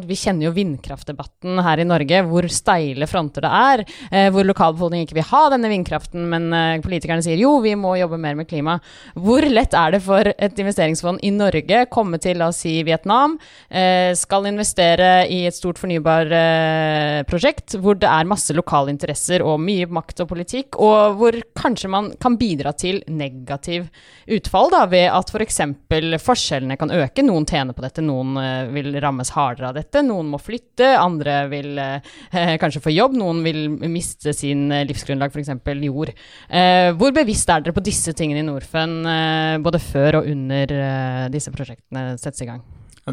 Vi 0.09 0.17
kjenner 0.17 0.49
jo 0.49 0.55
vindkraftdebatten 0.57 1.61
her 1.65 1.83
i 1.83 1.87
Norge, 1.89 2.23
hvor 2.31 2.49
steile 2.53 3.09
fronter 3.11 3.45
det 3.45 3.51
er, 3.53 3.83
eh, 4.09 4.29
hvor 4.33 4.47
lokalbefolkningen 4.49 5.05
ikke 5.05 5.19
vil 5.19 5.29
ha 5.29 5.43
denne 5.53 5.69
vindkraften, 5.73 6.25
men 6.33 6.49
eh, 6.57 6.81
politikerne 6.85 7.25
sier 7.25 7.41
jo, 7.43 7.59
vi 7.65 7.75
må 7.77 7.93
jobbe 8.01 8.21
mer 8.21 8.39
med 8.39 8.49
klima. 8.49 8.79
Hvor 9.13 9.45
lett 9.45 9.77
er 9.77 9.99
det 9.99 10.03
for 10.07 10.33
et 10.33 10.65
investeringsfond 10.65 11.21
i 11.21 11.35
Norge 11.35 11.85
komme 11.93 12.21
til, 12.23 12.41
la 12.41 12.49
oss 12.55 12.63
si 12.65 12.79
Vietnam, 12.89 13.37
eh, 13.69 14.15
skal 14.17 14.49
investere 14.49 15.27
i 15.29 15.43
et 15.51 15.59
stort 15.59 15.81
fornybarprosjekt, 15.83 17.77
eh, 17.77 17.85
hvor 17.85 18.01
det 18.01 18.09
er 18.09 18.33
masse 18.33 18.57
lokale 18.57 18.97
interesser 18.97 19.45
og 19.45 19.61
mye 19.61 19.93
makt 19.93 20.25
og 20.25 20.33
politikk, 20.33 20.81
og 20.81 21.21
hvor 21.21 21.41
kanskje 21.59 21.93
man 21.93 21.98
man 21.99 22.11
kan 22.21 22.37
bidra 22.39 22.73
til 22.77 23.01
negativ 23.11 23.89
utfall, 24.39 24.71
da, 24.73 24.85
ved 24.91 25.09
at 25.11 25.33
f.eks. 25.33 25.61
For 25.89 26.19
forskjellene 26.29 26.79
kan 26.81 26.93
øke. 26.95 27.25
Noen 27.27 27.47
tjener 27.49 27.77
på 27.77 27.85
dette, 27.85 28.05
noen 28.05 28.37
uh, 28.39 28.71
vil 28.75 28.95
rammes 29.03 29.33
hardere 29.35 29.71
av 29.71 29.79
dette. 29.79 30.03
Noen 30.07 30.31
må 30.33 30.41
flytte, 30.43 30.93
andre 30.99 31.41
vil 31.53 31.79
uh, 31.81 32.17
kanskje 32.63 32.85
få 32.85 32.95
jobb, 32.95 33.19
noen 33.19 33.43
vil 33.47 33.65
miste 33.91 34.35
sin 34.37 34.69
livsgrunnlag, 34.89 35.35
f.eks. 35.35 35.55
jord. 35.89 36.15
Uh, 36.49 36.91
hvor 36.99 37.15
bevisst 37.17 37.51
er 37.53 37.65
dere 37.65 37.77
på 37.77 37.85
disse 37.85 38.15
tingene 38.17 38.45
i 38.45 38.49
Norfund, 38.49 39.07
både 39.65 39.81
før 39.83 40.21
og 40.21 40.29
under 40.31 40.75
disse 41.33 41.53
prosjektene 41.55 42.13
settes 42.21 42.45
i 42.45 42.51
gang? 42.51 42.63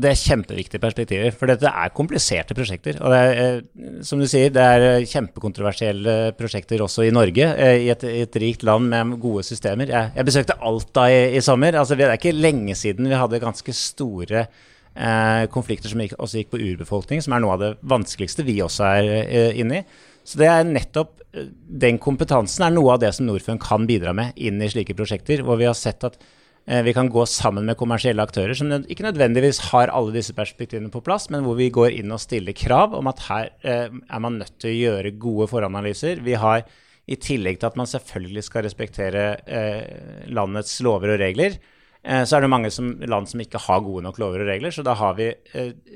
Det 0.02 0.10
er 0.10 0.20
kjempeviktige 0.20 0.82
perspektiver, 0.84 1.34
for 1.36 1.50
dette 1.50 1.70
er 1.70 1.94
kompliserte 1.96 2.56
prosjekter. 2.58 2.98
Og 3.00 3.14
det 3.14 3.20
er, 3.22 3.40
eh, 3.44 4.04
som 4.04 4.20
du 4.20 4.28
sier, 4.28 4.52
det 4.54 4.64
er 4.64 4.86
eh, 4.88 5.08
kjempekontroversielle 5.08 6.34
prosjekter 6.40 6.84
også 6.84 7.06
i 7.06 7.14
Norge, 7.16 7.48
eh, 7.56 7.86
i 7.86 7.90
et, 7.94 8.04
i 8.04 8.24
et 8.26 8.40
rikt 8.42 8.66
land 8.68 8.90
med 8.92 9.16
gode 9.24 9.46
systemer. 9.48 9.92
Jeg, 9.92 10.12
jeg 10.18 10.28
besøkte 10.28 10.60
Alta 10.60 11.08
i, 11.12 11.36
i 11.38 11.44
sommer. 11.46 11.78
Altså, 11.80 11.96
det 11.96 12.08
er 12.10 12.18
ikke 12.20 12.36
lenge 12.36 12.76
siden 12.76 13.08
vi 13.08 13.20
hadde 13.20 13.44
ganske 13.44 13.76
store 13.76 14.46
eh, 14.46 15.46
konflikter 15.54 15.92
som 15.92 16.04
gikk, 16.04 16.18
også 16.20 16.42
gikk 16.42 16.54
på 16.56 16.64
urbefolkning, 16.64 17.24
som 17.24 17.36
er 17.38 17.46
noe 17.46 17.56
av 17.56 17.64
det 17.64 17.74
vanskeligste 17.88 18.48
vi 18.48 18.60
også 18.66 18.90
er 18.90 19.12
eh, 19.26 19.60
inne 19.62 19.82
i. 19.82 19.86
Så 20.26 20.42
det 20.42 20.50
er 20.50 20.66
nettopp 20.66 21.22
den 21.36 22.00
kompetansen 22.02 22.64
er 22.66 22.74
noe 22.74 22.96
av 22.96 23.02
det 23.04 23.12
som 23.16 23.28
Norfund 23.28 23.62
kan 23.64 23.86
bidra 23.88 24.14
med 24.16 24.38
inn 24.40 24.62
i 24.64 24.70
slike 24.72 24.96
prosjekter, 24.98 25.44
hvor 25.46 25.60
vi 25.60 25.68
har 25.68 25.76
sett 25.78 26.04
at 26.08 26.18
vi 26.66 26.94
kan 26.98 27.10
gå 27.14 27.22
sammen 27.30 27.68
med 27.68 27.78
kommersielle 27.78 28.24
aktører 28.26 28.58
som 28.58 28.72
ikke 28.74 29.06
nødvendigvis 29.06 29.60
har 29.68 29.92
alle 29.94 30.16
disse 30.16 30.34
perspektivene 30.34 30.90
på 30.90 31.04
plass, 31.06 31.28
men 31.30 31.46
hvor 31.46 31.54
vi 31.60 31.68
går 31.70 31.94
inn 31.94 32.14
og 32.16 32.24
stiller 32.24 32.58
krav 32.58 32.96
om 32.98 33.06
at 33.12 33.22
her 33.28 33.52
eh, 33.62 33.94
er 33.94 34.24
man 34.24 34.40
nødt 34.42 34.56
til 34.58 34.72
å 34.72 34.80
gjøre 34.80 35.12
gode 35.22 35.46
foranalyser. 35.52 36.24
Vi 36.26 36.34
har 36.42 36.66
i 37.06 37.20
tillegg 37.22 37.60
til 37.62 37.70
at 37.70 37.78
man 37.78 37.90
selvfølgelig 37.92 38.48
skal 38.48 38.66
respektere 38.66 39.28
eh, 39.46 40.26
landets 40.34 40.80
lover 40.82 41.14
og 41.14 41.22
regler, 41.22 41.60
så 42.06 42.36
er 42.38 42.44
det 42.44 42.50
mange 42.54 42.70
som, 42.70 42.92
land 43.02 43.26
som 43.26 43.40
ikke 43.42 43.58
har 43.64 43.80
gode 43.82 44.04
nok 44.06 44.20
lover 44.22 44.44
og 44.44 44.50
regler. 44.52 44.70
Så 44.70 44.84
da 44.86 44.94
har 44.94 45.16
vi 45.18 45.32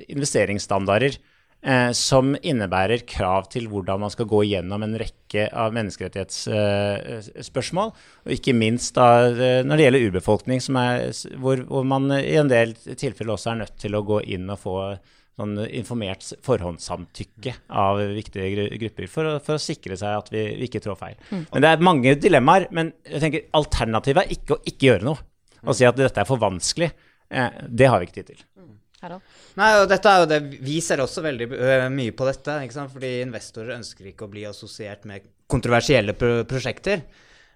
investeringsstandarder 0.09 1.20
eh, 1.62 1.91
som 1.97 2.36
innebærer 2.39 2.99
krav 3.10 3.49
til 3.53 3.68
hvordan 3.72 3.99
man 4.03 4.12
skal 4.14 4.28
gå 4.30 4.39
gjennom 4.49 4.84
en 4.86 4.97
rekke 5.01 5.43
av 5.51 5.74
menneskerettighetsspørsmål. 5.78 7.89
og 8.26 8.32
ikke 8.36 8.57
minst 8.57 8.95
da, 8.95 9.07
eh, 9.30 9.64
når 9.66 9.76
det 9.76 9.84
gjelder 9.86 10.05
urbefolkning, 10.10 10.60
er, 10.80 10.95
hvor, 11.38 11.57
hvor, 11.68 11.84
man 11.84 12.12
i 12.18 12.36
en 12.39 12.51
del 12.51 12.70
tilfeller 12.76 13.34
også 13.36 13.49
er 13.53 13.62
nødt 13.64 13.78
til 13.80 13.95
å 13.95 14.05
gå 14.05 14.20
inn 14.36 14.49
og 14.49 14.60
få 14.60 14.97
sånn 15.39 15.55
informert 15.72 16.34
forhåndssamtykke 16.43 17.53
av 17.80 17.97
viktige 18.16 18.68
grupper 18.82 19.05
for 19.12 19.24
å, 19.24 19.39
for 19.43 19.53
å 19.55 19.64
sikre 19.64 19.95
seg 19.99 20.12
at 20.18 20.28
vi, 20.34 20.41
vi 20.60 20.66
ikke 20.68 20.84
trår 20.84 20.97
feil. 20.99 21.18
Mm. 21.30 21.45
Men 21.53 21.62
Det 21.64 21.70
er 21.70 21.88
mange 21.89 22.10
dilemmaer. 22.20 22.64
Men 22.76 22.86
jeg 23.07 23.20
tenker 23.24 23.41
alternativet 23.60 24.22
er 24.26 24.32
ikke 24.36 24.53
å 24.57 24.64
ikke 24.68 24.88
gjøre 24.89 25.07
noe. 25.07 25.20
Å 25.60 25.76
si 25.76 25.84
at 25.88 25.97
dette 25.99 26.20
er 26.22 26.28
for 26.28 26.39
vanskelig. 26.41 26.89
Eh, 27.30 27.51
det 27.68 27.88
har 27.91 27.97
vi 28.01 28.05
ikke 28.10 28.20
tid 28.20 28.30
til. 28.34 28.41
Mm. 29.00 29.22
Nei, 29.60 29.70
og 29.80 29.88
dette 29.88 30.12
er 30.12 30.22
jo 30.22 30.28
det, 30.28 30.39
Vi 30.66 30.80
ser 30.84 31.00
også 31.00 31.24
veldig 31.24 31.47
uh, 31.54 31.88
mye 31.93 32.12
på 32.12 32.28
dette. 32.28 32.58
ikke 32.66 32.76
sant? 32.76 32.91
Fordi 32.91 33.16
investorer 33.24 33.78
ønsker 33.78 34.12
ikke 34.12 34.28
å 34.28 34.32
bli 34.32 34.45
assosiert 34.50 35.08
med 35.10 35.28
kontroversielle 35.50 36.16
pro 36.20 36.43
prosjekter. 36.50 37.06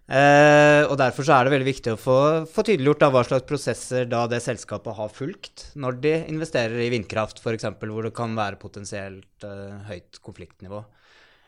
Eh, 0.04 0.84
og 0.84 0.98
Derfor 1.00 1.24
så 1.24 1.38
er 1.38 1.48
det 1.48 1.54
veldig 1.54 1.70
viktig 1.70 1.94
å 1.94 2.00
få, 2.00 2.18
få 2.52 2.66
tydeliggjort 2.68 3.06
da, 3.06 3.10
hva 3.14 3.22
slags 3.24 3.48
prosesser 3.48 4.10
da 4.12 4.26
det 4.28 4.42
selskapet 4.44 4.98
har 4.98 5.14
fulgt 5.14 5.70
når 5.80 6.00
de 6.04 6.12
investerer 6.34 6.82
i 6.84 6.90
vindkraft, 6.92 7.40
f.eks., 7.40 7.70
hvor 7.80 8.04
det 8.04 8.12
kan 8.18 8.36
være 8.36 8.60
potensielt 8.60 9.48
eh, 9.48 9.80
høyt 9.88 10.20
konfliktnivå. 10.26 10.84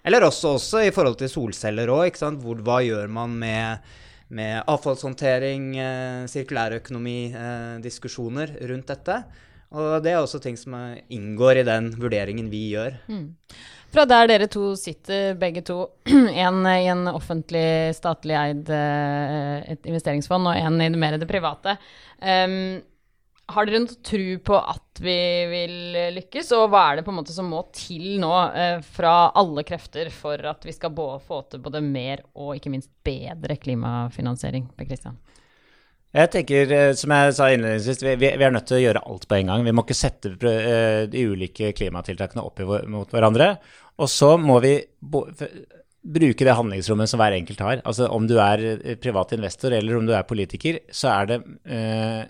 Eller 0.06 0.24
også, 0.24 0.56
også, 0.56 0.86
i 0.86 0.94
forhold 0.96 1.18
til 1.20 1.32
solceller 1.34 1.90
òg. 1.92 2.16
Hva 2.64 2.78
gjør 2.86 3.10
man 3.12 3.34
med, 3.42 3.96
med 4.38 4.60
avfallshåndtering, 4.70 5.72
sirkulærøkonomi, 6.30 7.18
diskusjoner 7.82 8.54
rundt 8.70 8.92
dette? 8.94 9.16
Og 9.76 10.04
det 10.04 10.14
er 10.14 10.22
også 10.22 10.40
ting 10.44 10.56
som 10.60 10.76
inngår 11.12 11.62
i 11.62 11.68
den 11.68 11.92
vurderingen 12.00 12.48
vi 12.52 12.70
gjør. 12.74 12.96
Mm. 13.12 13.28
Fra 13.96 14.04
der 14.10 14.28
dere 14.28 14.48
to 14.52 14.74
sitter, 14.80 15.36
begge 15.40 15.64
to, 15.68 15.78
en 16.46 16.66
i 16.68 16.88
en 16.92 17.06
offentlig, 17.12 17.94
statlig 17.96 18.36
eid 18.40 18.72
eh, 18.74 19.62
et 19.76 19.88
investeringsfond, 19.88 20.52
og 20.52 20.60
en 20.60 20.82
i 20.84 20.90
det 20.92 21.00
mer 21.00 21.16
det 21.22 21.30
private. 21.30 21.78
Um, 22.20 22.82
har 23.54 23.68
dere 23.68 23.84
noe 23.84 24.00
tro 24.04 24.26
på 24.50 24.58
at 24.58 25.02
vi 25.06 25.18
vil 25.52 25.76
lykkes, 26.16 26.50
og 26.58 26.72
hva 26.74 26.82
er 26.90 27.00
det 27.00 27.06
på 27.06 27.14
en 27.14 27.20
måte 27.20 27.36
som 27.36 27.48
må 27.52 27.62
til 27.76 28.18
nå 28.24 28.34
eh, 28.58 28.80
fra 28.98 29.30
alle 29.38 29.64
krefter 29.68 30.10
for 30.14 30.42
at 30.50 30.66
vi 30.66 30.74
skal 30.74 30.96
få 31.24 31.44
til 31.52 31.62
både 31.64 31.84
mer 31.86 32.26
og 32.34 32.56
ikke 32.58 32.74
minst 32.74 32.90
bedre 33.06 33.60
klimafinansiering? 33.62 34.68
Per 34.76 34.90
Christian? 34.90 35.20
Jeg 36.16 36.32
tenker, 36.32 36.70
eh, 36.72 36.94
som 36.96 37.12
jeg 37.12 37.32
sa 37.36 37.48
innledningsvis, 37.52 38.04
vi, 38.06 38.16
vi, 38.24 38.30
er 38.32 38.54
nødt 38.54 38.70
til 38.70 38.78
å 38.78 38.84
gjøre 38.86 39.04
alt 39.04 39.26
på 39.28 39.36
en 39.36 39.50
gang. 39.52 39.64
Vi 39.66 39.74
må 39.76 39.84
ikke 39.84 39.98
sette 40.00 40.32
uh, 40.32 41.04
de 41.12 41.24
ulike 41.28 41.74
klimatiltakene 41.76 42.44
opp 42.46 42.62
mot 42.92 43.12
hverandre. 43.12 43.56
Og 44.00 44.08
så 44.12 44.36
må 44.40 44.62
vi 44.64 44.78
bruke 46.06 46.48
det 46.48 46.56
handlingsrommet 46.56 47.12
som 47.12 47.20
hver 47.20 47.36
enkelt 47.36 47.64
har. 47.66 47.82
Altså 47.84 48.08
Om 48.16 48.30
du 48.32 48.38
er 48.40 48.64
eh, 48.64 48.96
privat 49.02 49.34
investor 49.36 49.76
eller 49.76 49.98
om 49.98 50.08
du 50.08 50.14
er 50.16 50.28
politiker, 50.30 50.80
så 50.88 51.12
er 51.18 51.30
det, 51.34 51.40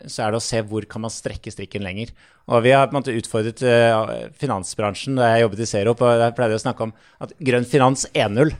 så 0.10 0.24
er 0.24 0.34
det 0.34 0.40
å 0.40 0.46
se 0.48 0.64
hvor 0.66 0.86
kan 0.90 1.04
man 1.06 1.14
strekke 1.14 1.54
strikken 1.54 1.86
lenger. 1.86 2.14
Og 2.50 2.66
Vi 2.66 2.74
har 2.74 2.88
på 2.90 2.96
en 2.96 3.02
måte 3.02 3.14
utfordret 3.14 3.62
finansbransjen 4.40 5.20
da 5.20 5.34
jeg 5.34 5.46
jobbet 5.46 5.66
i 5.66 5.70
Zero, 5.70 5.98
jeg 5.98 6.38
pleide 6.38 6.58
å 6.58 6.64
snakke 6.64 6.88
om 6.88 6.96
at 7.26 7.38
grønn 7.38 7.68
finans 7.70 8.08
1.0, 8.14 8.56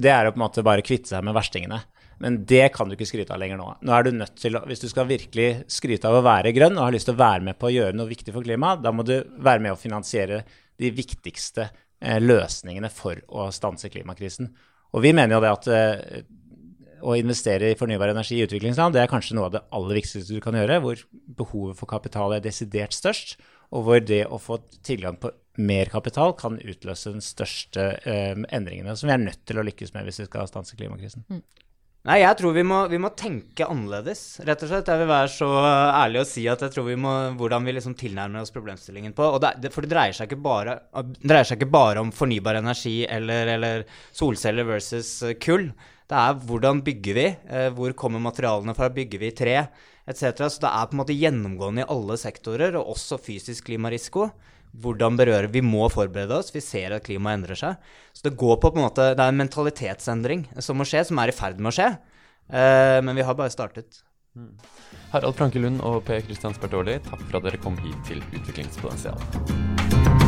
det 0.00 0.14
er 0.14 0.26
å 0.26 0.34
på 0.34 0.40
en 0.40 0.46
måte 0.48 0.66
bare 0.66 0.86
kvitte 0.86 1.12
seg 1.12 1.26
med 1.26 1.36
verstingene. 1.36 1.82
Men 2.22 2.42
det 2.46 2.68
kan 2.76 2.86
du 2.86 2.94
ikke 2.94 3.08
skryte 3.08 3.34
av 3.34 3.40
lenger 3.42 3.58
nå. 3.58 3.68
Nå 3.82 3.94
er 3.96 4.06
du 4.06 4.12
nødt 4.14 4.36
til, 4.38 4.58
Hvis 4.70 4.82
du 4.84 4.88
skal 4.90 5.08
virkelig 5.08 5.48
skryte 5.72 6.06
av 6.06 6.20
å 6.20 6.26
være 6.26 6.52
grønn 6.54 6.78
og 6.78 6.86
har 6.86 6.94
lyst 6.94 7.08
til 7.10 7.16
å 7.16 7.22
være 7.22 7.42
med 7.48 7.58
på 7.58 7.66
å 7.66 7.72
gjøre 7.74 7.98
noe 7.98 8.10
viktig 8.10 8.34
for 8.34 8.46
klimaet, 8.46 8.84
da 8.84 8.92
må 8.94 9.02
du 9.06 9.16
være 9.42 9.64
med 9.64 9.74
å 9.74 9.80
finansiere 9.80 10.44
de 10.78 10.92
viktigste 10.94 11.66
eh, 11.66 12.20
løsningene 12.22 12.90
for 12.94 13.18
å 13.26 13.48
stanse 13.54 13.90
klimakrisen. 13.90 14.52
Og 14.92 15.02
vi 15.02 15.14
mener 15.16 15.34
jo 15.34 15.42
det 15.42 15.50
at 15.50 15.68
eh, 15.72 16.22
å 17.02 17.16
investere 17.18 17.72
i 17.72 17.78
fornybar 17.78 18.12
energi 18.12 18.38
i 18.38 18.46
utviklingsland, 18.46 18.94
det 18.94 19.02
er 19.02 19.10
kanskje 19.10 19.34
noe 19.36 19.48
av 19.48 19.56
det 19.56 19.64
aller 19.74 19.98
viktigste 19.98 20.36
du 20.38 20.42
kan 20.44 20.56
gjøre, 20.56 20.78
hvor 20.84 21.02
behovet 21.40 21.78
for 21.80 21.90
kapital 21.90 22.36
er 22.36 22.44
desidert 22.44 22.94
størst, 22.94 23.34
og 23.72 23.86
hvor 23.86 24.04
det 24.04 24.22
å 24.28 24.38
få 24.38 24.60
tilgang 24.84 25.18
på 25.18 25.32
mer 25.60 25.90
kapital 25.92 26.36
kan 26.38 26.58
utløse 26.60 27.12
den 27.12 27.24
største 27.24 27.88
eh, 28.08 28.38
endringene 28.54 28.94
som 28.96 29.10
vi 29.10 29.16
er 29.16 29.24
nødt 29.24 29.42
til 29.48 29.58
å 29.60 29.66
lykkes 29.66 29.92
med 29.96 30.06
hvis 30.06 30.22
vi 30.22 30.28
skal 30.28 30.48
stanse 30.48 30.78
klimakrisen. 30.78 31.26
Mm. 31.28 31.42
Nei, 32.02 32.16
jeg 32.18 32.34
tror 32.34 32.54
vi 32.56 32.64
må, 32.66 32.80
vi 32.90 32.98
må, 32.98 33.12
tenke 33.14 33.66
annerledes, 33.70 34.40
rett 34.42 34.64
og 34.64 34.72
slett. 34.72 34.88
Jeg 34.90 34.98
vil 35.04 35.10
være 35.12 35.28
så 35.30 35.50
ærlig 35.62 36.18
å 36.18 36.26
si 36.26 36.42
at 36.50 36.64
jeg 36.64 36.74
tror 36.74 36.88
vi 36.88 36.96
må 36.98 37.12
Hvordan 37.38 37.68
vi 37.68 37.76
liksom 37.76 37.94
tilnærmer 37.98 38.42
oss 38.42 38.50
problemstillingen 38.50 39.14
på. 39.14 39.28
Det, 39.38 39.70
for 39.70 39.86
det 39.86 39.92
dreier, 39.92 40.16
seg 40.16 40.34
bare, 40.42 40.80
dreier 41.22 41.46
seg 41.46 41.60
ikke 41.60 41.70
bare 41.70 42.02
om 42.02 42.10
fornybar 42.10 42.58
energi 42.58 43.04
eller, 43.06 43.52
eller 43.54 43.86
solceller 44.10 44.66
versus 44.66 45.14
kull. 45.44 45.68
Det 46.10 46.18
er 46.18 46.42
hvordan 46.42 46.82
bygger 46.82 47.20
vi? 47.20 47.28
Eh, 47.46 47.68
hvor 47.76 47.94
kommer 47.94 48.24
materialene 48.24 48.74
fra? 48.74 48.90
Bygger 48.90 49.22
vi 49.22 49.30
tre? 49.38 49.56
Etc. 50.02 50.26
Så 50.42 50.64
det 50.64 50.72
er 50.72 50.90
på 50.90 50.96
en 50.96 51.04
måte 51.04 51.14
gjennomgående 51.14 51.84
i 51.84 51.90
alle 51.94 52.18
sektorer, 52.18 52.74
og 52.80 52.96
også 52.96 53.22
fysisk 53.22 53.70
klimarisiko 53.70 54.32
hvordan 54.80 55.18
berører 55.18 55.50
Vi 55.52 55.60
må 55.64 55.88
forberede 55.92 56.38
oss. 56.38 56.52
Vi 56.54 56.62
ser 56.64 56.96
at 56.96 57.04
klimaet 57.04 57.40
endrer 57.40 57.58
seg. 57.58 57.92
Så 58.12 58.28
det 58.28 58.36
går 58.40 58.56
på, 58.56 58.70
på 58.70 58.80
en 58.80 58.86
måte, 58.86 59.12
det 59.16 59.20
er 59.20 59.34
en 59.34 59.42
mentalitetsendring 59.42 60.46
som 60.58 60.80
må 60.80 60.88
skje, 60.88 61.04
som 61.08 61.20
er 61.20 61.32
i 61.32 61.36
ferd 61.36 61.60
med 61.60 61.72
å 61.72 61.76
skje. 61.76 61.90
Uh, 62.52 62.98
men 63.04 63.16
vi 63.16 63.26
har 63.26 63.36
bare 63.38 63.52
startet. 63.52 64.02
Mm. 64.36 64.54
Harald 65.12 65.36
Franke 65.36 65.60
Lund 65.60 65.82
og 65.84 66.02
Per 66.08 66.24
Kristian 66.24 66.56
Spertoli, 66.56 66.96
takk 67.04 67.20
for 67.26 67.40
at 67.40 67.48
dere 67.50 67.60
kom 67.60 67.76
hit 67.84 68.00
til 68.08 68.24
Utviklingspotensial. 68.32 70.21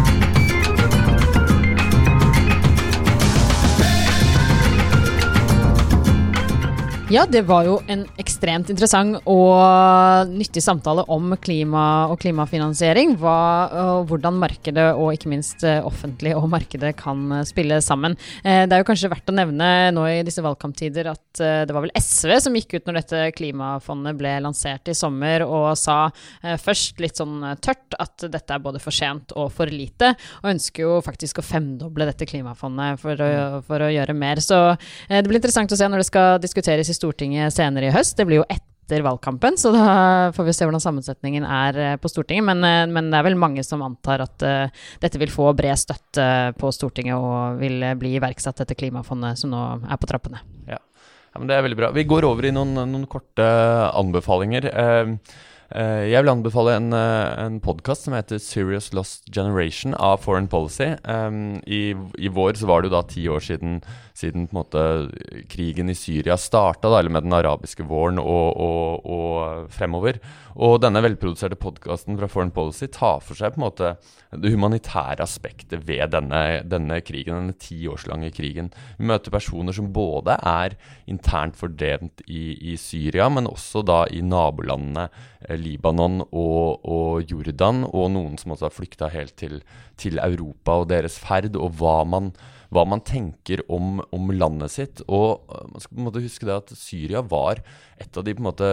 Ja, 7.12 7.26
det 7.28 7.42
var 7.44 7.66
jo 7.66 7.74
en 7.92 8.07
ekstremt 8.16 8.70
interessant 8.72 9.18
og 9.28 10.30
nyttig 10.30 10.62
samtale 10.64 11.02
om 11.12 11.34
klima 11.36 11.82
og 12.09 12.16
klimafinansiering. 12.22 13.12
Hva, 13.20 13.34
og 13.82 14.07
hvordan 14.09 14.38
markedet 14.40 14.86
og 14.96 15.11
ikke 15.12 15.28
minst 15.28 15.66
eh, 15.68 15.84
offentlig 15.84 16.32
og 16.32 16.46
markedet 16.48 16.94
kan 16.96 17.26
eh, 17.36 17.42
spille 17.44 17.82
sammen. 17.84 18.16
Eh, 18.40 18.62
det 18.64 18.72
er 18.72 18.80
jo 18.80 18.86
kanskje 18.88 19.11
verdt 19.12 19.28
å 19.28 19.34
nevne 19.36 19.68
nå 19.92 20.07
i 20.14 20.22
disse 20.24 20.40
valgkamptider 20.44 21.11
at 21.12 21.20
det 21.34 21.74
var 21.74 21.82
vel 21.82 21.92
SV 21.98 22.30
som 22.38 22.55
gikk 22.55 22.76
ut 22.76 22.88
når 22.88 23.00
dette 23.00 23.20
klimafondet 23.34 24.14
ble 24.16 24.36
lansert 24.44 24.86
i 24.86 24.94
sommer 24.94 25.42
og 25.42 25.72
sa 25.74 25.96
først 26.62 27.00
litt 27.02 27.18
sånn 27.18 27.42
tørt 27.59 27.96
at 27.98 28.22
dette 28.30 28.55
er 28.55 28.62
både 28.62 28.78
for 28.78 28.94
sent 28.94 29.34
og 29.34 29.48
for 29.50 29.66
lite, 29.66 30.12
og 30.44 30.52
ønsker 30.52 30.84
jo 30.84 31.00
faktisk 31.02 31.40
å 31.42 31.44
femdoble 31.44 32.07
dette 32.07 32.28
klimafondet 32.30 33.02
for 33.02 33.18
å, 33.18 33.32
for 33.66 33.82
å 33.82 33.90
gjøre 33.90 34.14
mer. 34.14 34.38
Så 34.38 34.61
det 35.11 35.24
blir 35.26 35.40
interessant 35.40 35.74
å 35.74 35.80
se 35.80 35.90
når 35.90 36.05
det 36.05 36.09
skal 36.12 36.38
diskuteres 36.44 36.92
i 36.92 36.93
Stortinget 36.97 37.55
senere 37.55 37.90
i 37.90 37.95
høst. 37.95 38.16
Det 38.18 38.26
blir 38.28 38.42
jo 38.42 38.47
etter 38.49 39.05
valgkampen, 39.05 39.57
så 39.61 39.72
da 39.74 39.86
får 40.36 40.49
vi 40.49 40.55
se 40.57 40.66
hvordan 40.66 40.82
sammensetningen 40.82 41.47
er 41.49 41.78
eh, 41.80 41.95
på 42.01 42.11
Stortinget. 42.12 42.47
Men, 42.51 42.64
eh, 42.68 42.84
men 42.90 43.11
det 43.12 43.20
er 43.20 43.28
vel 43.28 43.38
mange 43.40 43.64
som 43.66 43.84
antar 43.84 44.24
at 44.26 44.45
uh, 44.45 44.84
dette 45.03 45.20
vil 45.20 45.32
få 45.32 45.53
bred 45.57 45.78
støtte 45.80 46.26
på 46.61 46.72
Stortinget 46.74 47.16
og 47.16 47.62
vil 47.62 47.82
bli 48.01 48.16
iverksatt, 48.18 48.61
etter 48.64 48.78
klimafondet 48.78 49.40
som 49.40 49.53
nå 49.55 49.64
er 49.88 50.01
på 50.01 50.11
trappene. 50.11 50.42
Ja. 50.68 50.78
ja 50.78 51.40
men 51.40 51.51
Det 51.51 51.57
er 51.57 51.66
veldig 51.66 51.80
bra. 51.80 51.90
Vi 51.97 52.07
går 52.09 52.28
over 52.28 52.49
i 52.49 52.55
noen, 52.55 52.76
noen 52.76 53.09
korte 53.11 53.49
anbefalinger. 53.95 54.70
Uh, 54.70 55.16
jeg 55.72 56.22
vil 56.22 56.32
anbefale 56.32 56.76
en, 56.76 56.92
uh, 56.92 57.34
en 57.46 57.60
podkast 57.64 58.04
som 58.04 58.14
heter 58.14 58.38
'Serious 58.38 58.92
Lost 58.92 59.30
Generation' 59.32 59.94
av 59.98 60.18
Foreign 60.22 60.48
Policy. 60.48 60.94
I, 61.66 61.82
i, 62.18 62.28
vår 62.28 62.60
så 62.60 62.66
var 62.66 62.82
det 62.82 62.90
jo 62.90 62.96
da 62.96 63.02
ti 63.02 63.28
år 63.28 63.40
siden 63.40 63.80
siden 64.14 64.46
måte 64.54 64.80
krigen 65.50 65.90
i 65.90 65.96
Syria 65.98 66.36
starta, 66.38 66.88
eller 66.98 67.10
med 67.10 67.26
den 67.26 67.34
arabiske 67.34 67.82
våren 67.88 68.20
og, 68.22 68.54
og, 68.54 69.06
og 69.10 69.70
fremover. 69.74 70.20
Og 70.54 70.78
denne 70.84 71.02
velproduserte 71.02 71.58
podkasten 71.58 72.18
fra 72.20 72.28
Foreign 72.30 72.54
Policy 72.54 72.86
tar 72.94 73.18
for 73.24 73.38
seg 73.38 73.54
på 73.54 73.60
en 73.60 73.66
måte 73.66 73.96
det 74.41 74.53
humanitære 74.55 75.22
aspektet 75.24 75.85
ved 75.89 76.12
denne, 76.14 76.62
denne 76.68 77.01
krigen, 77.05 77.39
denne 77.41 77.57
tiårslange 77.61 78.30
krigen. 78.35 78.70
Vi 78.99 79.09
møter 79.09 79.35
personer 79.35 79.76
som 79.76 79.93
både 79.95 80.37
er 80.41 80.76
internt 81.11 81.59
fordrevet 81.59 82.24
i, 82.26 82.72
i 82.72 82.76
Syria, 82.80 83.28
men 83.32 83.51
også 83.51 83.85
da 83.87 84.05
i 84.11 84.22
nabolandene 84.24 85.09
eh, 85.49 85.59
Libanon 85.61 86.22
og, 86.26 86.85
og, 86.85 87.22
Jordan, 87.30 87.85
og 87.91 88.11
noen 88.14 88.39
som 88.41 88.55
også 88.55 88.68
har 88.68 88.76
flykta 88.76 89.12
helt 89.14 89.37
til, 89.41 89.61
til 90.01 90.20
Europa 90.22 90.80
og 90.82 90.91
deres 90.93 91.18
ferd, 91.22 91.55
og 91.57 91.78
hva 91.80 92.01
man 92.09 92.32
hva 92.74 92.82
man 92.88 93.02
tenker 93.06 93.62
om, 93.72 94.00
om, 94.14 94.32
landet 94.34 94.72
sitt. 94.74 95.02
Og 95.06 95.44
øh, 95.46 95.66
man 95.70 95.82
skal 95.82 95.94
på 95.94 96.00
en 96.00 96.08
måte 96.08 96.22
huske 96.24 96.48
det 96.48 96.56
at 96.56 96.72
Syria 96.78 97.22
var 97.24 97.62
et 98.02 98.18
av, 98.18 98.26
de, 98.26 98.34
måte, 98.42 98.68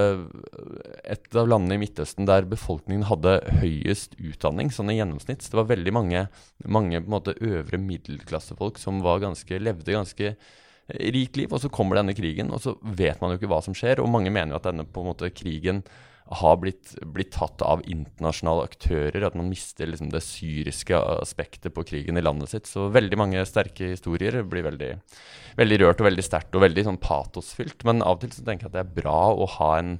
et 1.05 1.37
av 1.37 1.49
landene 1.49 1.77
i 1.77 1.83
Midtøsten 1.83 2.29
der 2.29 2.47
befolkningen 2.49 3.05
hadde 3.09 3.37
høyest 3.61 4.17
utdanning, 4.17 4.73
sånn 4.73 4.91
i 4.93 4.97
gjennomsnitt. 4.97 5.45
Så 5.45 5.53
det 5.53 5.61
var 5.61 5.71
veldig 5.73 5.95
mange, 5.95 6.25
mange 6.65 7.03
måte 7.05 7.37
øvre 7.37 7.81
middelklassefolk 7.81 8.81
som 8.81 9.01
ganske, 9.01 9.61
levde 9.61 9.97
ganske 9.97 10.31
eh, 10.33 11.09
rikt 11.13 11.37
liv. 11.39 11.51
Og 11.53 11.61
så 11.63 11.73
kommer 11.73 12.01
denne 12.01 12.17
krigen, 12.17 12.53
og 12.53 12.63
så 12.65 12.77
vet 12.81 13.21
man 13.21 13.33
jo 13.33 13.41
ikke 13.41 13.51
hva 13.53 13.61
som 13.65 13.77
skjer. 13.77 14.01
Og 14.01 14.09
mange 14.11 14.33
mener 14.33 14.55
jo 14.55 14.61
at 14.61 14.71
denne 14.71 14.87
måte 14.89 15.29
krigen 15.35 15.85
har 16.31 16.57
blitt, 16.61 16.93
blitt, 17.13 17.33
tatt 17.35 17.61
av 17.65 17.83
internasjonale 17.83 18.65
aktører. 18.69 19.25
At 19.27 19.35
man 19.37 19.49
mister 19.51 19.89
liksom 19.89 20.11
det 20.13 20.23
syriske 20.25 20.97
aspektet 21.17 21.75
på 21.75 21.85
krigen 21.87 22.19
i 22.19 22.23
landet 22.23 22.53
sitt. 22.53 22.69
Så 22.69 22.87
veldig 22.93 23.19
mange 23.19 23.45
sterke 23.47 23.91
historier 23.91 24.41
blir 24.47 24.65
veldig, 24.69 24.91
veldig 25.59 25.79
rørt 25.83 26.03
og 26.03 26.09
veldig 26.09 26.25
sterkt 26.25 26.55
og 26.55 26.65
veldig 26.65 26.87
sånn 26.87 27.01
patosfylt. 27.03 27.85
Men 27.87 28.03
av 28.05 28.17
og 28.17 28.25
til 28.25 28.35
så 28.35 28.45
tenker 28.47 28.67
jeg 28.67 28.73
at 28.73 28.77
det 28.79 28.85
er 28.85 29.01
bra 29.01 29.19
å 29.33 29.49
ha 29.57 29.71
en, 29.81 29.97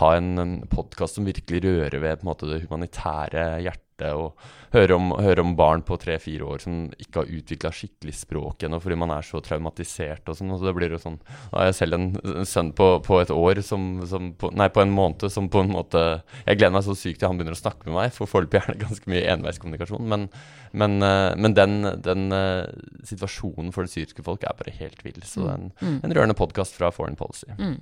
ha 0.00 0.14
en, 0.16 0.34
en 0.38 0.58
podkast 0.72 1.18
som 1.18 1.28
virkelig 1.28 1.64
rører 1.66 2.00
ved 2.02 2.26
måte, 2.26 2.48
det 2.48 2.64
humanitære 2.64 3.46
hjertet 3.64 3.88
og 4.16 4.38
høre 4.72 4.96
om, 4.96 5.10
høre 5.20 5.42
om 5.44 5.52
barn 5.54 5.82
på 5.86 5.94
tre-fire 6.00 6.46
år 6.48 6.62
som 6.64 6.78
ikke 7.00 7.20
har 7.20 7.34
utvikla 7.36 7.70
skikkelig 7.76 8.14
språk 8.16 8.64
ennå 8.66 8.80
fordi 8.82 8.96
man 8.98 9.12
er 9.14 9.26
så 9.26 9.38
traumatisert 9.44 10.26
og 10.32 10.38
sånn. 10.38 10.50
Og 10.50 10.58
så 10.58 10.66
det 10.68 10.74
blir 10.78 10.94
jo 10.94 10.98
sånn 11.02 11.18
Da 11.52 11.60
har 11.60 11.68
jeg 11.68 11.76
selv 11.76 11.98
en, 11.98 12.08
sønn 12.48 12.72
på, 12.74 12.88
på, 13.04 13.20
et 13.22 13.30
år 13.34 13.60
som, 13.66 14.00
som 14.08 14.32
på, 14.38 14.50
Nei, 14.58 14.70
på 14.72 14.82
en 14.82 14.96
måned 14.96 15.28
som 15.30 15.50
på 15.52 15.62
en 15.62 15.70
måte 15.74 16.02
Jeg 16.46 16.58
gleder 16.58 16.74
meg 16.74 16.86
så 16.88 16.96
sykt 16.98 17.20
til 17.20 17.30
han 17.30 17.38
begynner 17.38 17.54
å 17.54 17.60
snakke 17.60 17.86
med 17.90 17.98
meg, 17.98 18.16
for 18.16 18.30
foreløpig 18.30 18.62
er 18.62 18.72
det 18.72 18.80
ganske 18.82 19.12
mye 19.12 19.28
enveiskommunikasjon. 19.36 20.08
Men, 20.08 20.26
men, 20.72 20.98
uh, 21.04 21.30
men 21.36 21.54
den, 21.56 21.78
den 22.02 22.26
uh, 22.34 22.66
situasjonen 23.06 23.70
for 23.76 23.86
det 23.86 23.94
syriske 23.94 24.24
folk 24.26 24.44
er 24.48 24.56
bare 24.58 24.74
helt 24.80 25.04
vill. 25.04 25.20
Så 25.22 25.44
det 25.44 25.52
er 25.52 25.60
en, 25.60 25.72
mm. 25.78 25.96
en 26.00 26.16
rørende 26.16 26.38
podkast 26.38 26.80
fra 26.80 26.90
Foreign 26.94 27.18
Policy. 27.20 27.52
Mm. 27.60 27.78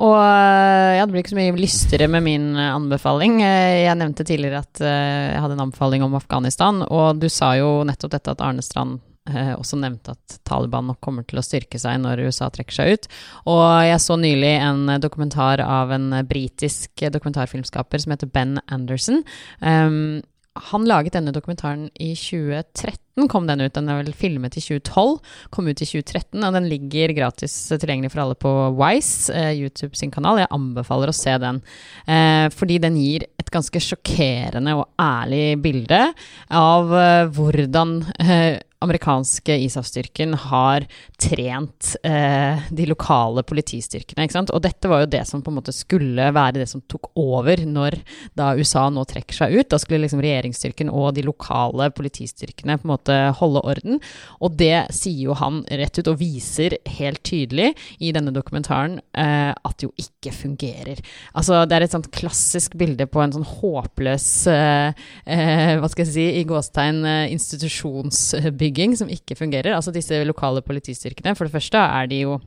Og 0.00 0.16
eh, 0.16 0.96
ja, 0.96 1.04
det 1.04 1.12
blir 1.12 1.22
ikke 1.24 1.34
så 1.34 1.38
mye 1.38 1.54
lystere 1.58 2.08
med 2.10 2.24
min 2.24 2.50
eh, 2.56 2.72
anbefaling. 2.72 3.40
Eh, 3.44 3.84
jeg 3.84 3.98
nevnte 4.00 4.26
tidligere 4.26 4.62
at 4.64 4.82
jeg 4.82 5.40
hadde 5.44 5.58
en 5.58 5.66
anbefaling 5.68 6.04
om 6.06 6.16
Afghanistan, 6.16 6.80
og 6.88 7.20
du 7.20 7.28
sa 7.32 7.54
jo 7.58 7.82
nettopp 7.88 8.14
dette 8.16 8.36
at 8.36 8.44
Arne 8.44 8.64
Strand 8.64 9.00
også 9.22 9.76
nevnte 9.78 10.16
at 10.16 10.32
Taliban 10.42 10.88
nok 10.90 10.96
kommer 10.98 11.22
til 11.22 11.38
å 11.38 11.44
styrke 11.46 11.78
seg 11.78 12.00
når 12.02 12.24
USA 12.26 12.48
trekker 12.50 12.74
seg 12.74 12.96
ut. 12.96 13.04
Og 13.52 13.62
jeg 13.86 14.00
så 14.02 14.16
nylig 14.18 14.50
en 14.56 14.90
dokumentar 14.98 15.62
av 15.62 15.92
en 15.94 16.08
britisk 16.26 17.04
dokumentarfilmskaper 17.14 18.02
som 18.02 18.16
heter 18.16 18.32
Ben 18.34 18.56
Anderson. 18.66 19.22
Um, 19.62 20.24
han 20.52 20.84
laget 20.84 21.14
denne 21.16 21.32
dokumentaren 21.32 21.86
i 21.96 22.12
2013, 22.18 23.28
kom 23.28 23.46
den 23.48 23.62
ut. 23.64 23.72
Den 23.72 23.88
er 23.88 24.02
vel 24.02 24.12
filmet 24.16 24.56
i 24.56 24.62
2012, 24.62 25.14
kom 25.54 25.68
ut 25.68 25.80
i 25.80 25.88
2013, 25.88 26.42
og 26.44 26.56
den 26.56 26.68
ligger 26.68 27.14
gratis 27.16 27.54
tilgjengelig 27.72 28.12
for 28.12 28.24
alle 28.24 28.36
på 28.36 28.52
Wise, 28.76 29.32
eh, 29.32 29.52
YouTube 29.56 29.96
sin 29.96 30.12
kanal. 30.12 30.42
Jeg 30.42 30.52
anbefaler 30.52 31.08
å 31.08 31.16
se 31.16 31.36
den, 31.40 31.62
eh, 32.06 32.48
fordi 32.52 32.78
den 32.80 32.96
gir 33.00 33.24
et 33.40 33.50
ganske 33.50 33.80
sjokkerende 33.80 34.76
og 34.76 34.88
ærlig 35.00 35.60
bilde 35.62 36.02
av 36.50 36.92
eh, 36.92 37.26
hvordan 37.32 37.96
eh, 38.20 38.60
amerikanske 38.82 39.56
ISAF-styrken 39.66 40.34
har 40.48 40.86
trent 41.22 41.94
eh, 42.02 42.62
de 42.70 42.86
lokale 42.90 43.44
politistyrkene. 43.46 44.26
ikke 44.26 44.36
sant? 44.36 44.52
Og 44.54 44.62
dette 44.64 44.90
var 44.90 45.04
jo 45.04 45.10
det 45.12 45.22
som 45.28 45.42
på 45.42 45.52
en 45.52 45.58
måte 45.60 45.74
skulle 45.74 46.30
være 46.34 46.60
det 46.60 46.68
som 46.70 46.82
tok 46.90 47.12
over 47.18 47.62
når 47.66 47.98
da 48.38 48.52
USA 48.58 48.88
nå 48.90 49.04
trekker 49.08 49.38
seg 49.42 49.54
ut. 49.56 49.70
Da 49.72 49.78
skulle 49.80 50.04
liksom 50.04 50.22
regjeringsstyrken 50.24 50.90
og 50.92 51.12
de 51.16 51.26
lokale 51.26 51.90
politistyrkene 51.94 52.78
på 52.80 52.88
en 52.88 52.94
måte 52.94 53.18
holde 53.38 53.62
orden. 53.72 54.02
Og 54.42 54.58
det 54.58 54.88
sier 54.94 55.28
jo 55.28 55.38
han 55.38 55.62
rett 55.70 55.98
ut, 56.00 56.10
og 56.10 56.20
viser 56.20 56.76
helt 56.98 57.22
tydelig 57.26 57.72
i 58.02 58.12
denne 58.14 58.32
dokumentaren 58.34 58.98
eh, 59.18 59.52
at 59.52 59.84
jo 59.84 59.92
ikke 60.00 60.32
fungerer. 60.34 61.00
Altså 61.36 61.62
det 61.68 61.76
er 61.76 61.86
et 61.86 61.94
sånt 61.94 62.10
klassisk 62.14 62.76
bilde 62.80 63.06
på 63.10 63.22
en 63.22 63.34
sånn 63.36 63.46
håpløs 63.46 64.28
eh, 64.50 65.06
eh 65.26 65.74
hva 65.82 65.88
skal 65.90 66.04
jeg 66.04 66.12
si, 66.12 66.26
i 66.40 66.44
gåstegn 66.48 67.02
eh, 67.08 67.32
institusjonsbygg 67.34 68.71
bygging 68.72 68.96
som 68.96 69.08
ikke 69.08 69.36
fungerer. 69.36 69.74
Altså 69.76 69.92
disse 69.92 70.24
lokale 70.24 70.62
politistyrkene. 70.62 71.36
For 71.36 71.44
det 71.44 71.52
første 71.52 71.78
er 71.78 72.06
de 72.06 72.22
jo 72.24 72.40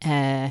Eh, 0.00 0.50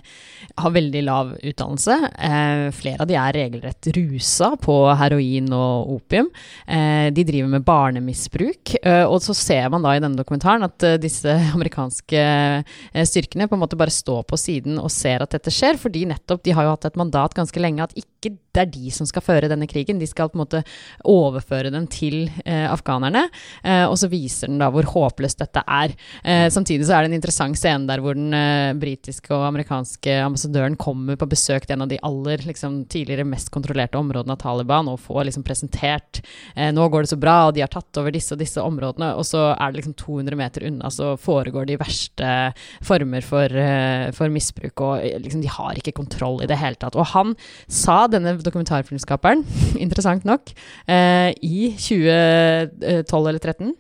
har 0.55 0.71
veldig 0.71 1.03
lav 1.03 1.33
utdannelse. 1.37 1.97
Eh, 2.19 2.65
flere 2.75 3.03
av 3.03 3.09
de 3.09 3.17
er 3.19 3.37
regelrett 3.37 3.91
rusa 3.95 4.51
på 4.61 4.75
heroin 4.99 5.47
og 5.55 5.95
opium. 5.97 6.29
Eh, 6.67 7.09
de 7.13 7.25
driver 7.27 7.51
med 7.55 7.65
barnemisbruk. 7.67 8.75
Eh, 8.81 9.03
og 9.05 9.21
så 9.23 9.35
ser 9.37 9.69
man 9.73 9.85
da 9.85 9.95
i 9.95 10.03
denne 10.03 10.19
dokumentaren 10.19 10.65
at 10.67 10.85
eh, 10.87 10.99
disse 11.01 11.31
amerikanske 11.55 12.21
eh, 12.21 13.05
styrkene 13.07 13.49
på 13.49 13.57
en 13.57 13.63
måte 13.63 13.79
bare 13.79 13.93
står 13.93 14.23
på 14.29 14.39
siden 14.39 14.79
og 14.81 14.91
ser 14.93 15.23
at 15.23 15.35
dette 15.35 15.53
skjer, 15.53 15.79
fordi 15.81 16.05
nettopp 16.09 16.43
de 16.45 16.55
har 16.55 16.67
jo 16.67 16.75
hatt 16.75 16.89
et 16.91 16.99
mandat 16.99 17.35
ganske 17.37 17.63
lenge 17.63 17.85
at 17.85 17.95
ikke 17.97 18.35
det 18.51 18.61
er 18.65 18.67
de 18.67 18.91
som 18.91 19.07
skal 19.07 19.23
føre 19.23 19.47
denne 19.47 19.65
krigen. 19.69 19.99
De 20.01 20.07
skal 20.09 20.27
på 20.29 20.35
en 20.35 20.43
måte 20.43 20.59
overføre 21.07 21.71
den 21.71 21.85
til 21.89 22.25
afghanerne. 22.43 23.21
og 23.87 23.95
så 23.97 24.09
viser 24.11 24.51
den 24.51 24.59
da 24.59 24.67
hvor 24.73 24.83
håpløst 24.91 25.39
dette 25.39 25.63
er. 25.63 25.93
samtidig 26.51 26.83
så 26.85 26.97
er 26.97 27.05
det 27.05 27.13
en 27.13 27.15
interessant 27.15 27.57
scene 27.57 27.87
der 27.87 28.03
hvor 28.03 28.17
den 28.19 28.35
britiske 28.81 29.30
og 29.33 29.45
amerikanske 29.47 30.15
ambassadøren 30.25 30.77
kommer 30.79 31.17
på 31.19 31.27
besøk 31.31 31.65
til 31.65 31.75
en 31.75 31.85
av 31.85 31.91
de 31.91 31.99
aller 32.05 32.43
liksom, 32.47 32.81
tidligere 32.91 33.27
mest 33.27 33.51
kontrollerte 33.53 33.99
områdene 33.99 34.35
av 34.35 34.41
Taliban 34.41 34.89
og 34.91 35.01
får 35.03 35.27
liksom 35.29 35.45
presentert 35.47 36.21
eh, 36.55 36.71
Nå 36.71 36.87
går 36.91 37.05
det 37.05 37.11
så 37.13 37.19
bra, 37.19 37.37
og 37.47 37.55
de 37.55 37.63
har 37.63 37.71
tatt 37.71 37.99
over 37.99 38.13
disse 38.13 38.33
og 38.35 38.41
disse 38.41 38.61
områdene. 38.63 39.11
Og 39.19 39.27
så 39.27 39.51
er 39.53 39.71
det 39.71 39.81
liksom 39.81 39.95
200 39.99 40.39
meter 40.39 40.67
unna 40.69 40.91
så 40.93 41.13
foregår 41.19 41.67
de 41.69 41.79
verste 41.81 42.31
former 42.85 43.25
for, 43.25 43.51
eh, 43.51 44.07
for 44.15 44.31
misbruk, 44.33 44.85
og 44.85 45.05
eh, 45.05 45.19
liksom, 45.21 45.43
de 45.43 45.51
har 45.51 45.79
ikke 45.79 45.95
kontroll 45.97 46.41
i 46.43 46.49
det 46.49 46.59
hele 46.61 46.79
tatt. 46.79 46.97
Og 46.99 47.11
han 47.13 47.35
sa, 47.67 48.05
denne 48.11 48.37
dokumentarfilmskaperen, 48.41 49.45
interessant 49.85 50.27
nok, 50.27 50.53
eh, 50.87 51.31
i 51.41 51.71
2012 51.77 53.31
eller 53.31 53.41
2013 53.41 53.73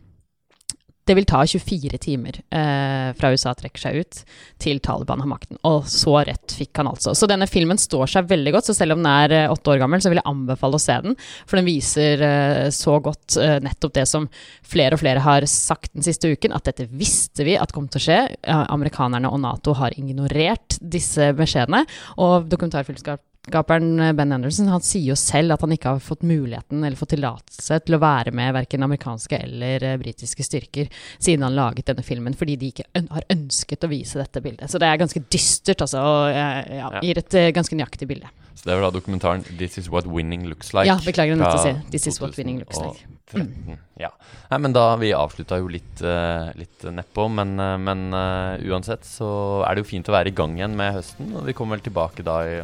det 1.09 1.15
vil 1.17 1.25
ta 1.25 1.41
24 1.47 1.97
timer 1.97 2.37
eh, 2.53 3.09
fra 3.17 3.31
USA 3.33 3.53
trekker 3.57 3.81
seg 3.81 4.01
ut, 4.01 4.19
til 4.61 4.81
Taliban 4.83 5.23
har 5.23 5.29
makten. 5.29 5.57
Og 5.67 5.87
så 5.89 6.19
rett 6.27 6.53
fikk 6.57 6.77
han 6.77 6.91
altså. 6.91 7.15
Så 7.17 7.29
denne 7.29 7.47
filmen 7.49 7.79
står 7.81 8.11
seg 8.13 8.29
veldig 8.29 8.53
godt. 8.53 8.69
Så 8.69 8.75
selv 8.77 8.95
om 8.95 9.01
den 9.01 9.09
er 9.09 9.35
eh, 9.35 9.51
åtte 9.51 9.73
år 9.73 9.81
gammel, 9.81 10.03
så 10.03 10.11
vil 10.11 10.21
jeg 10.21 10.29
anbefale 10.29 10.77
å 10.77 10.83
se 10.83 10.99
den. 11.07 11.17
For 11.49 11.57
den 11.57 11.67
viser 11.69 12.25
eh, 12.27 12.67
så 12.75 12.99
godt 13.03 13.39
eh, 13.41 13.57
nettopp 13.65 13.97
det 13.97 14.05
som 14.09 14.29
flere 14.61 14.97
og 14.97 15.01
flere 15.01 15.25
har 15.25 15.47
sagt 15.49 15.95
den 15.95 16.05
siste 16.05 16.29
uken, 16.31 16.53
at 16.53 16.69
dette 16.69 16.85
visste 16.91 17.47
vi 17.47 17.57
at 17.57 17.73
kom 17.73 17.89
til 17.89 18.01
å 18.01 18.05
skje. 18.05 18.19
amerikanerne 18.61 19.29
og 19.31 19.41
Nato 19.41 19.73
har 19.81 19.97
ignorert 19.97 20.77
disse 20.81 21.31
beskjedene. 21.37 21.83
Og 22.21 22.45
dokumentarfilmskap 22.51 23.25
Skaperen 23.47 23.99
eh, 23.99 24.13
Ben 24.13 24.31
Anderson 24.31 24.67
han 24.69 24.83
sier 24.85 25.11
jo 25.11 25.15
selv 25.17 25.55
at 25.55 25.63
han 25.65 25.73
ikke 25.73 25.95
har 25.95 26.03
fått 26.03 26.21
muligheten 26.27 26.83
eller 26.83 26.99
fått 26.99 27.15
tillatelse 27.15 27.79
til 27.87 27.97
å 27.97 28.01
være 28.03 28.33
med 28.37 28.53
verken 28.53 28.85
amerikanske 28.85 29.39
eller 29.47 29.85
uh, 29.87 29.95
britiske 30.01 30.45
styrker 30.45 30.91
siden 31.17 31.47
han 31.47 31.57
laget 31.57 31.89
denne 31.89 32.05
filmen, 32.05 32.37
fordi 32.37 32.59
de 32.61 32.69
ikke 32.69 32.85
har 33.15 33.25
ønsket 33.33 33.87
å 33.87 33.89
vise 33.89 34.21
dette 34.21 34.43
bildet. 34.45 34.69
Så 34.69 34.81
det 34.81 34.91
er 34.91 35.01
ganske 35.01 35.23
dystert, 35.33 35.81
altså, 35.81 36.03
og 36.05 36.37
uh, 36.37 36.61
ja, 36.77 36.91
gir 37.01 37.23
et 37.23 37.39
ganske 37.55 37.79
nøyaktig 37.79 38.09
bilde. 38.13 38.29
Så 38.61 38.67
det 38.69 38.75
var 38.77 38.83
da 38.85 38.93
dokumentaren 38.93 39.41
'This 39.47 39.79
Is 39.81 39.89
What 39.89 40.05
Winning 40.05 40.45
Looks 40.45 40.69
Like'? 40.75 40.85
Ja, 40.85 40.99
beklager 41.01 41.39
å 41.41 41.57
si. 41.63 41.73
'This 41.89 42.07
Is 42.11 42.21
What 42.21 42.37
Winning 42.37 42.59
Looks 42.61 42.77
Like'. 42.77 43.07
Mm. 43.33 43.77
Ja. 43.97 44.09
Nei, 44.51 44.59
men 44.59 44.73
da 44.75 44.95
Vi 44.99 45.13
avslutta 45.15 45.57
jo 45.61 45.69
litt, 45.71 46.01
uh, 46.03 46.51
litt 46.59 46.83
nedpå, 46.83 47.25
men, 47.31 47.55
uh, 47.59 47.77
men 47.79 48.11
uh, 48.13 48.59
uansett 48.69 49.07
så 49.07 49.63
er 49.65 49.75
det 49.75 49.85
jo 49.85 49.91
fint 49.93 50.09
å 50.11 50.15
være 50.15 50.29
i 50.29 50.35
gang 50.35 50.57
igjen 50.59 50.75
med 50.77 50.93
høsten. 50.99 51.31
Og 51.39 51.47
vi 51.47 51.55
kommer 51.57 51.79
vel 51.79 51.85
tilbake 51.87 52.25
da 52.27 52.41
i 52.45 52.57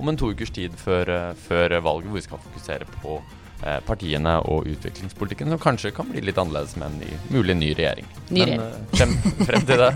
om 0.00 0.08
en 0.08 0.16
to 0.16 0.32
ukers 0.32 0.50
tid 0.56 0.74
før, 0.80 1.12
eh, 1.12 1.36
før 1.48 1.76
valget, 1.84 2.08
hvor 2.08 2.18
vi 2.18 2.24
skal 2.24 2.42
fokusere 2.46 2.88
på 3.02 3.20
eh, 3.60 3.78
partiene 3.84 4.38
og 4.48 4.68
utviklingspolitikken, 4.70 5.52
som 5.52 5.60
kanskje 5.60 5.92
kan 5.96 6.08
bli 6.08 6.24
litt 6.24 6.40
annerledes 6.40 6.76
med 6.80 6.88
en 6.88 6.98
ny, 7.04 7.12
mulig 7.36 7.58
ny 7.60 7.70
regjering. 7.76 8.08
Ny 8.30 8.46
regjering. 8.46 8.64
Men 8.64 8.90
frem, 8.96 9.16
frem 9.44 9.68
til 9.68 9.84
det, 9.84 9.92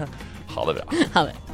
ha 0.55 0.71
det 0.71 0.81
bra. 0.81 1.03
Ha 1.17 1.29
det. 1.31 1.54